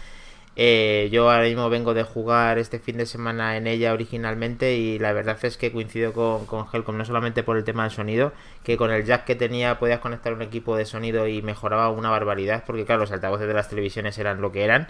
[0.59, 4.97] Eh, yo ahora mismo vengo de jugar este fin de semana en ella originalmente y
[4.97, 8.33] la verdad es que coincido con, con Helcom, no solamente por el tema del sonido,
[8.63, 12.09] que con el jack que tenía podías conectar un equipo de sonido y mejoraba una
[12.09, 14.87] barbaridad, porque claro, los altavoces de las televisiones eran lo que eran.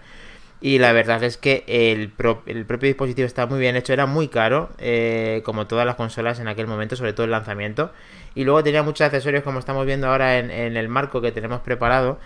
[0.62, 2.14] Y la verdad es que el,
[2.46, 6.40] el propio dispositivo está muy bien hecho, era muy caro, eh, como todas las consolas
[6.40, 7.92] en aquel momento, sobre todo el lanzamiento.
[8.36, 12.20] Y luego tenía muchos accesorios, como estamos viendo ahora en el marco que tenemos preparado,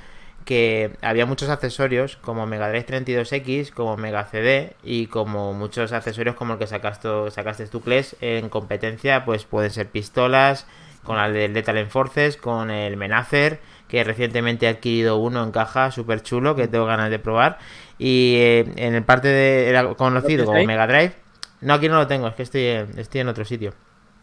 [0.46, 6.36] que había muchos accesorios como Mega Drive 32X, como Mega CD y como muchos accesorios
[6.36, 10.66] como el que sacaste, sacaste tú, Kles, en competencia, pues pueden ser pistolas,
[11.04, 15.92] con el del Lethal Enforces, con el Menacer, que recientemente he adquirido uno en caja,
[15.92, 17.58] súper chulo, que tengo ganas de probar.
[17.98, 19.68] Y eh, en el parte de.
[19.68, 20.66] Era conocido ¿Lo como?
[20.66, 21.14] Mega Drive.
[21.62, 23.74] No, aquí no lo tengo, es que estoy en, estoy en otro sitio.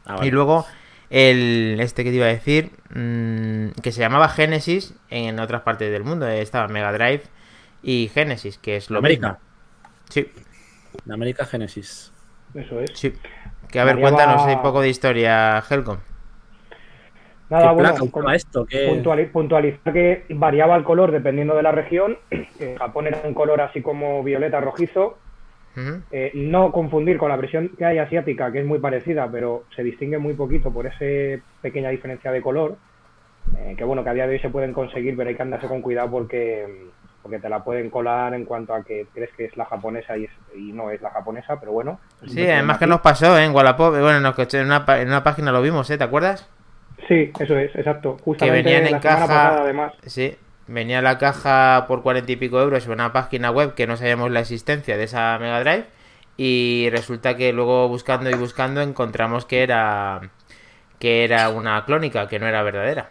[0.05, 0.27] Ah, vale.
[0.27, 0.67] Y luego
[1.11, 5.91] el este que te iba a decir, mm, que se llamaba Genesis en otras partes
[5.91, 6.27] del mundo.
[6.29, 7.23] eh, Estaba Mega Drive
[7.83, 9.29] y Genesis, que es lo América.
[9.29, 9.41] mismo.
[10.11, 10.29] Sí,
[11.07, 12.13] En América Genesis.
[12.55, 12.91] Eso es.
[12.95, 13.13] sí.
[13.71, 15.99] Que a ver, cuéntanos un poco de historia, Helcom.
[17.51, 18.67] Nada, ¿Qué bueno, con- esto?
[18.67, 22.19] ¿Qué- puntuali- puntualizar que variaba el color dependiendo de la región.
[22.59, 25.19] En Japón era un color así como violeta rojizo.
[26.11, 29.83] Eh, no confundir con la versión que hay asiática, que es muy parecida, pero se
[29.83, 32.77] distingue muy poquito por esa pequeña diferencia de color.
[33.57, 35.67] eh, que bueno, que a día de hoy se pueden conseguir, pero hay que andarse
[35.69, 36.67] con cuidado porque,
[37.23, 40.25] porque te la pueden colar en cuanto a que crees que es la japonesa y,
[40.25, 41.99] es- y no es la japonesa, pero bueno.
[42.27, 43.45] Sí, además que nos pasó, ¿eh?
[43.47, 43.91] En Wallapop.
[43.99, 45.97] Bueno, nos en una, en una página lo vimos, ¿eh?
[45.97, 46.47] ¿Te acuerdas?
[47.07, 48.17] Sí, eso es, exacto.
[48.19, 49.27] Que Justamente venían en la caja.
[49.27, 49.93] pasada, además.
[50.03, 50.37] Sí,
[50.69, 54.31] venía la caja por cuarenta y pico euros en una página web que no sabíamos
[54.31, 55.87] la existencia de esa Mega Drive.
[56.37, 60.31] Y resulta que luego buscando y buscando encontramos que era
[60.99, 63.11] que era una clónica, que no era verdadera.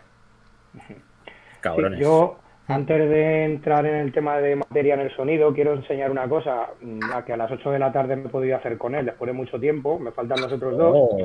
[1.62, 2.00] Cabrones.
[2.00, 6.12] Sí, yo, antes de entrar en el tema de materia en el sonido, quiero enseñar
[6.12, 8.78] una cosa, mm, a que a las 8 de la tarde me he podido hacer
[8.78, 11.18] con él después de mucho tiempo, me faltan los otros dos, Oh,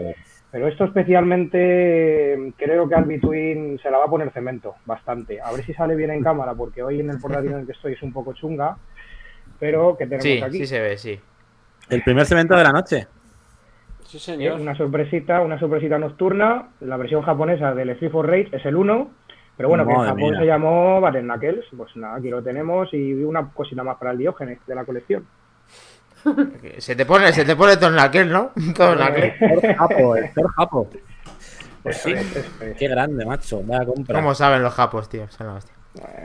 [0.53, 5.41] pero esto especialmente mm, creo que Albitwin se la va a poner cemento, bastante.
[5.41, 7.73] A ver si sale bien en cámara, porque hoy en el portátil en el que
[7.73, 8.77] estoy es un poco chunga,
[9.59, 10.59] pero que tenemos Sí, aquí.
[10.59, 11.19] sí se ve, sí.
[11.91, 13.07] El primer cemento de la noche.
[14.05, 14.61] Sí, Eh, señor.
[14.61, 16.69] Una sorpresita, una sorpresita nocturna.
[16.81, 19.11] La versión japonesa del Street for Rage es el 1.
[19.57, 20.41] Pero bueno, que en Japón mía.
[20.41, 21.65] se llamó Battle Knuckles.
[21.77, 25.27] Pues nada, aquí lo tenemos y una cosita más para el Diógenes de la colección.
[26.79, 28.51] Se te pone, se te pone tornaquel, ¿no?
[28.77, 29.35] Tornaquel.
[29.39, 30.91] Thor Japo, el Thor Japo.
[31.83, 32.13] Pues sí.
[32.13, 32.77] Es, es.
[32.77, 33.63] Qué grande, macho.
[33.65, 34.21] Vaya compra.
[34.21, 35.29] ¿Cómo saben los japos, tío?
[35.29, 35.75] Son la hostia.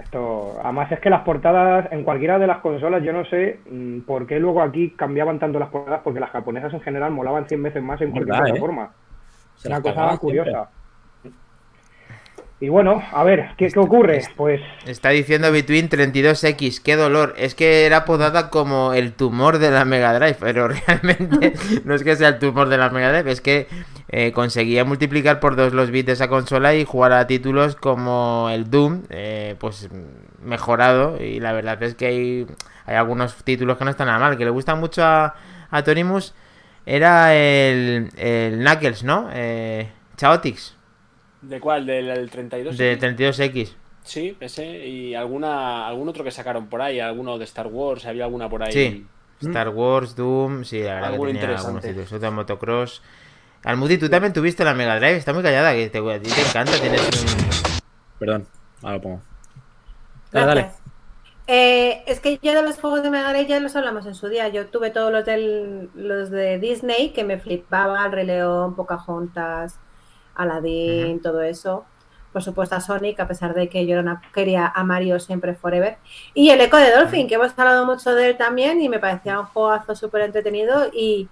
[0.01, 4.01] Esto, además es que las portadas en cualquiera de las consolas, yo no sé mm,
[4.01, 7.63] por qué luego aquí cambiaban tanto las portadas, porque las japonesas en general molaban 100
[7.63, 8.39] veces más en cualquier ¿eh?
[8.43, 8.91] plataforma.
[9.57, 10.69] Se Una las cosa curiosa.
[12.59, 14.23] Y bueno, a ver, ¿qué, qué ocurre?
[14.35, 17.35] Pues Está diciendo Between 32X, qué dolor.
[17.37, 21.53] Es que era apodada como el tumor de la Mega Drive, pero realmente
[21.85, 23.67] no es que sea el tumor de la Mega Drive, es que
[24.09, 28.49] eh, conseguía multiplicar por dos los bits de esa consola y jugar a títulos como
[28.51, 29.89] el Doom, eh, pues
[30.41, 31.21] mejorado.
[31.21, 32.47] Y la verdad es que hay,
[32.87, 34.35] hay algunos títulos que no están nada mal.
[34.35, 35.35] Que le gusta mucho a,
[35.69, 36.33] a Tonimus
[36.87, 39.29] era el, el Knuckles, ¿no?
[39.33, 40.76] Eh, Chaotix,
[41.41, 41.85] ¿De cuál?
[41.85, 42.77] ¿Del del 32?
[42.77, 43.73] de 32X.
[44.03, 44.87] Sí, ese.
[44.87, 46.99] Y alguna, algún otro que sacaron por ahí.
[46.99, 48.05] Alguno de Star Wars.
[48.05, 48.71] Había alguna por ahí.
[48.71, 49.05] Sí,
[49.41, 51.67] Star Wars, Doom, sí, la verdad Algo que tenía interesante.
[51.67, 52.13] algunos títulos.
[52.13, 53.01] Otro motocross.
[53.63, 56.41] Almudi, tú también tuviste la Mega Drive, está muy callada, que te, a ti te
[56.41, 57.79] encanta, tienes un...
[58.19, 58.47] Perdón,
[58.81, 59.21] ahora lo pongo.
[60.31, 60.61] Dale, dale.
[60.61, 60.81] Gracias.
[61.47, 64.27] Eh, es que yo de los juegos de Mega Drive ya los hablamos en su
[64.27, 64.47] día.
[64.49, 69.79] Yo tuve todos los, del, los de Disney que me flipaban, Rey León, Pocahontas,
[70.37, 71.85] Aladdin, todo eso.
[72.33, 75.97] Por supuesto a Sonic, a pesar de que yo una- quería a Mario siempre forever.
[76.33, 79.39] Y el Eco de Dolphin, que hemos hablado mucho de él también y me parecía
[79.39, 81.27] un juegazo súper entretenido y,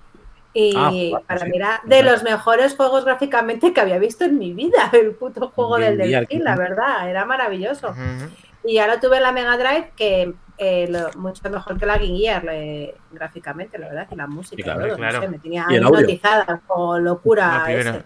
[0.53, 1.49] y Ah, para sí.
[1.51, 4.89] mí era de los mejores juegos gráficamente que había visto en mi vida.
[4.93, 7.89] El puto juego del Bien, delfín, la verdad, era maravilloso.
[7.89, 8.29] Ujú.
[8.63, 12.17] Y ya lo tuve la Mega Drive, que eh, lo- mucho mejor que la Game
[12.17, 14.55] Gear eh, gráficamente, la verdad, que la música.
[14.55, 15.21] Sí, claro, todo, no claro.
[15.21, 17.59] sé, me tenía Y hipnotizada con locura.
[17.59, 18.03] No, ese.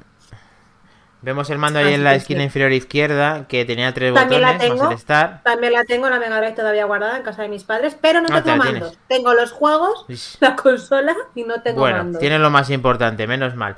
[1.22, 2.46] Vemos el mando ahí Así en la esquina sí.
[2.46, 4.92] inferior izquierda, que tenía tres También la botones, más tengo.
[4.92, 5.42] el.
[5.44, 8.22] También la tengo en la Mega Drive todavía guardada en casa de mis padres, pero
[8.22, 8.90] no Ah, te tengo la mandos.
[8.92, 9.08] tienes.
[9.10, 10.38] Tengo los juegos, Ish.
[10.40, 12.22] la consola y no tengo Bueno, mandos.
[12.22, 13.76] tiene lo más importante, menos mal.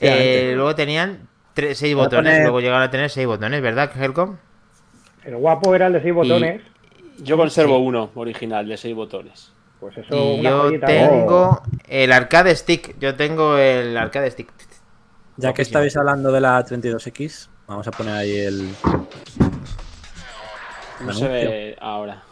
[0.00, 3.90] Eh, luego tenían tres, seis Voy botones, poner- luego llegaron a tener seis botones, ¿verdad,
[4.00, 4.36] Helcom?
[5.24, 6.62] el guapo era el de 6 botones.
[7.18, 7.82] Yo conservo Sí.
[7.82, 9.50] uno original de seis botones.
[9.80, 10.86] Pues eso, Y una yo joyita.
[10.86, 14.48] tengo el arcade stick, yo tengo el arcade stick.
[15.36, 18.74] Ya que estabais hablando de la 32X, vamos a poner ahí el.
[21.00, 22.22] No se ve ahora.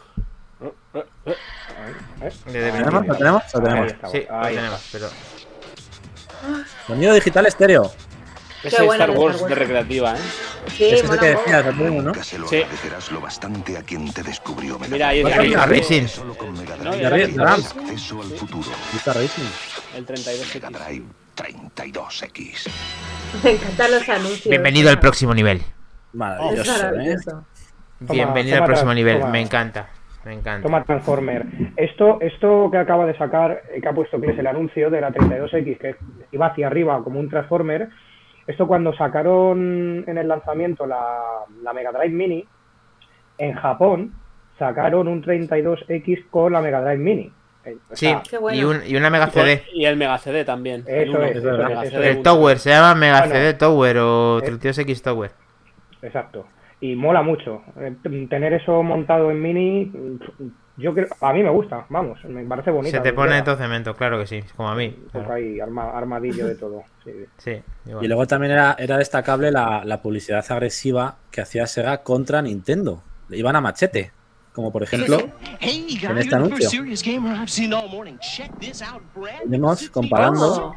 [2.45, 3.07] De- ¿Lo tenemos?
[3.07, 3.43] ¿Lo tenemos?
[3.53, 3.93] Lo Ahí tenemos.
[4.11, 5.09] Sí, lo ahí tenemos, pero...
[6.87, 7.91] Sonido digital estéreo.
[8.63, 10.21] Bueno Star Wars de recreativa, ¿eh?
[10.75, 12.13] Sí, es mola que decías, ¿no?
[12.23, 12.35] Sí.
[12.63, 15.41] agradecerás lo bastante a quien te descubrió Mega Mira, ahí está.
[15.41, 16.07] Mira, ahí, Racing.
[16.07, 18.69] Solo con Mega Drive acceso al futuro.
[18.91, 19.43] Guitar Racing.
[19.95, 22.69] El 32 Mega Drive 32X.
[23.43, 24.49] Me encantan los anuncios.
[24.49, 25.61] Bienvenido al próximo nivel.
[26.13, 27.15] Maravilloso, ¿eh?
[27.99, 29.31] Bienvenido toma al próximo nivel, toma.
[29.31, 29.89] me encanta.
[30.25, 30.63] Me encanta.
[30.63, 31.45] Toma Transformer.
[31.75, 35.01] Esto, esto que acaba de sacar, eh, que ha puesto que es el anuncio de
[35.01, 35.95] la 32X, que
[36.31, 37.89] iba hacia arriba como un Transformer,
[38.47, 42.45] esto cuando sacaron en el lanzamiento la, la Mega Drive Mini,
[43.37, 44.13] en Japón
[44.57, 47.31] sacaron un 32X con la Mega Drive Mini.
[47.65, 48.57] Eh, o Sí, sea, Qué bueno.
[48.59, 49.63] y, un, y una Mega CD.
[49.73, 50.83] Y el Mega CD también.
[50.87, 51.23] el Eso uno.
[51.23, 52.23] es, eso es, Mega eso CD El uno.
[52.23, 53.33] Tower, se llama Mega Bueno.
[53.33, 54.51] CD Tower o Eh.
[54.51, 55.31] 32X Tower.
[56.01, 56.47] Exacto.
[56.81, 57.63] Y mola mucho.
[57.79, 57.95] Eh,
[58.29, 59.91] Tener eso montado en Mini,
[60.77, 62.97] yo creo, a mí me gusta, vamos, me parece bonita.
[62.97, 64.87] Se te pone todo cemento, claro que sí, como a mí.
[65.05, 66.83] Un poco ahí, arma- armadillo de todo.
[67.05, 67.11] sí.
[67.37, 68.03] Sí, igual.
[68.03, 73.01] Y luego también era, era destacable la, la publicidad agresiva que hacía Sega contra Nintendo.
[73.29, 74.11] Le iban a machete.
[74.55, 75.17] Como por ejemplo,
[75.59, 76.69] en este anuncio.
[76.69, 77.49] 60
[79.91, 80.73] comparando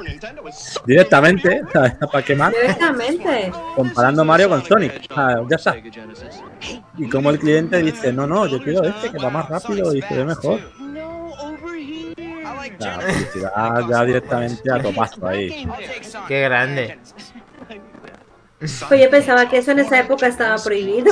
[0.84, 2.52] directamente, ¿para qué más?
[2.52, 3.52] Directamente.
[3.76, 5.06] Comparando Mario con Sonic.
[5.14, 5.76] Ah, ya está.
[6.96, 10.02] Y como el cliente dice, no, no, yo quiero este que va más rápido y
[10.02, 10.60] se ve mejor.
[12.78, 15.68] La publicidad ya directamente a topazo ahí.
[16.26, 16.98] Qué grande.
[18.58, 21.06] Pues yo pensaba que eso en esa época estaba prohibido.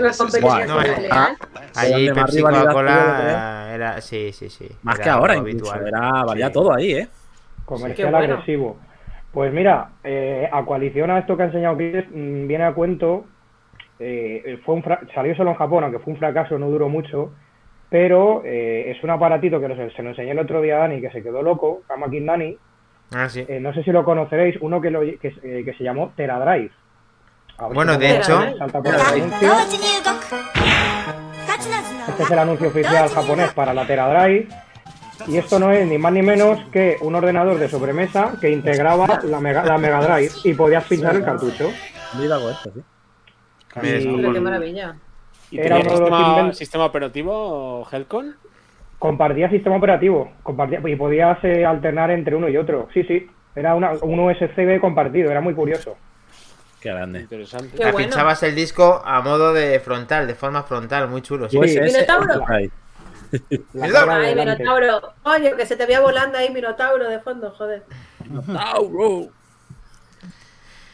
[0.00, 1.36] Las competiciones Buah, no, pelea.
[1.76, 4.00] Allí Pepsi Coca-Cola era...
[4.00, 4.68] Sí, sí, sí.
[4.82, 5.72] Más era que ahora incluso.
[5.72, 5.86] habitual.
[5.88, 6.52] Era, valía Sí.
[6.52, 7.08] todo ahí, ¿eh?
[7.64, 8.32] Comercial bueno.
[8.34, 8.78] agresivo.
[9.32, 13.24] Pues mira, eh, a coalición a esto que ha enseñado Chris, mm, viene a cuento.
[14.00, 17.32] eh, fue un fra- salió solo en Japón, aunque fue un fracaso, no duró mucho.
[17.90, 21.00] Pero eh, es un aparatito que nos- se lo enseñé el otro día a Dani,
[21.00, 22.56] que se quedó loco, Kamakin Dani.
[23.14, 23.44] Ah, sí.
[23.48, 26.70] Eh, no sé si lo conoceréis, uno que, lo, que, eh, que se llamó Teradrive.
[27.58, 29.52] Bueno, de hecho- anuncio.
[32.08, 34.48] Este es el anuncio oficial japonés para la Teradrive.
[35.26, 39.20] Y esto no es ni más ni menos que un ordenador de sobremesa que integraba
[39.24, 41.70] la Mega, la Mega Drive y podías pinchar el cartucho.
[42.18, 42.80] Mira esto, sí.
[43.74, 44.96] Pero qué maravilla.
[45.50, 48.36] ¿Y Era tenía uno de los sistema, sistema operativo Helcon?
[48.98, 52.88] Compartía sistema operativo compartía, y podías eh, alternar entre uno y otro.
[52.94, 53.26] Sí, sí.
[53.56, 55.96] Era una, un USB compartido, era muy curioso.
[56.80, 57.20] Qué grande.
[57.20, 57.76] Interesante.
[57.76, 57.96] Qué bueno.
[57.98, 61.48] Pinchabas el disco a modo de frontal, de forma frontal, muy chulo.
[61.48, 61.58] sí.
[61.58, 62.44] Minotauro.
[63.74, 63.92] La Mira.
[64.06, 64.34] cara Ay.
[64.34, 65.00] Minotauro.
[65.24, 67.82] Oye, que se te veía volando ahí Minotauro de fondo, joder.
[68.24, 69.28] Minotauro.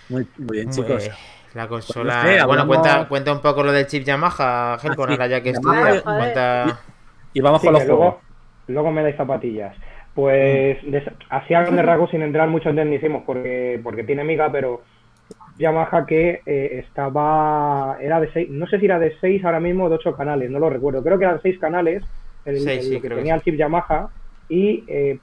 [0.08, 1.10] Muy, muy bien, chicos.
[1.54, 2.20] La consola.
[2.22, 5.26] Pues no sé, bueno, cuenta, cuenta un poco lo del chip Yamaha, Helcon, sí, ahora
[5.28, 6.02] ya que estudia.
[6.02, 6.80] Cuenta...
[7.32, 7.98] Y vamos Sí, con los juegos.
[8.00, 8.20] luego,
[8.68, 9.76] luego me dais zapatillas.
[10.14, 14.50] Pues des- así a grandes rasgos sin entrar mucho en tecnicismos porque, porque tiene miga,
[14.52, 14.82] pero
[15.58, 19.84] Yamaha que eh, estaba, era de seis, no sé si era de 6 ahora mismo
[19.84, 22.02] o de 8 canales, no lo recuerdo, creo que eran 6 canales,
[22.44, 24.08] el, el- sí, que tenía el chip Yamaha
[24.48, 25.18] y eh,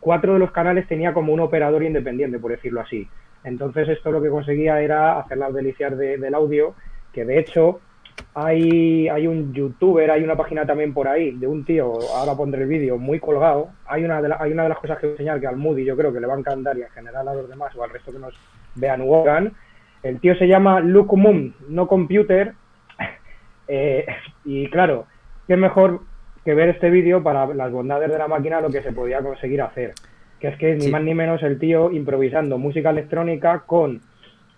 [0.00, 3.06] cuatro de los canales tenía como un operador independiente, por decirlo así.
[3.44, 6.74] Entonces esto lo que conseguía era hacer las delicias de- del audio,
[7.12, 7.80] que de hecho
[8.32, 12.62] hay, hay un youtuber, hay una página también por ahí de un tío, ahora pondré
[12.62, 13.68] el vídeo, muy colgado.
[13.86, 15.56] Hay una, de la- hay una de las cosas que voy a enseñar que al
[15.56, 17.84] Moody yo creo que le va a encantar y en general a los demás o
[17.84, 18.34] al resto que nos
[18.76, 19.52] vean oigan.
[20.04, 22.52] El tío se llama Luke Moon, no computer.
[23.66, 24.04] Eh,
[24.44, 25.06] y claro,
[25.48, 26.02] qué mejor
[26.44, 29.62] que ver este vídeo para las bondades de la máquina lo que se podía conseguir
[29.62, 29.94] hacer.
[30.38, 30.90] Que es que ni Sí.
[30.90, 34.02] más ni menos el tío improvisando música electrónica con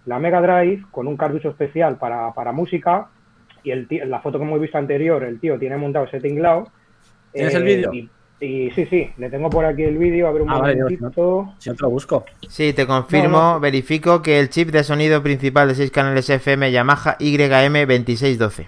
[0.06, 3.06] la Mega Drive, con un cartucho especial para, para música.
[3.62, 6.18] Y el tío, en la foto que hemos visto anterior, el tío tiene montado ese
[6.20, 6.68] tinglao.
[7.32, 7.93] ¿Tienes el vídeo?
[8.38, 11.54] Y, sí, sí, le tengo por aquí el vídeo, a ver un Ah, vale, momentito.
[11.58, 12.24] Si no te lo busco.
[12.48, 13.60] Sí, te confirmo, No, no.
[13.60, 18.66] verifico que el chip de sonido principal de 6 canales FM Yamaha YM2612.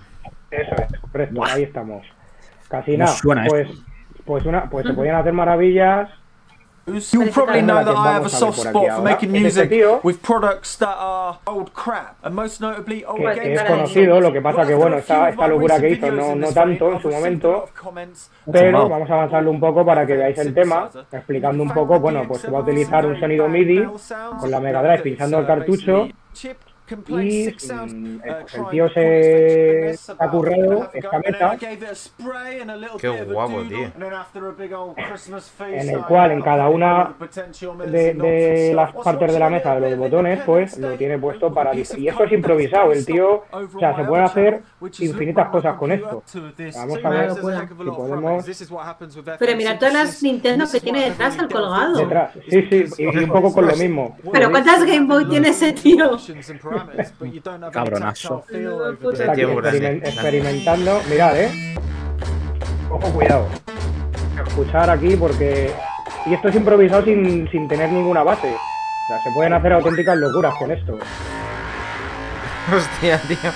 [0.51, 2.07] Eso es, correcto, ahí estamos.
[2.69, 3.17] Casi ¿Cómo nada.
[3.17, 3.69] suena pues,
[4.25, 6.09] pues una, pues se podían hacer maravillas.
[7.13, 9.71] You'll probably know that I have a soft spot for making music
[10.03, 13.41] with products that are old crap, and most notably old que, games.
[13.41, 16.35] que es para conocido, lo que pasa que bueno, esta, esta locura que hizo no,
[16.35, 17.69] no tanto en su momento,
[18.51, 22.23] pero vamos a avanzarlo un poco para que veáis el tema, explicando un poco, bueno,
[22.27, 23.87] pues se va a utilizar un sonido MIDI
[24.41, 26.09] con la Mega Drive pinchando el cartucho
[26.91, 26.95] y
[27.49, 31.57] mm, pues el tío se ha currado esta meta.
[33.01, 33.91] Qué guapo, tío.
[35.73, 37.15] en el cual en cada una
[37.87, 41.75] de, de las partes de la mesa de los botones pues lo tiene puesto para
[41.75, 42.93] y esto es improvisado.
[42.93, 44.63] el tío o sea se pueden hacer
[45.01, 46.23] infinitas cosas con esto.
[46.75, 47.41] vamos a ver si
[47.91, 48.45] podemos
[49.39, 51.99] Pero mira todas las Nintendo que tiene detrás al colgado.
[51.99, 54.17] detrás sí sí y un poco con lo mismo.
[54.33, 56.19] Pero ¿cuántas Game Boy tiene ese tío?
[59.53, 60.09] Experimen- grande.
[60.09, 61.75] experimentando mirad eh
[62.91, 63.47] ojo cuidado
[64.47, 65.73] escuchar aquí porque
[66.27, 68.51] y esto es improvisado sin, sin tener ninguna base o
[69.09, 70.99] sea se pueden hacer auténticas locuras con esto
[72.71, 73.51] Hostia, tío.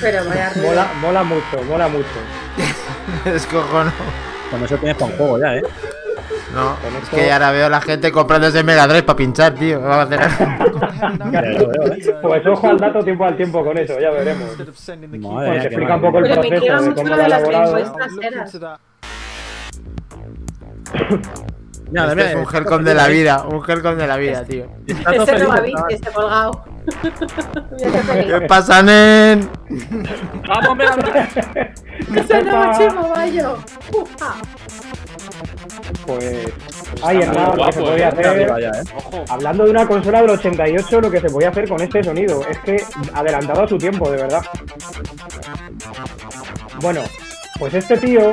[0.00, 0.66] Pero vaya ruido.
[0.68, 2.08] mola mola mucho mola mucho
[3.24, 3.92] Es cojono.
[4.50, 5.62] Con eso tienes para un juego ya, ¿eh?
[6.54, 9.80] No, es que ahora veo a la gente comprándose Mega Drive para pinchar, tío.
[9.80, 10.20] Va a hacer
[11.32, 12.14] ¿eh?
[12.22, 14.56] Pues ojo al dato tiempo al tiempo con eso, ya veremos.
[15.20, 17.28] Madre qué explica un poco el Pero me proceso de mucho cómo lo ha de
[17.28, 18.78] las Game elaborado.
[21.90, 24.66] Mira, Este es un Helcom de la vida, un Helcom de la vida, tío.
[24.86, 25.72] Ese no va a chaval.
[25.88, 26.64] ese colgado.
[27.02, 28.26] Qué feliz.
[28.26, 29.50] ¿Qué pasa, nen?
[30.48, 31.74] ¡Vamos, Mega Drive!
[32.14, 33.58] Ese nuevo chimo, bayo.
[33.92, 34.34] Uja.
[36.06, 36.52] Pues
[37.02, 38.08] ahí es nada lo que se podía eh.
[38.08, 38.40] hacer.
[38.40, 39.24] ¿eh?
[39.28, 42.42] Hablando de una consola del 88, lo que se podía hacer con este sonido.
[42.48, 42.76] Es que
[43.14, 44.42] adelantado a su tiempo, de verdad.
[46.80, 47.02] Bueno,
[47.58, 48.32] pues este tío,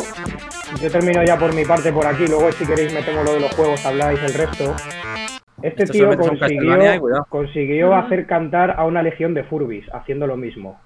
[0.81, 3.53] yo termino ya por mi parte por aquí, luego si queréis metemos lo de los
[3.55, 4.75] juegos, habláis el resto.
[5.61, 10.79] Este Esto tío consiguió, consiguió hacer cantar a una legión de Furbis haciendo lo mismo.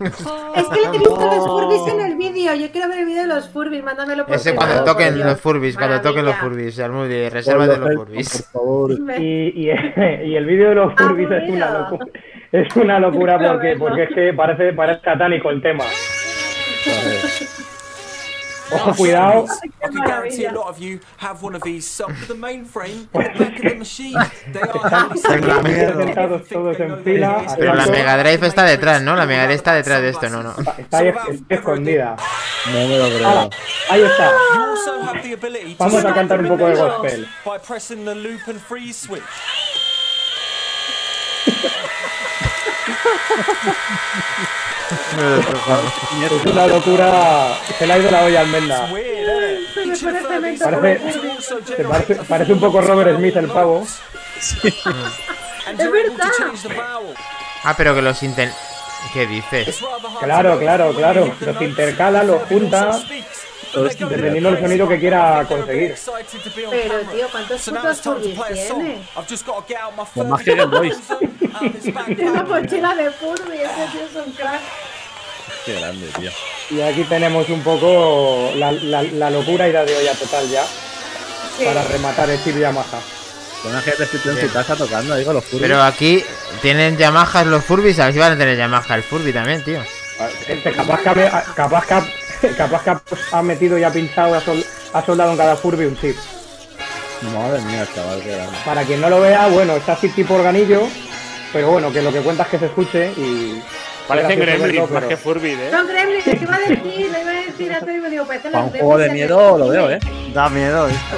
[0.00, 2.54] Es que le he visto los Furbis en el vídeo.
[2.54, 3.82] Yo quiero ver el vídeo de los Furbis.
[3.82, 5.26] Mándamelo por Ese cuando por toquen Dios.
[5.26, 6.36] los Furbis, cuando toquen los.
[6.36, 8.48] Furbis, Almudi, reserva de los Por Furbis.
[8.52, 8.92] favor.
[9.18, 9.22] Y,
[9.54, 9.70] y,
[10.26, 12.06] y el vídeo de los Furbis es una locura.
[12.52, 15.84] Es una locura porque, porque es que parece, parece satánico el tema.
[18.70, 19.46] Ojo, cuidado.
[19.64, 23.38] I can guarantee a lot of you have one of these with the mainframe back
[23.40, 24.16] of the machine.
[24.52, 27.46] They are todos en fila.
[27.56, 29.16] Pero la Mega Drive está detrás, ¿no?
[29.16, 30.54] La Mega Drive está detrás de esto, no, no.
[30.76, 32.16] Está ahí es- escondida.
[32.66, 33.50] No me lo creo.
[33.90, 34.30] ahí está.
[34.54, 37.28] You also have the ability to Vamos a cantar un poco de gospel.
[37.44, 39.22] by pressing the loop and freeze switch.
[44.90, 47.58] Es una locura.
[47.78, 48.88] Se le ha ido la olla al almendra.
[48.92, 49.74] Weird, isn't it?
[49.74, 53.16] Se me Each of pone the cemento Furbies Parece- Se parece, parece un poco Robert
[53.16, 53.86] Smith el pavo.
[54.42, 54.64] Es
[55.92, 56.30] verdad.
[57.64, 58.52] Ah, pero que los inten...
[59.12, 59.78] ¿Qué dices?
[60.20, 61.32] Claro, claro, claro.
[61.40, 62.98] Los intercala, los junta,
[63.72, 65.94] dependiendo del sonido que quiera conseguir.
[66.70, 68.18] Pero, tío, ¿cuántos putos song.
[68.52, 68.98] tiene?
[70.04, 70.28] Pues phone.
[70.28, 70.96] más que Game Boys.
[72.06, 74.60] Tiene una mochila de Furby, ese tío es un crack.
[75.64, 76.30] Qué grande, tío.
[76.70, 80.64] Y aquí tenemos un poco la, la, la locura y la de olla total ya.
[81.56, 81.64] Sí.
[81.64, 83.00] Para rematar el chip Yamaha.
[83.62, 85.62] Con una gente en su casa tocando ahí con los Furbies.
[85.62, 86.24] Pero aquí
[86.62, 89.82] tienen Yamaha los Furbies, a ver si van a tener Yamaha el Furby también, tío.
[90.76, 92.06] Capaz que, capaz que, ha-
[92.56, 93.02] capaz que ha-
[93.32, 96.16] ha metido y ha pinchado, ha, sol- ha soldado en cada Furby un chip.
[97.34, 98.56] Madre mía, chaval, qué grande.
[98.64, 100.82] Para quien no lo vea, bueno, está así tipo organillo,
[101.52, 103.62] pero bueno, que lo que cuenta es que se escuche y...
[104.08, 105.68] Gremlins verlo, más pero- que Furby, ¿eh?
[105.70, 108.48] Son gremlins, te iba a decir, le iba a decir a Tony, me digo, parece
[108.50, 109.98] Para los un juego de miedo lo veo, eh.
[110.32, 111.16] Da miedo esto.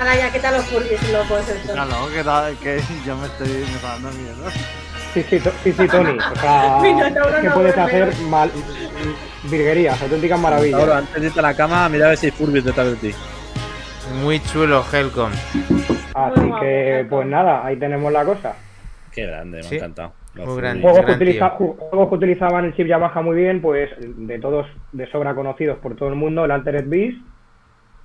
[0.00, 1.70] Ahora ya, ¿qué tal los Furbies locos estos?
[1.72, 2.08] Claro,
[2.58, 4.34] que, que yo me estoy me está dando miedo.
[5.16, 6.18] Sí, sí, sí, sí, Tony.
[6.18, 8.02] O sea, Minotauro es que no puedes duerme.
[8.02, 8.50] hacer mal,
[9.50, 10.78] virguerías, auténticas maravillas.
[10.80, 12.96] Ahora, antes de irte a la cama, mira a ver si hay Furbies detrás de
[12.96, 13.16] ti.
[14.22, 15.30] Muy chulo, Helcom.
[16.14, 18.56] Así que, pues nada, ahí tenemos la cosa.
[19.10, 19.74] Qué grande, me Sí.
[19.76, 20.12] ha encantado.
[20.34, 20.82] Los Muy grande.
[20.82, 25.34] Juegos que, utiliza- juegos utilizaban el chip Yamaha muy bien, pues de todos de sobra
[25.34, 27.16] conocidos por todo el mundo, el Altered Beast,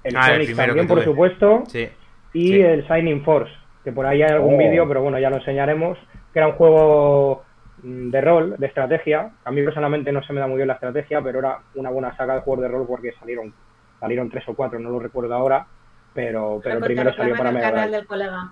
[0.05, 1.89] el Ah, Sonic también, por supuesto, Sí.
[2.33, 2.61] y sí.
[2.61, 3.51] el Shining Force,
[3.83, 4.57] que por ahí hay algún Oh.
[4.57, 5.97] vídeo, pero bueno, ya lo enseñaremos,
[6.31, 7.43] que era un juego
[7.83, 9.31] mm, de rol, de estrategia.
[9.43, 12.15] A mí personalmente no se me da muy bien la estrategia, pero era una buena
[12.15, 13.53] saga de juegos de rol porque salieron
[13.99, 15.65] salieron tres o cuatro, no lo recuerdo ahora,
[16.13, 18.51] pero, pero el primero salió para Mega canal del colega.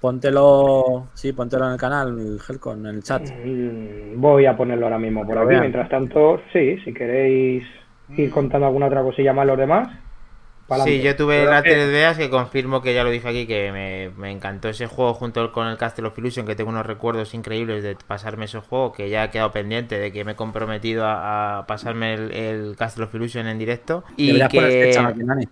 [0.00, 3.22] Póntelo, sí, póntelo en el canal, Helcon, en el chat.
[3.22, 5.60] Mm, Voy a ponerlo ahora mismo por aquí.
[5.60, 7.64] Mientras tanto, sí, si queréis
[8.16, 9.88] ir contando alguna otra cosilla más los demás.
[10.66, 11.00] Sí, pa'lante.
[11.02, 14.10] yo tuve Pero la que- 3DS que confirmo que ya lo dije aquí, que me,
[14.20, 17.84] me encantó ese juego junto con el Castle of Illusion, que tengo unos recuerdos increíbles
[17.84, 21.58] de pasarme ese juego, que ya he quedado pendiente de que me he comprometido a,
[21.58, 24.02] a pasarme el, el Castle of Illusion en directo.
[24.16, 25.00] Y fecha, que...
[25.02, 25.48] Maquinani.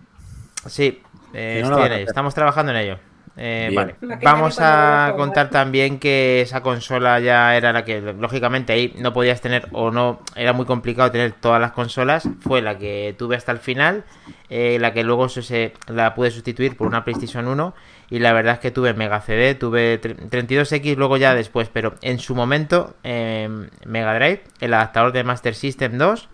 [0.65, 1.01] Sí,
[1.33, 2.99] eh, no, estoy estamos trabajando en ello.
[3.37, 3.95] Eh, vale.
[4.23, 9.41] Vamos a contar también que esa consola ya era la que, lógicamente, ahí no podías
[9.41, 12.29] tener o no, era muy complicado tener todas las consolas.
[12.39, 14.05] Fue la que tuve hasta el final,
[14.49, 17.73] eh, la que luego se- se, la pude sustituir por una PlayStation 1.
[18.09, 21.95] Y la verdad es que tuve Mega CD, tuve tre- 32X luego ya después, pero
[22.01, 23.49] en su momento eh,
[23.85, 26.29] Mega Drive, el adaptador de Master System 2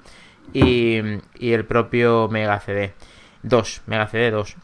[0.54, 1.00] y,
[1.40, 2.94] y el propio Mega CD
[3.44, 4.56] 2, Mega CD 2.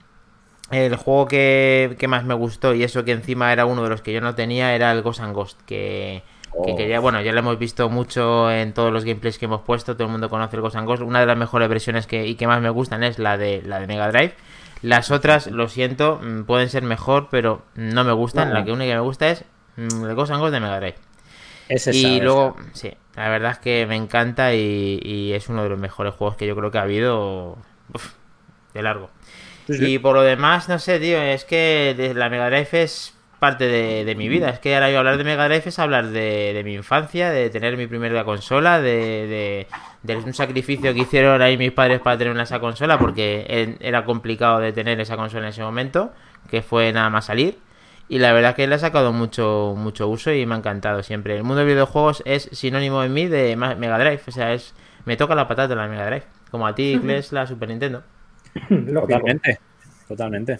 [0.71, 4.01] El juego que, que más me gustó, y eso que encima era uno de los
[4.01, 5.61] que yo no tenía, era el Ghost and Ghost.
[5.65, 6.23] Que,
[6.65, 7.01] que Oh.
[7.01, 9.95] bueno, ya lo hemos visto mucho en todos los gameplays que hemos puesto.
[9.95, 11.03] Todo el mundo conoce el Ghost and Ghost.
[11.03, 13.79] Una de las mejores versiones que, y que más me gustan es la de, la
[13.79, 14.33] de Mega Drive.
[14.81, 18.49] Las otras, lo siento, mm, pueden ser mejor, pero no me gustan.
[18.49, 18.55] No.
[18.55, 19.45] La que única que me gusta es
[19.75, 20.95] mm, el Ghost and Ghost de Mega Drive.
[21.69, 25.69] Ese Y luego, sí, la verdad es que me encanta y, y es uno de
[25.69, 27.57] los mejores juegos que yo creo que ha habido
[27.93, 28.13] uf,
[28.73, 29.09] de largo.
[29.67, 29.93] Sí.
[29.95, 34.03] Y por lo demás, no sé, tío, es que la Mega Drive es parte de,
[34.05, 34.49] de mi vida.
[34.49, 37.49] Es que ahora yo hablar de Mega Drive es hablar de, de mi infancia, de
[37.49, 39.67] tener mi primera consola, de,
[40.03, 43.77] de, un sacrificio que hicieron ahí mis padres para tener una esa consola, porque en-
[43.81, 46.11] era complicado de tener esa consola en ese momento,
[46.49, 47.59] que fue nada más salir.
[48.09, 51.35] Y la verdad que le ha sacado mucho, mucho uso y me ha encantado siempre.
[51.35, 54.21] El mundo de videojuegos es sinónimo en mí de Mega Drive.
[54.27, 54.73] O sea, es
[55.05, 56.23] me toca la patata la Mega Drive.
[56.49, 58.03] Como a ti, Kles, la Super Nintendo.
[58.93, 59.59] Totalmente.
[60.07, 60.59] Totalmente.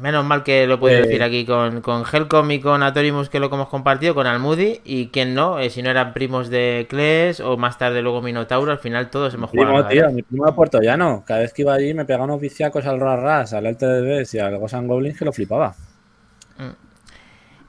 [0.00, 1.02] Menos mal que lo puedo Eh.
[1.02, 4.80] decir aquí con, con Helcom y con Atorimus, que lo que hemos compartido, con Almudi.
[4.84, 8.72] Y quien no, eh, si no eran primos de Kles o más tarde luego Minotauro,
[8.72, 9.68] al final todos hemos jugado.
[9.74, 11.22] Primo, Mega tío, mi primo de Puerto Llano.
[11.24, 14.58] Cada vez que iba allí me pegaba unos viciacos al Ras, al LTDB y al
[14.58, 15.74] Ghost and Goblins que lo flipaba.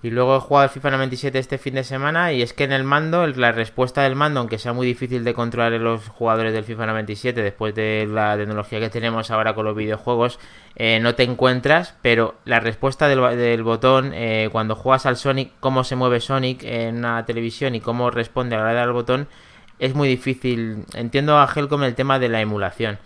[0.04, 2.74] Y luego he jugado al FIFA 97 este fin de semana y es que en
[2.74, 6.52] el mando, la respuesta del mando, aunque sea muy difícil de controlar en los jugadores
[6.52, 10.40] del FIFA 97 después de la tecnología que tenemos ahora con los videojuegos,
[10.76, 15.86] eh, no te encuentras, pero la respuesta del, botón eh, cuando juegas al Sonic, cómo
[15.86, 19.28] se mueve Sonic en una televisión y cómo responde a la hora de dar botón,
[19.80, 20.84] es muy difícil.
[20.96, 23.00] Entiendo a Helcom el tema de la emulación.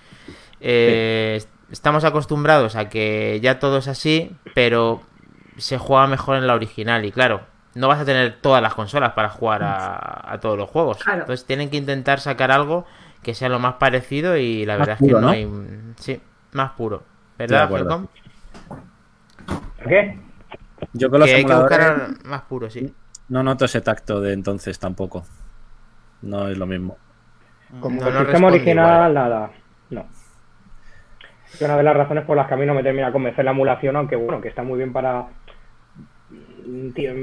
[0.61, 5.01] Eh, est- Estamos acostumbrados a que ya todo es así, pero
[5.57, 7.05] se juega mejor en la original.
[7.05, 7.41] Y claro,
[7.75, 10.97] no vas a tener todas las consolas para jugar a, a todos los juegos.
[11.03, 11.21] Claro.
[11.21, 12.85] Entonces tienen que intentar sacar algo
[13.23, 15.29] que sea lo más parecido y la Más verdad puro, es que no, ¿no?
[15.29, 15.45] hay.
[15.45, 16.21] un- Sí,
[16.53, 17.03] más puro.
[17.37, 17.69] ¿Verdad.
[17.71, 18.07] Helcom?
[19.87, 20.19] ¿Qué?
[20.93, 22.93] Yo con los Que hay que buscar más puro, sí.
[23.29, 25.25] no noto ese tacto de entonces tampoco.
[26.21, 26.97] No es lo mismo.
[27.79, 29.13] Como No, el no sistema original, igual.
[29.13, 29.51] nada.
[29.89, 30.05] No.
[31.59, 33.45] Y una de las razones por las que a mí no me termina de convencer
[33.45, 35.27] la emulación, aunque bueno, que está muy bien para mm,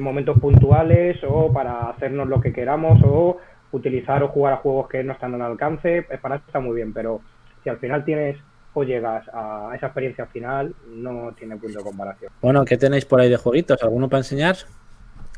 [0.01, 3.39] momentos puntuales o para hacernos lo que queramos o
[3.73, 6.93] utilizar o jugar a juegos que no están al alcance, para eso está muy bien,
[6.93, 7.21] pero
[7.63, 8.37] si al final tienes
[8.73, 12.33] o llegas a esa experiencia final, no tiene punto de comparación.
[12.41, 13.83] Bueno, ¿qué tenéis por ahí de jueguitos?
[13.83, 14.57] ¿Alguno para enseñar?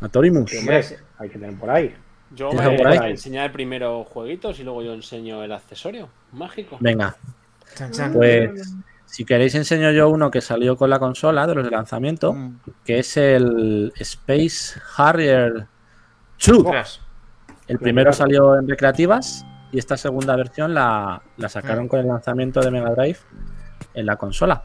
[0.01, 0.51] A Torimus.
[0.51, 0.83] Sí, hombre,
[1.19, 1.95] hay que tener por ahí.
[2.35, 3.07] Yo ¿Tienes me algo por voy ahí?
[3.07, 6.77] a enseñar primero jueguitos y luego yo enseño el accesorio mágico.
[6.81, 7.17] Venga,
[7.75, 8.13] Chan, chan.
[8.13, 8.75] pues
[9.07, 12.37] si queréis enseño yo uno que salió con la consola de los de lanzamiento,
[12.85, 15.67] que es el Space Harrier
[16.45, 16.59] 2.
[16.59, 17.01] Ostras.
[17.69, 22.61] El primero salió en recreativas y esta segunda versión la, la sacaron con el lanzamiento
[22.61, 23.19] de Mega Drive
[23.95, 24.65] en la consola.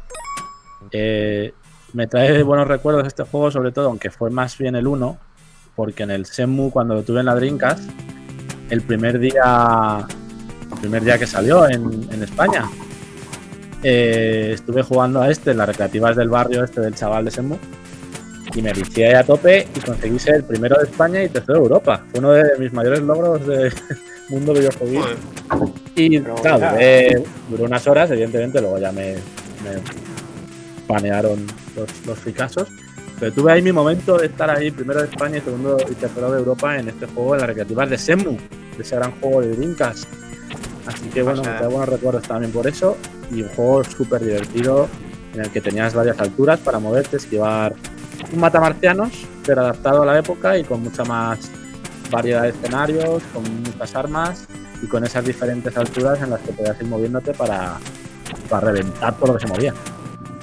[0.91, 1.53] Eh,
[1.93, 5.17] me trae buenos recuerdos este juego, sobre todo, aunque fue más bien el 1,
[5.75, 7.89] porque en el Shenmue, cuando lo tuve en la Dreamcast,
[8.69, 10.05] el primer día,
[10.71, 12.65] el primer día que salió en, en España,
[13.83, 17.57] eh, estuve jugando a este en las recreativas del barrio este del chaval de Shenmue
[18.53, 21.53] y me vicié ahí a tope y conseguí ser el primero de España y tercero
[21.59, 22.03] de Europa.
[22.11, 23.71] Fue uno de mis mayores logros de
[24.29, 25.05] mundo videojuego.
[25.95, 26.77] Y claro, claro.
[26.77, 29.79] duré- duró unas horas, evidentemente, luego ya me, me
[30.87, 31.45] panearon
[31.75, 32.67] los, los fricasos.
[33.19, 36.31] Pero tuve ahí mi momento de estar ahí primero de España y segundo y tercero
[36.31, 38.31] de Europa en este juego, en las recreativas de Semu,
[38.77, 40.05] de ese gran juego de Dreamcast.
[40.87, 42.97] Así que bueno, me trae buenos recuerdos también por eso.
[43.33, 44.87] Y un juego súper divertido
[45.33, 47.73] en el que tenías varias alturas para moverte, esquivar
[48.33, 49.11] un matamarcianos,
[49.45, 51.49] pero adaptado a la época y con mucha más
[52.09, 54.47] variedad de escenarios, con muchas armas
[54.83, 57.77] y con esas diferentes alturas en las que podías ir moviéndote para,
[58.49, 59.73] para reventar todo lo que se movía.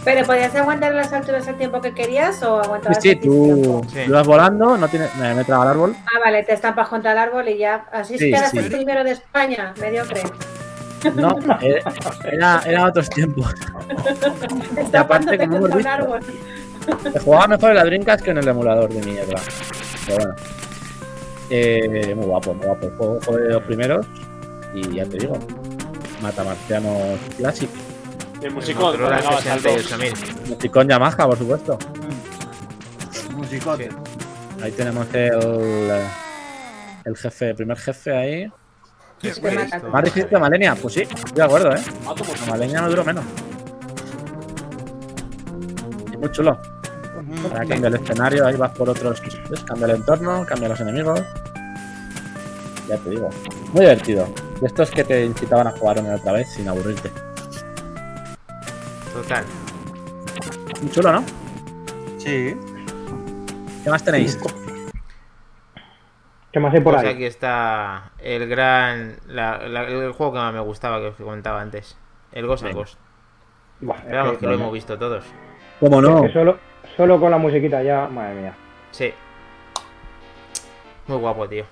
[0.05, 3.83] Pero podías aguantar las alturas el tiempo que querías o aguantabas sí, tú, tiempo?
[3.93, 3.99] Sí.
[4.07, 5.97] tú vas volando, no tienes, me, me traba el árbol.
[6.07, 7.87] Ah, vale, te estampas contra el árbol y ya.
[7.93, 8.59] Así Sí, sí.
[8.59, 10.23] el primero de España, mediocre.
[11.15, 11.81] No, eh,
[12.33, 13.55] era, eran otros tiempos.
[14.77, 16.19] Estampándote como hemos visto,
[17.25, 19.41] jugaba mejor en la Dreamcast que en el emulador de mierda.
[20.07, 20.35] Pero bueno.
[21.51, 22.87] Eh, muy guapo, muy guapo.
[22.87, 24.07] El juego fue de los primeros.
[24.75, 25.39] Y ya te digo,
[26.21, 27.71] Matamarcianos Classic.
[28.43, 29.11] El musicón, dos.
[29.11, 30.49] 68.000.
[30.49, 31.79] Musicón Yamaha, por supuesto.
[33.35, 33.89] Musicote.
[34.63, 35.91] Ahí tenemos el,
[37.05, 38.53] el jefe, el primer jefe ahí.
[39.93, 40.75] ¿Más difícil que Malenia?
[40.77, 41.81] Pues sí, estoy de acuerdo, ¿eh?
[42.07, 42.15] Ah,
[42.49, 43.25] Malenia no duró menos.
[46.19, 46.59] Muy chulo.
[47.45, 49.21] Ahora cambia el escenario, ahí vas por otros.
[49.51, 49.65] ¿ves?
[49.65, 51.21] Cambia el entorno, cambia los enemigos.
[52.89, 53.29] Ya te digo.
[53.73, 54.29] Muy divertido.
[54.61, 57.11] De estos que te incitaban a jugar una y otra vez sin aburrirte.
[59.13, 59.45] Total.
[60.81, 61.25] Muy chulo, ¿no?
[62.19, 62.57] Sí.
[63.85, 64.39] ¿Qué más tenéis?
[66.59, 67.15] ¿Qué más hay por Pues ahí?
[67.15, 69.17] aquí está el gran.
[69.29, 71.97] la- la- el juego que más me gustaba, que os comentaba antes.
[72.33, 72.75] El Ghost and.
[72.75, 72.99] Ghost.
[73.81, 75.25] Buah, es que- que lo hemos visto todos.
[75.79, 76.17] ¿Cómo no?
[76.17, 76.59] es que solo,
[76.97, 78.55] solo con la musiquita ya, madre mía.
[78.91, 79.15] Sí.
[81.07, 81.65] Muy guapo, tío.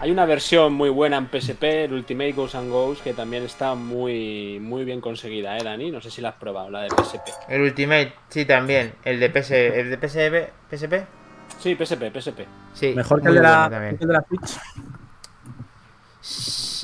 [0.00, 3.74] Hay una versión muy buena en PSP, el Ultimate Ghosts and Ghosts, que también está
[3.74, 5.90] muy, muy bien conseguida, ¿eh, Dani?
[5.90, 7.30] No sé si la has probado, la de PSP.
[7.50, 8.94] El Ultimate, sí, también.
[9.04, 11.04] El de PS, el de PSP, PSP.
[11.58, 12.40] Sí, PSP, PSP.
[12.74, 12.92] Sí.
[12.94, 14.58] Mejor que el de, la, bueno el de la Switch.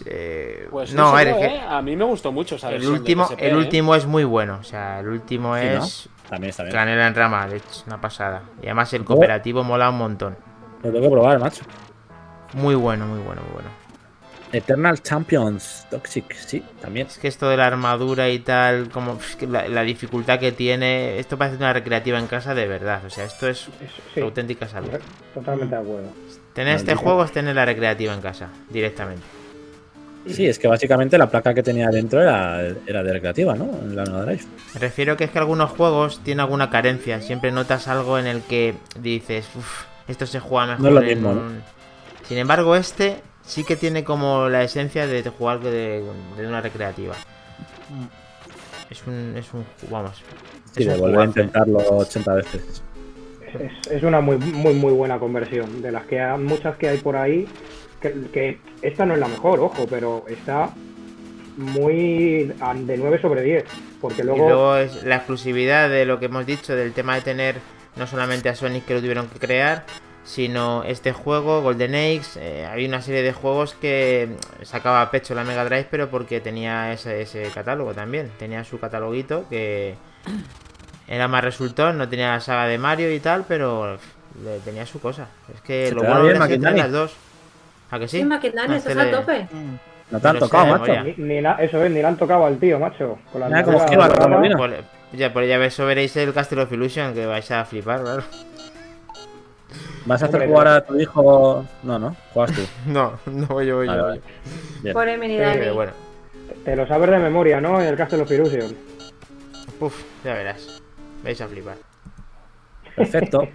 [0.06, 1.60] Eh, Pues no, es ¿eh?
[1.68, 3.56] a mí me gustó mucho esa el último, PSP, el ¿eh?
[3.56, 4.58] último es muy bueno.
[4.60, 5.84] O sea, el último Sí, ¿no?
[5.84, 6.74] es También está bien.
[6.74, 8.42] canela en rama, de hecho, una pasada.
[8.62, 10.36] Y además el cooperativo mola un montón.
[10.82, 11.64] Lo tengo que probar, macho.
[12.54, 13.68] Muy bueno, muy bueno, muy bueno.
[14.52, 17.06] Eternal Champions Toxic, sí, también.
[17.06, 20.52] Es que esto de la armadura y tal, como es que la, la dificultad que
[20.52, 23.02] tiene, esto parece una recreativa en casa de verdad.
[23.06, 24.90] O sea, esto es Es- sí, auténtica salud.
[25.34, 26.08] totalmente de acuerdo.
[26.52, 29.22] Tener este juego es tener la recreativa en casa, directamente.
[30.26, 33.64] Sí, es que básicamente la placa que tenía dentro era, era de recreativa, ¿no?
[33.82, 34.44] En la Mega Drive.
[34.74, 37.20] Me refiero que es que algunos juegos tienen alguna carencia.
[37.20, 40.80] Siempre notas algo en el que dices, uff, esto se juega mejor.
[40.82, 41.62] No es lo en mismo, un-".
[42.28, 46.02] Sin embargo, este sí que tiene como la esencia de jugar de,
[46.36, 47.14] de una recreativa.
[48.90, 50.22] Es un, es un, vamos.
[50.76, 52.82] Sí, es volver a intentarlo 80 veces.
[53.58, 55.82] Es, es una muy, muy, muy buena conversión.
[55.82, 57.46] De las que hay, muchas que hay por ahí,
[58.00, 60.70] que, que esta no es la mejor, ojo, pero está
[61.56, 63.64] muy de 9 sobre 10.
[64.00, 67.22] Porque Y luego, luego es la exclusividad de lo que hemos dicho, del tema de
[67.22, 67.56] tener
[67.96, 69.84] no solamente a Sonic que lo tuvieron que crear,
[70.24, 74.28] sino este juego, Golden Axe, eh, había una serie de juegos que
[74.62, 78.78] sacaba a pecho la Mega Drive, pero porque tenía ese, ese catálogo también, tenía su
[78.78, 79.94] cataloguito que
[81.08, 83.98] era más resultón, no tenía la saga de Mario y tal, pero
[84.42, 85.26] le- tenía su cosa.
[85.54, 87.14] Es que ¿Se lo bueno es que las dos.
[87.90, 88.18] ¿A que sí?
[88.18, 88.24] Sí,
[88.72, 89.46] Ah, estás a tope.
[90.10, 91.02] No te han tocado, macho.
[91.02, 93.18] Ni, ni la- eso es, ni le han tocado al tío, macho.
[93.32, 93.48] Con la
[94.28, 94.56] remolino.
[94.56, 98.22] Por- ya, por ya eso veréis el Castle of Illusion, que vais a flipar, claro.
[100.06, 101.66] ¿Vas a hacer jugar a tu hijo?
[101.82, 102.62] No, no, juegas tú.
[102.86, 103.92] No, no voy yo, voy yo.
[103.92, 104.20] Vale, vale.
[105.38, 105.58] Dani.
[105.58, 105.92] Pero bueno,
[106.64, 107.80] Te lo sabes de memoria, ¿no?
[107.80, 108.76] En el Castle of Illusion.
[109.80, 110.82] uf, ya verás.
[111.22, 111.76] Vais a flipar.
[112.96, 113.48] Perfecto.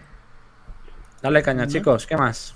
[1.22, 2.06] Dale caña, chicos.
[2.08, 2.56] ¿Qué más?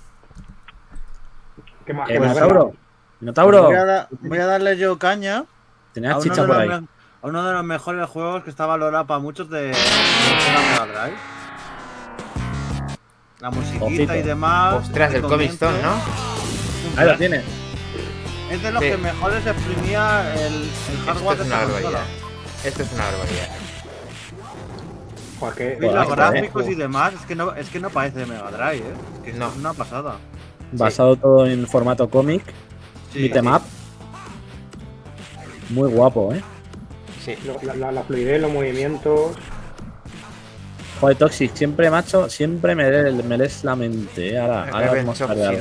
[1.84, 2.08] ¿Qué más?
[2.08, 2.28] Eh, ¿Qué más?
[2.34, 2.72] Minotauro.
[3.20, 3.62] Minotauro.
[3.64, 5.44] Voy a, da- voy a darle yo caña
[5.92, 6.68] Tenía a uno, chicha de por los ahí.
[6.68, 6.74] me-
[7.22, 11.16] a uno de los mejores juegos que está valorado para muchos de, de Mega Drive.
[13.42, 14.14] La musiquita Ojito.
[14.14, 14.74] y demás.
[14.86, 15.94] Ostras, el Comic Stone, ¿no?
[16.96, 17.42] Ahí lo tienes.
[18.52, 18.90] Es de los Sí.
[18.90, 22.02] que mejores exprimía el, el Esto hardware es de una barbaridad.
[22.64, 23.48] Esto es una barbaridad.
[25.80, 28.76] Y los gráficos y demás, es que no, es que no parece de Mega Drive,
[28.86, 28.94] ¿eh?
[29.26, 29.48] Es que No.
[29.48, 30.18] es una pasada.
[30.70, 32.44] Basado todo en formato cómic.
[33.12, 33.58] Sí, beat 'em.
[35.70, 36.40] Muy guapo, ¿eh?
[37.24, 37.34] Sí.
[37.44, 39.32] lo- La, la- la fluidez, los movimientos.
[41.02, 44.34] Joder, Toxic, siempre, macho, siempre me, me lees la mente.
[44.34, 44.38] ¿eh?
[44.38, 45.60] Ahora, ahora vamos a ver.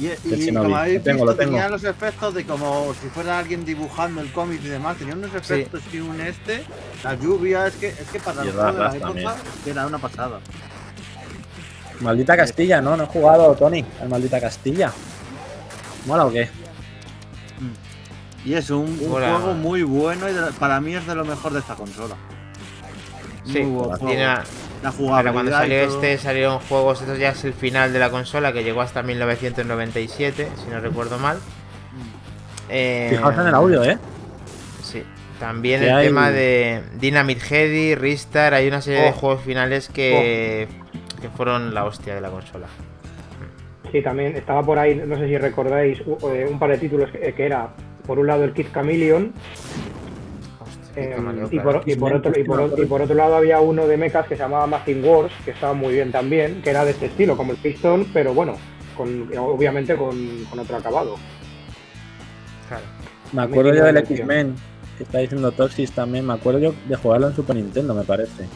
[0.00, 1.52] Y, como habéis Lo tengo, visto, lo tengo.
[1.52, 4.96] tenía los efectos de como si fuera alguien dibujando el cómic y demás.
[4.96, 6.64] Tenía unos efectos y un este.
[7.04, 10.40] La lluvia, es que, es que para juego de la época era una pasada.
[12.00, 12.96] Maldita Castilla, ¿no?
[12.96, 14.92] No he jugado, Tony, al Maldita Castilla.
[16.06, 16.48] ¿Mola o qué?
[18.44, 21.60] Y es un, juego muy bueno y de- para mí es de lo mejor de
[21.60, 22.16] esta consola.
[23.46, 24.06] Sí, Muy buen juego.
[24.06, 24.34] tiene una-
[24.82, 25.32] La Para jugabilidad.
[25.32, 28.82] cuando salió este salieron juegos, esto ya es el final de la consola que llegó
[28.82, 31.38] hasta 1997, si no recuerdo mal.
[32.68, 33.98] Eh, Fijaos en el audio, ¿eh?
[34.82, 35.02] Sí.
[35.40, 39.12] También el hay- tema de Dynamite Heady, Ristar, hay una serie de Oh.
[39.12, 40.68] juegos finales que,
[41.20, 42.66] que fueron la hostia de la consola.
[43.92, 47.32] Sí, también estaba por ahí, no sé si recordáis, eh, un par de títulos que,
[47.32, 47.68] que era,
[48.06, 49.32] por un lado, el Kid Chameleon.
[50.96, 54.42] Y, por, otro, y, por, y por otro lado había uno de mechas que se
[54.42, 57.58] llamaba Machine Wars, que estaba muy bien también, que era de este estilo, como el
[57.58, 58.56] Piston, pero bueno,
[58.96, 61.16] con, obviamente con, con otro acabado.
[62.68, 62.84] Claro.
[63.32, 63.98] Me acuerdo yo del.
[63.98, 64.54] X-Men,
[64.96, 66.26] que está diciendo Toxic también.
[66.26, 68.46] Me acuerdo yo de jugarlo en Super Nintendo, me parece.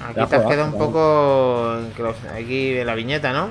[0.00, 1.76] Aquí te has quedado un poco
[2.34, 3.48] aquí en la viñeta, ¿no?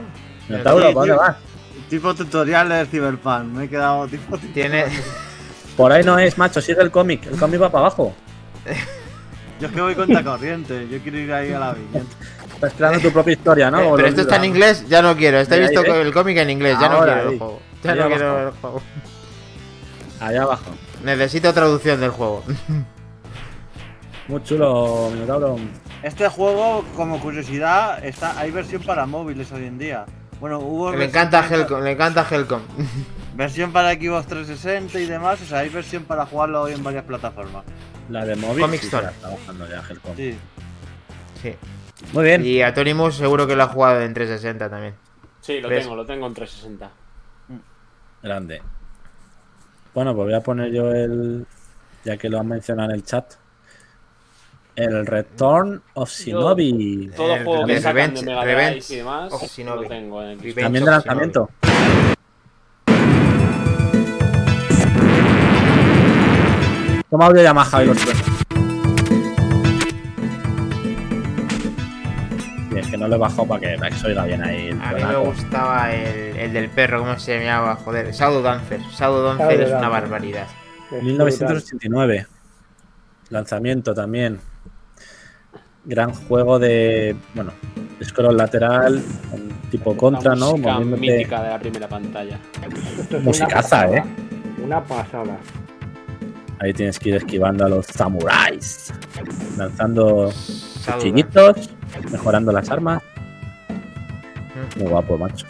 [1.89, 3.43] Tipo tutorial de Cyberpunk.
[3.45, 4.37] Me he quedado tipo.
[4.53, 4.85] Tiene,
[5.77, 7.25] Por ahí no es, macho, sigue el cómic.
[7.25, 8.13] El cómic va para abajo.
[9.59, 10.87] Yo es que voy contra corriente.
[10.89, 12.05] Yo quiero ir ahí a la viñeta.
[12.55, 13.81] Estás creando tu propia historia, ¿no?
[13.81, 15.39] Eh, pero esto está en inglés, ya no quiero.
[15.39, 16.01] Está Ahí, visto ahí, ¿eh?
[16.01, 17.37] el cómic en inglés, ya no quiero el ahí.
[17.37, 17.59] juego.
[17.83, 18.15] Ya Ahí no abajo.
[18.17, 18.81] quiero el juego.
[20.21, 20.71] Allá abajo.
[21.03, 22.43] Necesito traducción del juego.
[24.27, 25.57] Muy chulo, Minotauro.
[26.03, 30.05] Este juego, como curiosidad, está hay versión para móviles hoy en día.
[30.39, 30.91] Bueno, hubo.
[30.93, 32.61] Le encanta Helcom, le encanta Helcom.
[33.35, 35.41] Versión para Xbox 360 y demás.
[35.41, 37.63] O sea, hay versión para jugarlo hoy en varias plataformas.
[38.09, 38.61] La de móvil.
[38.63, 39.07] Comic sí, Store.
[39.07, 40.15] se la está bajando ya, Helcom.
[40.15, 40.37] Sí.
[41.41, 41.55] Sí.
[42.13, 42.45] Muy bien.
[42.45, 44.95] Y Atonimus seguro que lo ha jugado en 360 también.
[45.41, 45.83] Sí, lo ¿Ves?
[45.83, 46.91] tengo, lo tengo en 360.
[48.23, 48.61] Grande.
[49.93, 51.45] Bueno, pues voy a poner yo el.
[52.05, 53.33] Ya que lo han mencionado en el chat.
[54.75, 57.11] El Return of Shinobi.
[57.15, 59.83] Todo El juego que Revenge- sacan de Mega Drive Revenge y demás, of Shinobi.
[59.83, 61.49] lo tengo en el Revenge También de lanzamiento.
[67.09, 67.97] Toma audio Yamaha y los.
[72.71, 74.67] Y es que no lo he bajado para que, para que se oiga bien ahí.
[74.67, 77.75] el A mí me gustaba el, el del perro, ¿cómo se llamaba?
[77.75, 78.79] Joder, Shadow Dancer.
[78.91, 80.47] Shadow Dancer Shadow es una barbaridad.
[80.91, 82.27] Es 1989.
[83.29, 84.39] Lanzamiento también.
[85.85, 87.15] Gran juego de.
[87.33, 87.53] Bueno,
[88.03, 89.01] scroll lateral,
[89.71, 90.51] tipo contra, ¿no?
[90.51, 92.39] música Moviéndote- mítica de la primera pantalla.
[93.23, 93.87] Musicaza.
[93.97, 94.03] ¿eh?
[94.63, 95.37] Una pasada.
[96.59, 98.93] Ahí tienes que ir esquivando a los samuráis.
[99.57, 100.31] Lanzando
[100.93, 101.69] cuchillitos,
[102.11, 103.01] mejorando las armas.
[104.77, 105.45] Muy guapo, macho.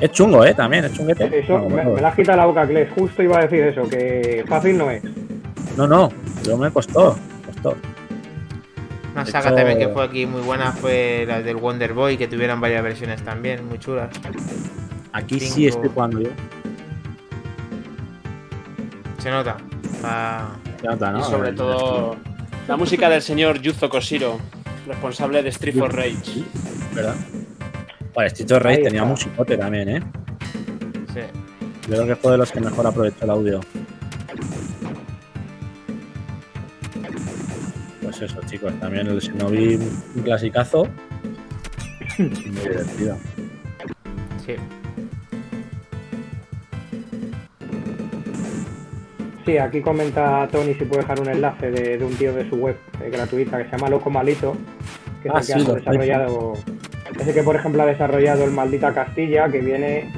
[0.00, 0.54] Es chungo, ¿eh?
[0.54, 1.38] También, es chunguete.
[1.40, 2.90] Eso, No, me, la has quitado la boca, Kles.
[2.92, 5.02] Justo iba a decir eso, que fácil no es.
[5.76, 6.08] no, no,
[6.44, 7.16] yo me costó.
[7.46, 7.76] costó.
[9.12, 12.16] Una De saga hecho- también que fue aquí muy buena fue la del Wonder Boy,
[12.16, 14.08] que tuvieron varias versiones también, muy chulas.
[15.12, 16.30] Aquí sí estoy jugando yo.
[19.18, 19.56] Se nota.
[20.04, 21.20] Ah, Se nota, ¿no?
[21.20, 22.16] Y sobre todo
[22.68, 24.38] la música del señor Yuzo Koshiro,
[24.86, 26.44] responsable de Street for Rage.
[26.94, 27.14] ¿Verdad?
[28.14, 30.02] Vale, Stito Rey Ahí tenía musicote también, ¿eh?
[31.14, 31.20] sí.
[31.88, 33.60] Yo creo que fue de los que mejor aprovechó el audio.
[38.02, 39.76] Pues eso, chicos, también el Shinobi,
[40.14, 40.86] un clasicazo.
[42.18, 43.16] Muy divertido.
[44.44, 44.54] Sí.
[49.44, 52.56] Sí, aquí comenta Tony si puede dejar un enlace de, de un tío de su
[52.56, 54.56] web eh, gratuita que se llama Loco Malito,
[55.22, 56.52] que es Ah, el que sí, ha desarrollado.
[57.18, 60.12] Ese que por ejemplo ha desarrollado el Maldita Castilla, que viene,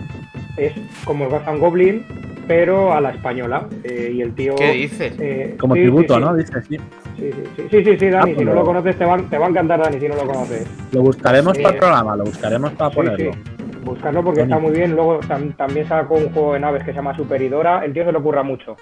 [0.59, 0.73] es
[1.05, 2.05] como el and Goblin,
[2.47, 3.67] pero a la española.
[3.83, 4.55] eh, y el tío.
[4.57, 5.15] ¿Qué dices?
[5.19, 6.27] eh, Como sí, tributo, sí, sí.
[6.27, 6.35] ¿no?
[6.37, 6.77] Dice, sí.
[7.17, 9.05] Sí, sí, sí, sí, sí, sí, Dani, Ah, si no pues lo lo- conoces te
[9.07, 10.67] va, te va a encantar, Dani, si no lo conoces.
[10.93, 13.33] Lo buscaremos para el programa, lo buscaremos para Sí, ponerlo.
[13.33, 13.39] sí.
[13.85, 14.95] Buscarlo porque está muy bien.
[14.95, 17.85] Luego tam- también sacó un juego de naves que se llama Superidora.
[17.85, 18.77] El tío se lo ocurra mucho.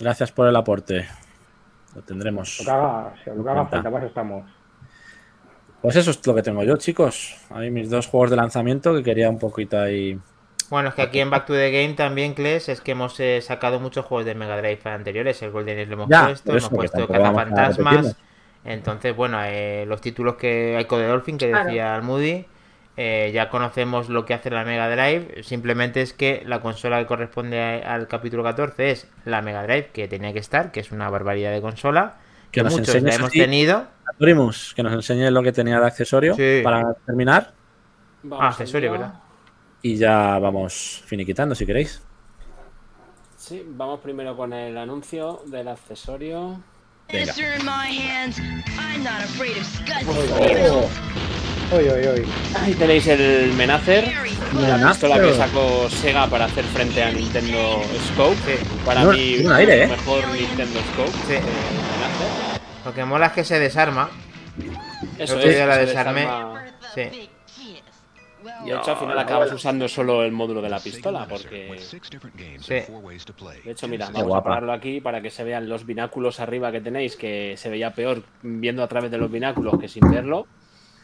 [0.00, 1.06] Gracias por el aporte.
[1.94, 2.58] Lo tendremos.
[2.60, 4.50] Lo que haga, lo que falta, para eso estamos.
[5.82, 7.36] Pues eso es lo que tengo yo, chicos.
[7.50, 10.18] Hay mis dos juegos de lanzamiento que quería un poquito ahí.
[10.70, 13.40] Bueno, es que aquí en Back to the Game también, Kles, es que hemos eh,
[13.40, 15.40] sacado muchos juegos de Mega Drive anteriores.
[15.42, 18.16] El Golden Age lo hemos Ya, puesto, hemos puesto tampoco vamos a Cazafantasmas.
[18.64, 21.64] Entonces, bueno, eh, los títulos que hay de Dolphin, que Claro.
[21.64, 22.44] decía el Moody,
[23.00, 25.44] eh, ya conocemos lo que hace la Mega Drive.
[25.44, 29.90] Simplemente es que la consola que corresponde a- al capítulo 14 es la Mega Drive,
[29.92, 32.16] que tenía que estar, que es una barbaridad de consola.
[32.50, 33.86] Que Que nos muchos la hemos tenido.
[34.18, 36.60] Primus, que nos enseñe lo que tenía de accesorio Sí.
[36.64, 37.52] para terminar.
[38.24, 38.90] Vamos Ah, accesorio.
[38.92, 39.14] ¿verdad?
[39.82, 42.02] Y ya vamos finiquitando si queréis.
[43.36, 46.60] Sí, vamos primero con el anuncio del accesorio.
[47.12, 47.32] Venga.
[51.72, 52.24] Oye.
[52.56, 54.12] Ahí tenéis el Menacer,
[54.54, 57.80] la pistola que sacó Sega para hacer frente a Nintendo
[58.12, 58.58] Scope.
[58.84, 59.82] Para Tiene- mí, un aire, ¿eh?
[59.84, 61.10] el mejor Nintendo Scope.
[61.26, 61.34] Sí.
[61.34, 62.60] eh, Menacer.
[62.84, 64.10] Lo que mola es que se desarma.
[65.18, 66.20] Eso es, día la se desarmé.
[66.22, 66.64] desarma.
[66.94, 67.30] Sí.
[68.64, 71.78] De hecho, al final acabas usando solo el módulo de la pistola, porque...
[72.60, 72.74] Sí.
[73.64, 76.80] De hecho, mira, vamos a pararlo aquí para que se vean los bináculos arriba que
[76.80, 80.46] tenéis, que se veía peor viendo a través de los bináculos que sin verlo.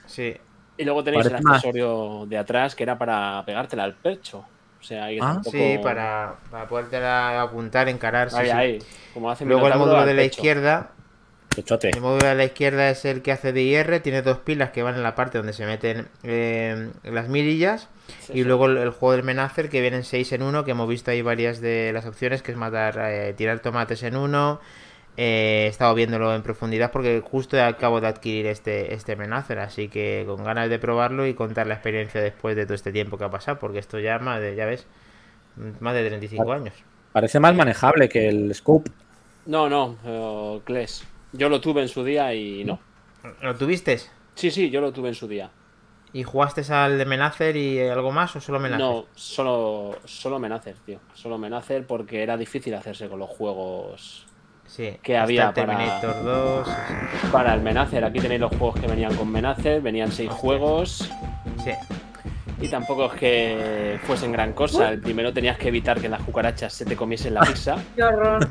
[0.06, 0.34] Sí.
[0.76, 1.56] Y luego tenéis Parece el más.
[1.56, 4.44] accesorio de atrás que era para pegártela al pecho.
[4.80, 5.56] O sea, ahí Ah, tampoco...
[5.56, 8.30] Sí, para, para podértela apuntar, encarar.
[8.30, 8.52] sí, Ahí, sí.
[8.52, 8.78] ahí.
[9.14, 10.40] Como hace Luego el módulo de la pecho.
[10.40, 10.90] izquierda.
[11.54, 11.88] Pechote.
[11.90, 14.00] El módulo de la izquierda es el que hace de IR.
[14.00, 17.88] Tiene dos pilas que van en la parte donde se meten eh, las mirillas.
[18.20, 18.44] Sí, y sí.
[18.44, 20.64] luego el, el juego del Menacer que vienen 6 en 1.
[20.64, 22.42] Que hemos visto ahí varias de las opciones.
[22.42, 24.60] Que es matar, eh, tirar tomates en uno.
[25.16, 29.58] Eh, he estado viéndolo en profundidad porque justo acabo de adquirir este, este Menacer.
[29.58, 33.16] Así que con ganas de probarlo y contar la experiencia después de todo este tiempo
[33.16, 33.58] que ha pasado.
[33.58, 34.86] Porque esto ya más de, ya ves,
[35.80, 36.74] más de 35 años.
[37.12, 38.90] Parece más manejable que el Scope.
[39.46, 41.06] No, no, eh, Kles.
[41.32, 42.80] Yo lo tuve en su día y no.
[43.40, 43.98] ¿Lo tuviste?
[44.34, 45.50] Sí, sí, yo lo tuve en su día.
[46.12, 48.86] ¿Y jugaste al de Menacer y algo más o solo Menacer?
[48.86, 51.00] No, solo, solo Menacer, tío.
[51.12, 54.26] Solo Menacer porque era difícil hacerse con los juegos
[54.66, 56.66] Sí, que había el Terminator 2.
[56.68, 58.04] sí, para el Menacer.
[58.04, 61.10] Aquí tenéis los juegos que venían con Menacer, venían seis juegos
[61.62, 61.70] Sí.
[62.60, 64.88] y tampoco es que fuesen gran cosa.
[64.90, 67.76] El primero tenías que evitar que las cucarachas se te comiesen la pizza.
[67.96, 68.48] Qué horror.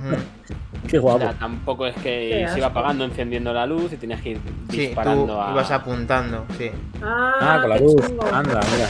[0.88, 1.20] Qué O guapo.
[1.20, 4.78] sea, tampoco es que se iba apagando, encendiendo la luz y tenías que ir Sí,
[4.88, 5.52] disparando tú a.
[5.52, 6.70] ibas apuntando, sí.
[7.02, 7.96] Ah, Ah, con la luz.
[8.08, 8.26] chungo.
[8.34, 8.88] Anda, mira.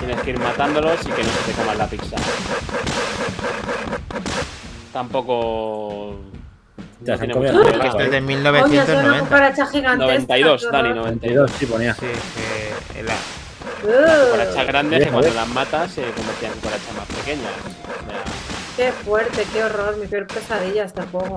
[0.00, 2.16] Tienes que ir matándolos y que no se te coman la pizza.
[4.92, 6.16] Tampoco.
[7.00, 7.54] Ya no se han ver.
[7.54, 9.20] Esto es de Coño, es una 1990.
[9.24, 10.12] cucaracha gigantesca.
[10.12, 10.96] 92, qué Dani, horror.
[11.04, 11.20] 92.
[11.20, 11.94] 22, sí ponía.
[11.94, 12.06] Sí,
[12.94, 13.14] que la-
[13.84, 15.34] Uh, Cucarachas grandes que cuando joder.
[15.34, 17.52] las matas se convertían en cucarachas más pequeñas.
[17.62, 18.22] O sea,
[18.76, 19.96] qué fuerte, qué horror.
[19.98, 21.36] Mi peor pesadilla este juego.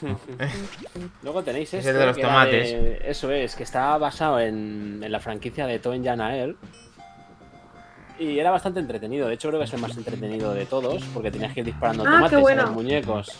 [1.22, 1.90] Luego tenéis Es esto.
[1.90, 2.70] el de los tomates.
[2.72, 6.56] de- Eso es, que está basado en, en la franquicia de Toen Janael.
[8.18, 9.28] Y era bastante entretenido.
[9.28, 11.02] De hecho, creo que es el más entretenido de todos.
[11.12, 12.62] Porque tenías que ir disparando Ah, tomates qué a bueno.
[12.62, 13.32] los muñecos.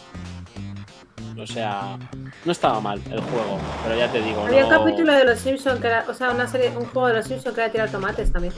[1.38, 1.98] O sea,
[2.44, 3.59] no estaba mal el juego.
[3.82, 4.68] Pero ya te digo, Había no...
[4.68, 7.26] un capítulo de los Simpsons que era, o sea, una serie, un juego de los
[7.26, 8.52] Simpsons que era tirar tomates también.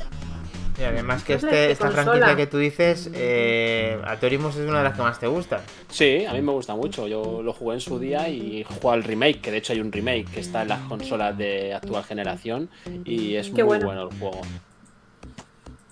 [0.78, 2.04] Y además que este, esta consola.
[2.04, 5.60] franquicia que tú dices, eh, Atorimus es una de las que más te gustan.
[5.88, 7.08] Sí, a mí me gusta mucho.
[7.08, 9.90] Yo lo jugué en su día y jugué al remake, que de hecho hay un
[9.90, 12.68] remake que está en las consolas de actual generación
[13.06, 13.86] y es Qué muy bueno.
[13.86, 14.42] bueno el juego.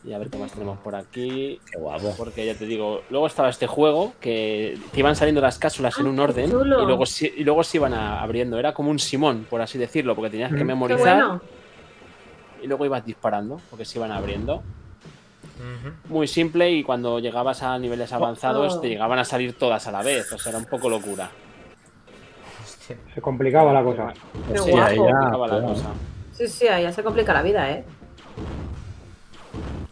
[0.07, 1.59] Y a ver qué más tenemos por aquí.
[1.71, 2.15] Qué guapo.
[2.19, 6.07] Porque ya te digo, luego estaba este juego que te iban saliendo las cápsulas en
[6.07, 8.59] Ah, un orden y luego, se- y luego se iban a- abriendo.
[8.59, 10.59] Era como un Simón, por así decirlo, porque tenías que Mm.
[10.59, 11.41] Qué memorizar bueno.
[12.63, 14.63] y luego ibas disparando porque se iban abriendo.
[16.11, 18.81] Muy simple y cuando llegabas a niveles avanzados oh.
[18.81, 20.31] te llegaban a salir todas a la vez.
[20.33, 21.31] O sea, era un poco locura.
[22.63, 22.97] Hostia.
[23.15, 24.13] Se complicaba la cosa.
[24.53, 24.87] Qué Sí, guapo.
[24.87, 25.69] ahí ya complicaba la bueno.
[25.69, 25.89] cosa.
[26.33, 27.85] Sí, sí, ahí ya se complica la vida, ¿eh?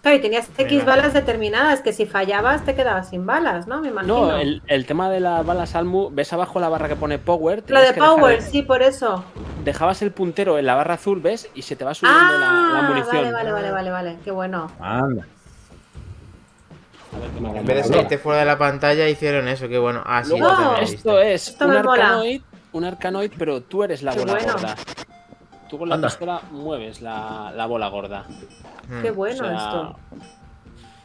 [0.03, 0.85] Claro, y tenías X Mira.
[0.85, 3.81] balas determinadas que si fallabas te quedabas sin balas, ¿no?
[3.81, 4.27] Me imagino.
[4.27, 7.63] No, el, el tema de las balas Almu, ves abajo la barra que pone Power.
[7.69, 9.25] Lo de que dejar Power, el- sí, por eso.
[9.65, 11.49] Dejabas el puntero en la barra azul, ¿ves?
[11.55, 13.15] Y se te va subiendo la, la Ah, munición.
[13.17, 14.17] vale, vale, vale, vale, vale.
[14.25, 14.67] Qué bueno.
[14.81, 15.25] Anda.
[17.15, 19.79] A ver qué me En vez de salirte fuera de la pantalla hicieron eso, que
[19.79, 20.03] bueno.
[20.05, 20.81] Ah, sí, visto.
[20.81, 22.43] esto es Esto un arcanoid,
[22.73, 24.53] un arcanoid, pero tú eres la Qué bola bueno.
[24.55, 24.75] gorda.
[25.73, 26.09] Tú con la Anda.
[26.09, 28.27] pistola mueves la, la bola gorda.
[28.91, 29.01] Mm.
[29.01, 29.97] Qué bueno O sea, esto.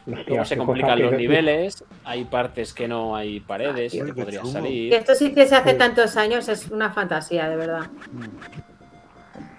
[0.04, 4.12] Luego se complican los que- niveles, hay partes que no hay paredes y Ay, te
[4.14, 4.92] qué podrías salir.
[4.92, 7.86] esto sí que se hace tantos años, es una fantasía, de verdad.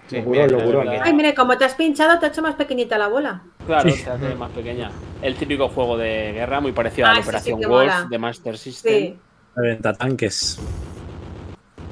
[0.06, 1.02] Sí, mira, la-.
[1.02, 3.42] Ay, mire, como te has pinchado, te ha hecho más pequeñita la bola.
[3.66, 3.96] Claro, Sí.
[3.98, 4.92] se hace más pequeña.
[5.22, 7.92] El típico juego de guerra, muy parecido Ah, a la sí, sí, Operación que Wolf
[7.92, 8.06] mola.
[8.08, 8.92] de Master System.
[8.94, 9.18] Sí.
[9.56, 10.60] Reventa tanques.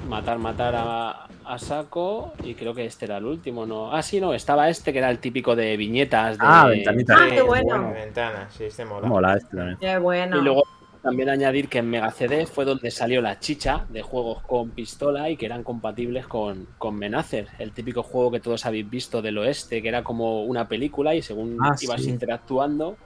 [0.09, 2.33] Matar, matar a, a saco.
[2.43, 3.93] Y creo que este era el último, ¿no?
[3.93, 6.39] Ah, sí, no, estaba este que era el típico de viñetas.
[6.39, 6.45] De...
[6.47, 7.15] Ah, ventanita.
[7.17, 7.93] Ah, qué bueno.
[7.93, 9.07] Ventana, sí, este mola.
[9.07, 9.79] Mola este también.
[9.79, 10.39] Qué bueno.
[10.39, 10.65] Y luego
[11.03, 15.31] también añadir que en Mega CD fue donde salió la chicha de juegos con pistola
[15.31, 19.39] y que eran compatibles con, con Menacer, el típico juego que todos habéis visto del
[19.39, 22.11] oeste, que era como una película y según Ah, ibas sí.
[22.11, 22.97] interactuando,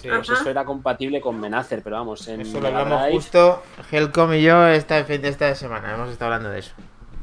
[0.00, 3.14] Sí, pues eso era compatible con Menacer, pero vamos, en Eso lo Mega, hablamos Drive,
[3.16, 5.94] justo Helcom y yo esta, esta semana.
[5.94, 6.72] Hemos estado hablando de eso.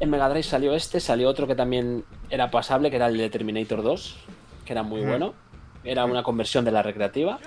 [0.00, 3.30] en Mega Drive salió este, salió otro que también era pasable, que era el de
[3.30, 4.16] Terminator 2,
[4.64, 5.08] que era muy Ujú.
[5.10, 5.34] bueno,
[5.84, 7.38] era una conversión de la recreativa,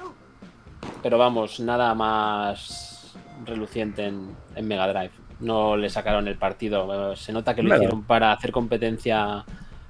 [1.01, 3.13] pero vamos, nada más
[3.45, 5.11] reluciente en, en Mega Drive.
[5.39, 7.15] No le sacaron el partido.
[7.15, 7.81] Se nota que lo Claro.
[7.83, 9.43] hicieron para hacer competencia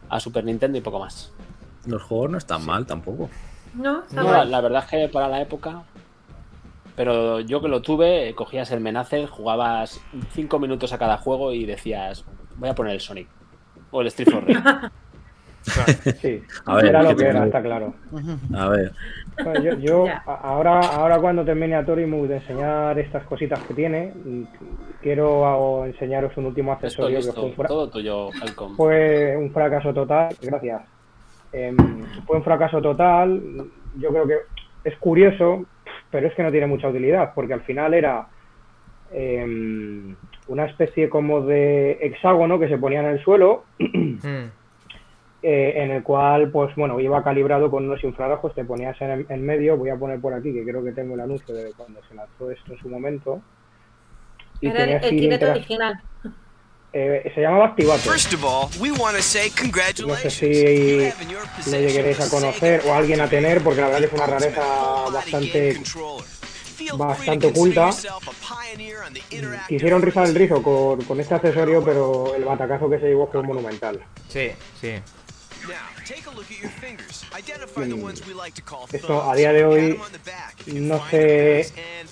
[0.09, 1.31] a Super Nintendo y poco más.
[1.85, 3.29] Los juegos no están mal tampoco.
[3.75, 5.83] No, está No, la, verdad es que para la época.
[6.95, 10.01] Pero yo que lo tuve, cogías el Menacer, jugabas
[10.33, 12.25] 5 minutos a cada juego y decías,
[12.57, 13.27] voy a poner el Sonic.
[13.91, 14.87] O el Street for Rage.
[16.21, 17.93] Sí, A ver, era ¿qué lo que era, está claro.
[18.55, 18.91] A ver.
[19.43, 24.11] Bueno, yo, yo ahora, ahora cuando termine a Torimus de enseñar estas cositas que tiene,
[25.03, 28.75] quiero enseñaros un último Esto accesorio que fue un, fra- todo tuyo, Falcon.
[28.75, 30.35] fue un fracaso total.
[30.41, 30.81] Gracias.
[31.53, 31.77] Em,
[32.25, 33.41] fue un fracaso total.
[33.97, 34.37] Yo creo que
[34.83, 35.65] es curioso,
[36.09, 38.27] pero es que no tiene mucha utilidad, porque al final era
[39.11, 40.15] em,
[40.47, 43.63] una especie como de hexágono que se ponía en el suelo
[44.21, 44.45] Mm.
[45.43, 49.45] eh, en el cual, pues bueno, iba calibrado con unos infrarrojos, te ponías en, en
[49.45, 52.15] medio, voy a poner por aquí, que creo que tengo el anuncio de cuando se
[52.15, 53.41] lanzó esto en su momento.
[54.59, 55.99] Y Era el, el original.
[56.93, 57.99] Eh, se llamaba Activator.
[58.13, 60.33] First of all, we want to say No sé congratulations.
[60.33, 61.11] si
[61.57, 64.61] possession lleguéis a conocer o alguien a tener, porque la verdad es una rareza
[65.11, 65.79] bastante,
[66.97, 67.89] bastante oculta.
[69.67, 73.41] Quisieron rizar el rizo con, con este accesorio, pero el batacazo que se llevó fue
[73.43, 73.99] monumental.
[74.27, 74.93] Sí, sí.
[78.91, 79.99] Esto a día de hoy
[80.67, 81.59] no sé,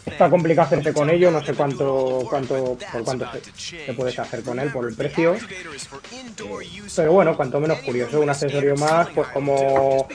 [0.05, 4.43] está complicado hacerse con ello, no sé cuánto, cuánto, por cuánto se, se puedes hacer
[4.43, 5.35] con él por el precio.
[6.95, 10.07] Pero bueno, cuanto menos curioso, un accesorio más, pues como,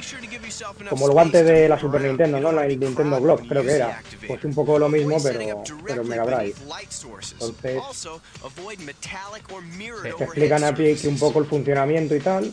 [0.89, 2.53] como el guante de la Super Nintendo, ¿no?
[2.53, 4.03] La Nintendo Glock, creo que era.
[4.27, 6.55] Pues un poco lo mismo, pero, pero Mega Drive.
[7.33, 7.83] Entonces,
[10.03, 12.53] te explican aquí un poco el funcionamiento y tal.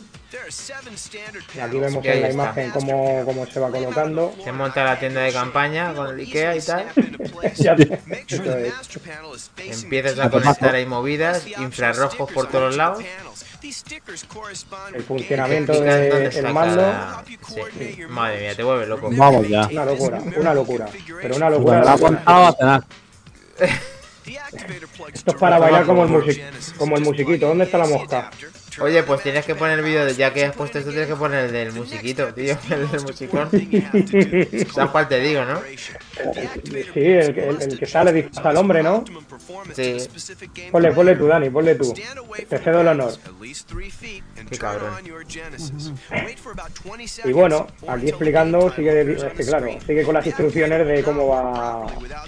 [1.54, 2.42] Y aquí vemos en la está.
[2.42, 4.34] imagen cómo, cómo se va colocando.
[4.42, 6.86] Se monta la tienda de campaña con el Ikea y tal.
[7.42, 7.60] Es.
[9.82, 13.02] Empiezas a conectar ahí movidas, infrarrojos por todos lados.
[14.94, 16.76] El funcionamiento del está mando.
[16.76, 17.24] cada-
[17.78, 17.98] Sí.
[18.08, 19.08] Madre mía, te vuelve loco.
[19.12, 19.66] Vamos ya.
[19.68, 20.86] Una locura, una locura.
[21.20, 21.80] Pero una locura.
[25.12, 26.42] Esto es para bailar como el, music,
[26.78, 27.48] como el musiquito.
[27.48, 28.30] ¿Dónde está la mosca?
[28.80, 31.16] Oye, pues tienes que poner el vídeo, de- ya que has puesto esto, tienes que
[31.16, 33.50] poner el del musiquito, tío, el del musicón.
[34.72, 35.60] ¿Sabes cuál te digo, no?
[36.14, 39.04] Sí, el, que- el, el que sale disfraza al hombre, ¿no?
[39.74, 39.96] Sí,
[40.70, 41.94] Ponle, ponle tú, Dani, ponle tú.
[42.48, 43.12] Te cedo el honor.
[44.50, 44.90] qué cabrón.
[47.24, 51.86] Y bueno, aquí explicando, sigue, es que claro, sigue con las instrucciones de cómo va.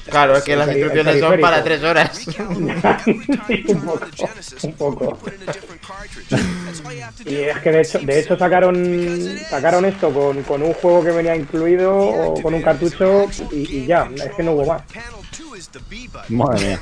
[0.09, 2.27] Claro, es que las instrucciones son para tres horas.
[3.73, 4.07] un poco,
[4.63, 5.19] un poco.
[7.27, 11.11] Y es que de hecho, de hecho sacaron sacaron esto con, con un juego que
[11.11, 14.83] venía incluido o con un cartucho y, y ya, es que no hubo más.
[16.29, 16.81] Madre mía.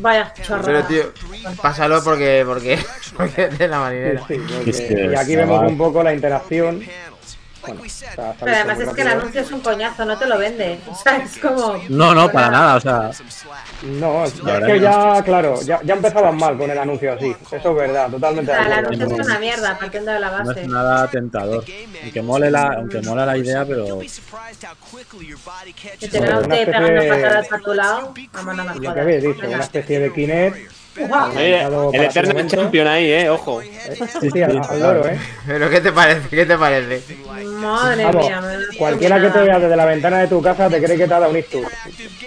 [0.00, 0.86] Vaya Pero chorrada.
[0.88, 1.12] tío,
[1.60, 2.78] pásalo porque, porque,
[3.16, 4.24] porque es de la marinera.
[4.26, 6.82] sí, porque- y aquí vemos un poco la interacción.
[7.60, 10.38] Bueno, está- está Pero además es que el anuncio es un coñazo, no te lo
[10.38, 10.78] vende.
[10.88, 11.80] O sea, es como.
[11.88, 12.76] No, no, para nada.
[12.76, 13.10] O sea,
[13.82, 16.78] No, es, La es verdad que que ya, claro, ya, ya empezaban mal con el
[16.78, 17.34] anuncio así.
[17.52, 20.44] Eso es verdad, totalmente O sea, el anuncio es una mierda, partiendo de la no
[20.48, 20.60] base.
[20.62, 21.64] es nada tentador.
[22.02, 23.98] Aunque mole la, aunque mola la idea, pero
[25.98, 28.80] Que tener a Una usted especie pegando patadas a tu lado, vamos, no me Lo
[28.80, 28.98] que jodas.
[29.02, 29.58] habéis dicho, Venga.
[30.96, 32.56] Oye, el momento.
[32.56, 33.62] Champion ahí, eh, ojo.
[33.62, 35.18] Sí, sí, al, al loro, ¿eh?
[35.46, 36.28] Pero ¿qué te parece?
[36.28, 37.16] ¿Qué te parece?
[37.60, 40.68] Madre Vamos, mía, me da cualquiera que te vea desde la ventana de tu casa
[40.68, 41.66] te cree que te ha dado un ictus.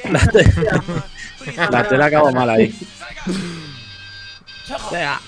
[1.72, 2.74] La tela acabó mal ahí.
[4.90, 5.20] Sega.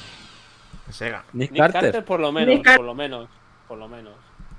[0.90, 1.26] Sega.
[1.34, 1.82] Nick Nick Carter.
[1.82, 3.30] Carter por lo menos, Nick por lo menos,
[3.68, 4.14] por lo menos.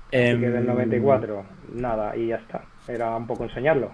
[0.07, 2.63] Así que del 94, nada, y ya está.
[2.87, 3.91] Era un poco enseñarlo.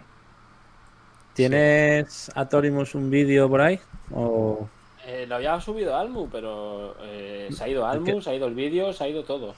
[1.34, 3.80] ¿Tienes Atorimus un vídeo por ahí?
[4.14, 4.68] O...
[5.06, 8.56] Eh, lo había subido Almu, pero eh, se ha ido Almu, se ha ido el
[8.56, 9.54] vídeo, se ha ido todo.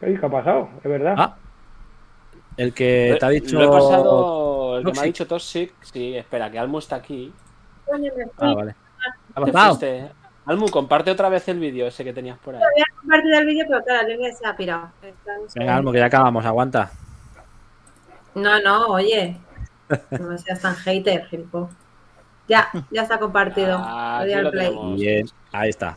[0.00, 0.68] ¿Qué ha pasado?
[0.78, 1.14] Es verdad.
[1.16, 1.36] Ah,
[2.56, 3.58] el que te ha dicho.
[3.58, 7.32] Lo he pasado, el que me ha dicho Toxic, sí, espera, que Almu está aquí.
[8.38, 8.74] Ah, vale.
[9.34, 9.76] ¿Ha Te pasado?
[9.76, 10.10] fuiste.
[10.46, 12.62] Almu, comparte otra vez el vídeo ese que tenías por ahí.
[12.62, 14.90] Había compartido el vídeo, pero claro, la línea se ha pirado.
[15.54, 16.90] Venga, Almo, que ya acabamos, aguanta.
[18.34, 19.38] No, no, oye.
[20.10, 21.70] No seas tan hater, Gilpo.
[22.48, 23.76] Ya, ya está compartido.
[23.80, 24.70] Ah, aquí lo play.
[24.96, 25.96] Bien, ahí está.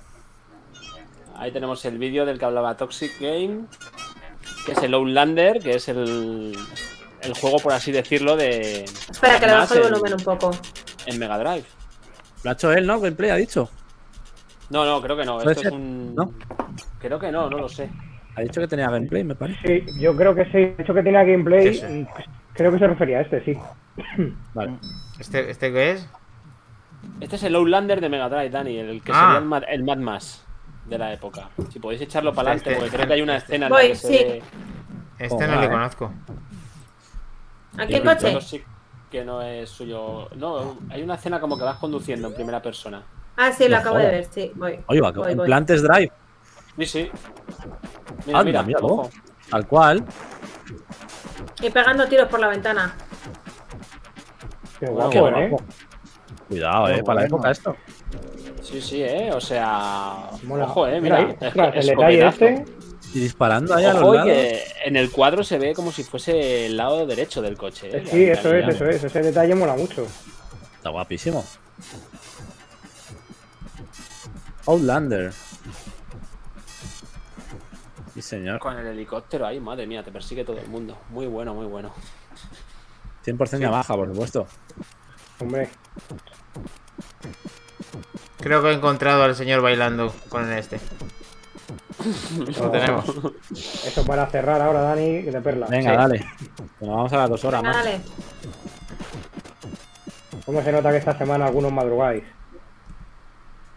[1.35, 3.65] Ahí tenemos el vídeo del que hablaba Toxic Game,
[4.65, 6.57] que es el Outlander, que es el,
[7.21, 8.83] el juego, por así decirlo, de.
[8.83, 10.51] Espera, que le bajo el en- volumen un poco.
[11.05, 11.65] En Mega Drive.
[12.43, 12.99] Lo ha hecho él, ¿no?
[12.99, 13.69] Gameplay ha dicho.
[14.69, 15.37] No, no, creo que no.
[15.39, 16.15] ¿Puede Esto es un.
[16.15, 16.31] ¿No?
[16.99, 17.89] Creo que no, no lo sé.
[18.35, 19.85] Ha dicho que tenía gameplay, me parece.
[19.85, 20.51] Sí, yo creo que sí.
[20.51, 22.07] De hecho que tenía gameplay.
[22.53, 23.57] Creo que se refería a este, sí.
[24.53, 24.73] Vale.
[25.19, 26.07] ¿Este, ¿Este qué es?
[27.19, 29.25] Este es el Outlander de Mega Drive, Dani, el que Ah.
[29.25, 30.43] sería el Mad, el Mad Max
[30.85, 31.49] de la época.
[31.71, 33.89] Si podéis echarlo para adelante, Este- porque creo que hay una escena en Voy, la
[33.89, 34.13] que se sí.
[34.13, 34.43] ve
[35.19, 36.11] Este Oh, no le conozco.
[37.77, 38.63] ¿A qué coche?
[39.09, 40.29] Que no es suyo.
[40.35, 43.01] No, hay una escena como que vas conduciendo en primera persona.
[43.35, 44.51] Ah, sí, lo acabo de ver, sí.
[44.55, 44.79] Voy.
[44.87, 45.47] Oye, va, Voy, en voy.
[45.49, 46.11] drive.
[46.77, 47.11] Sí, sí.
[48.25, 49.09] Mira, Anda, mira, ojo.
[49.49, 50.03] Tal cual.
[51.61, 52.93] Y pegando tiros por la ventana.
[54.79, 55.55] Qué guapo, qué ¿eh?
[56.47, 57.75] Cuidado, eh, para la época esto.
[58.61, 59.31] Sí, sí, eh.
[59.33, 60.29] O sea.
[60.43, 60.65] Mola.
[60.65, 60.99] Ojo, eh.
[61.01, 62.65] Mira, es- el detalle este.
[63.13, 64.29] Y disparando ahí a los Ojo, lados.
[64.29, 67.89] que en el cuadro se ve como si fuese el lado derecho del coche.
[67.97, 69.03] eh, Sí, eso es, eso es.
[69.03, 70.05] Ese detalle mola mucho.
[70.75, 71.43] Está guapísimo.
[74.65, 75.31] Outlander.
[78.13, 78.59] Sí, señor.
[78.59, 80.97] Con el helicóptero ahí, madre mía, te persigue todo el mundo.
[81.09, 81.91] Muy bueno, muy bueno.
[83.25, 84.47] 100% Yamaha, por supuesto.
[85.39, 85.69] Hombre.
[88.39, 90.79] Creo que he encontrado al señor bailando con este.
[92.59, 93.05] Lo tenemos.
[93.51, 95.67] Eso para cerrar ahora, Dani, que te perla.
[95.67, 95.97] Venga, Sí.
[95.97, 96.25] dale.
[96.79, 97.85] Bueno, vamos a las dos horas Venga, más.
[97.85, 98.01] dale.
[100.45, 102.23] ¿Cómo se nota que esta semana algunos madrugáis?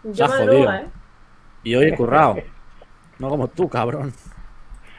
[0.03, 0.73] Yo madrugo, jodido.
[0.73, 0.87] ¿eh?
[1.63, 2.35] Y hoy he currado.
[3.19, 4.11] No como tú, cabrón.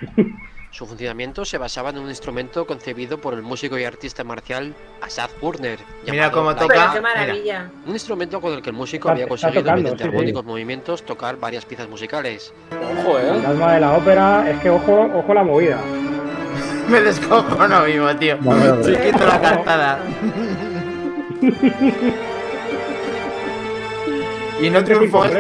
[0.73, 5.29] Su funcionamiento se basaba en un instrumento concebido por el músico y artista marcial Asad
[5.39, 5.79] Burner.
[6.11, 6.95] Mira cómo toca.
[6.95, 7.71] Pero qué mira.
[7.87, 10.17] Un instrumento con el que el músico Está- había conseguido tocando, mediante sí, sí.
[10.17, 12.55] armónicos movimientos tocar varias piezas musicales.
[13.01, 13.47] Ojo, El eh.
[13.47, 15.79] alma de la ópera es que ojo, ojo la movida.
[16.89, 18.39] Me descojono mismo, tío.
[18.41, 18.83] No, no, no.
[18.83, 19.99] Sí, quito la cantada.
[24.63, 25.35] y no triunfó sí,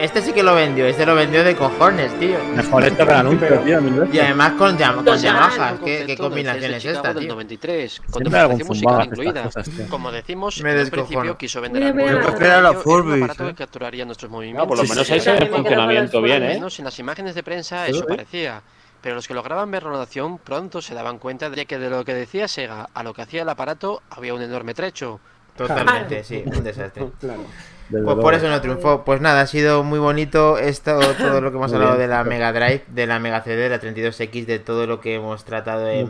[0.00, 2.38] este, sí que lo vendió, este lo vendió de cojones, tío.
[2.54, 3.80] Mejor esto que el anuncio, tío.
[4.12, 7.28] Y además con, con Yamaha, ¿qué, qué combinación es esta, tío?
[7.28, 9.42] 93, con Siempre algún documentación musical incluida.
[9.44, 9.70] cosas.
[9.88, 12.60] Como decimos, Me en principio quiso vender Mira, al mira público la un Yo prefiero
[12.62, 13.48] la medio Furby, aparato ¿eh?
[13.48, 14.66] que capturaría nuestros No, movimientos.
[14.68, 15.24] por lo menos sí, ahí sí.
[15.24, 16.48] se ve el funcionamiento los bien, eh.
[16.48, 18.04] menos en las imágenes de prensa eso sí.
[18.08, 18.62] parecía.
[19.00, 22.04] Pero los que lograban ver la notación pronto se daban cuenta de que de lo
[22.04, 25.20] que decía Sega a lo que hacía el aparato había un enorme trecho.
[25.56, 27.10] Totalmente, sí, un desastre.
[27.20, 27.42] Claro.
[27.88, 28.20] Desde Pues luego.
[28.22, 29.04] por eso no triunfó.
[29.04, 32.08] Pues nada, ha sido muy bonito esto, todo lo que hemos Muy hablado bien.
[32.10, 35.14] de la Mega Drive, de la Mega CD, de la 32X, de todo lo que
[35.16, 36.08] hemos tratado en.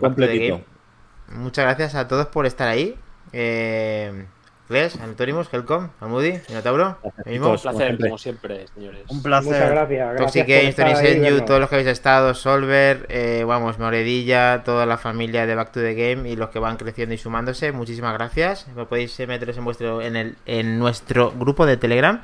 [1.28, 2.96] Muchas gracias a todos por estar ahí.
[3.32, 4.26] Eh,
[4.68, 7.50] Gles, Antónimos, Helcom, Almudi, Minotauro, Gracias, mismo.
[7.50, 9.00] Un placer, como siempre, señores.
[9.08, 9.70] Un Muchas placer.
[9.70, 9.98] gracias.
[9.98, 13.78] gracias Toxic por Games, Tony ahí Senju, todos los que habéis estado, Solver, eh, vamos,
[13.78, 17.18] Moredilla, toda la familia de Back to the Game y los que van creciendo y
[17.18, 18.66] sumándose, muchísimas gracias.
[18.74, 22.22] Me podéis eh, meteros en vuestro en el en nuestro grupo de Telegram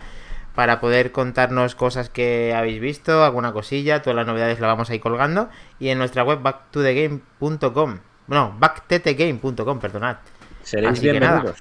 [0.54, 4.94] para poder contarnos cosas que habéis visto, alguna cosilla, todas las novedades las vamos a
[4.94, 5.48] ir colgando
[5.78, 7.98] y en nuestra web backtothegame.com.
[8.28, 10.16] No, backttgame.com, perdonad.
[10.62, 11.54] Seréis Así que nada.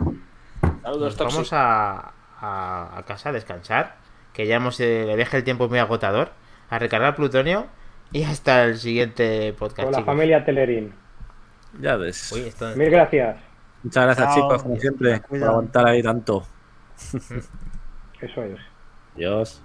[0.82, 1.36] Saludos, Nos Toxic.
[1.36, 2.12] vamos a,
[2.42, 3.96] a, a casa a descansar.
[4.34, 6.32] Que ya hemos, eh, le deje el tiempo muy agotador.
[6.70, 7.68] A recargar plutonio.
[8.12, 9.84] Y hasta el siguiente podcast.
[9.86, 10.06] Con la chicos.
[10.06, 10.94] familia Telerín.
[11.80, 12.32] Ya ves.
[12.32, 13.38] Uy, esto- Mil gracias.
[13.84, 14.36] Muchas gracias, Chao.
[14.36, 16.44] chicos, como siempre, por aguantar ahí tanto.
[18.22, 18.60] Eso es.
[19.16, 19.62] Dios.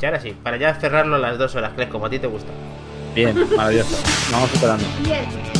[0.00, 2.26] Y ahora sí, para ya cerrarlo a las dos horas, Cles, como a ti te
[2.26, 2.50] gusta.
[3.14, 3.96] Bien, maravilloso.
[4.32, 4.84] Vamos superando.
[5.02, 5.53] Bien.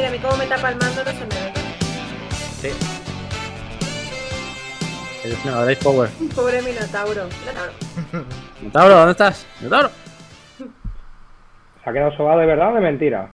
[0.00, 1.52] Mira, a mí cómo me tapa el mando no se me ve.
[2.32, 2.68] Sí.
[5.24, 6.08] El Mega Drive Power.
[6.34, 7.28] Pobre Minotauro.
[7.40, 8.26] Minotauro.
[8.60, 9.46] Minotauro, ¿dónde estás?
[9.60, 9.90] Minotauro.
[11.84, 13.30] ¿Se ha quedado sobado de verdad o de mentira?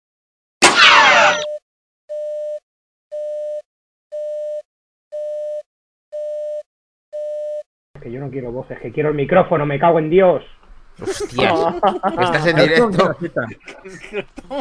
[7.95, 10.43] Es que yo no quiero voces, que quiero el micrófono, me cago en Dios.
[10.99, 11.75] Hostias.
[12.21, 13.17] Estás en directo.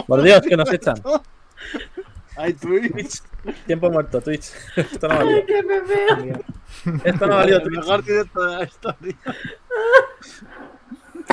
[0.06, 0.96] Por Dios, que nos echan.
[2.36, 3.22] Ay, Twitch.
[3.66, 4.52] Tiempo muerto, Twitch.
[4.76, 5.38] Esto no ha valido.
[5.38, 6.40] Ay, qué me veo.
[7.04, 7.78] Esto no ha valido, El Twitch.
[7.80, 9.16] mejor directo de la historia.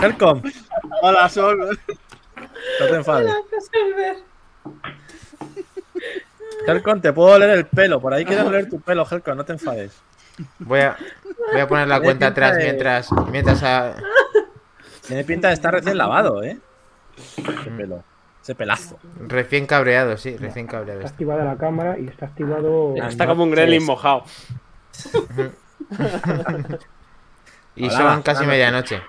[0.02, 0.42] Helcom,
[1.02, 1.78] Hola, Sol.
[2.80, 3.30] no te enfades.
[3.30, 4.16] Hola.
[6.66, 8.00] Helcom, te puedo oler el pelo.
[8.00, 9.92] Por ahí quieres oler tu pelo, Helcom, no te enfades.
[10.58, 10.96] Voy a,
[11.52, 13.08] voy a poner la cuenta atrás de- mientras.
[13.30, 13.96] mientras a-
[15.06, 16.58] Tiene pinta de estar recién lavado, ¿eh?
[17.16, 18.02] Ese pelo.
[18.42, 18.98] Ese pelazo.
[19.26, 21.00] Recién cabreado, sí, recién cabreado.
[21.00, 21.14] Está está.
[21.14, 22.94] activada la cámara y está activado.
[22.96, 24.24] Está como un gremlin mojado.
[27.76, 29.00] Y Hola, son casi medianoche.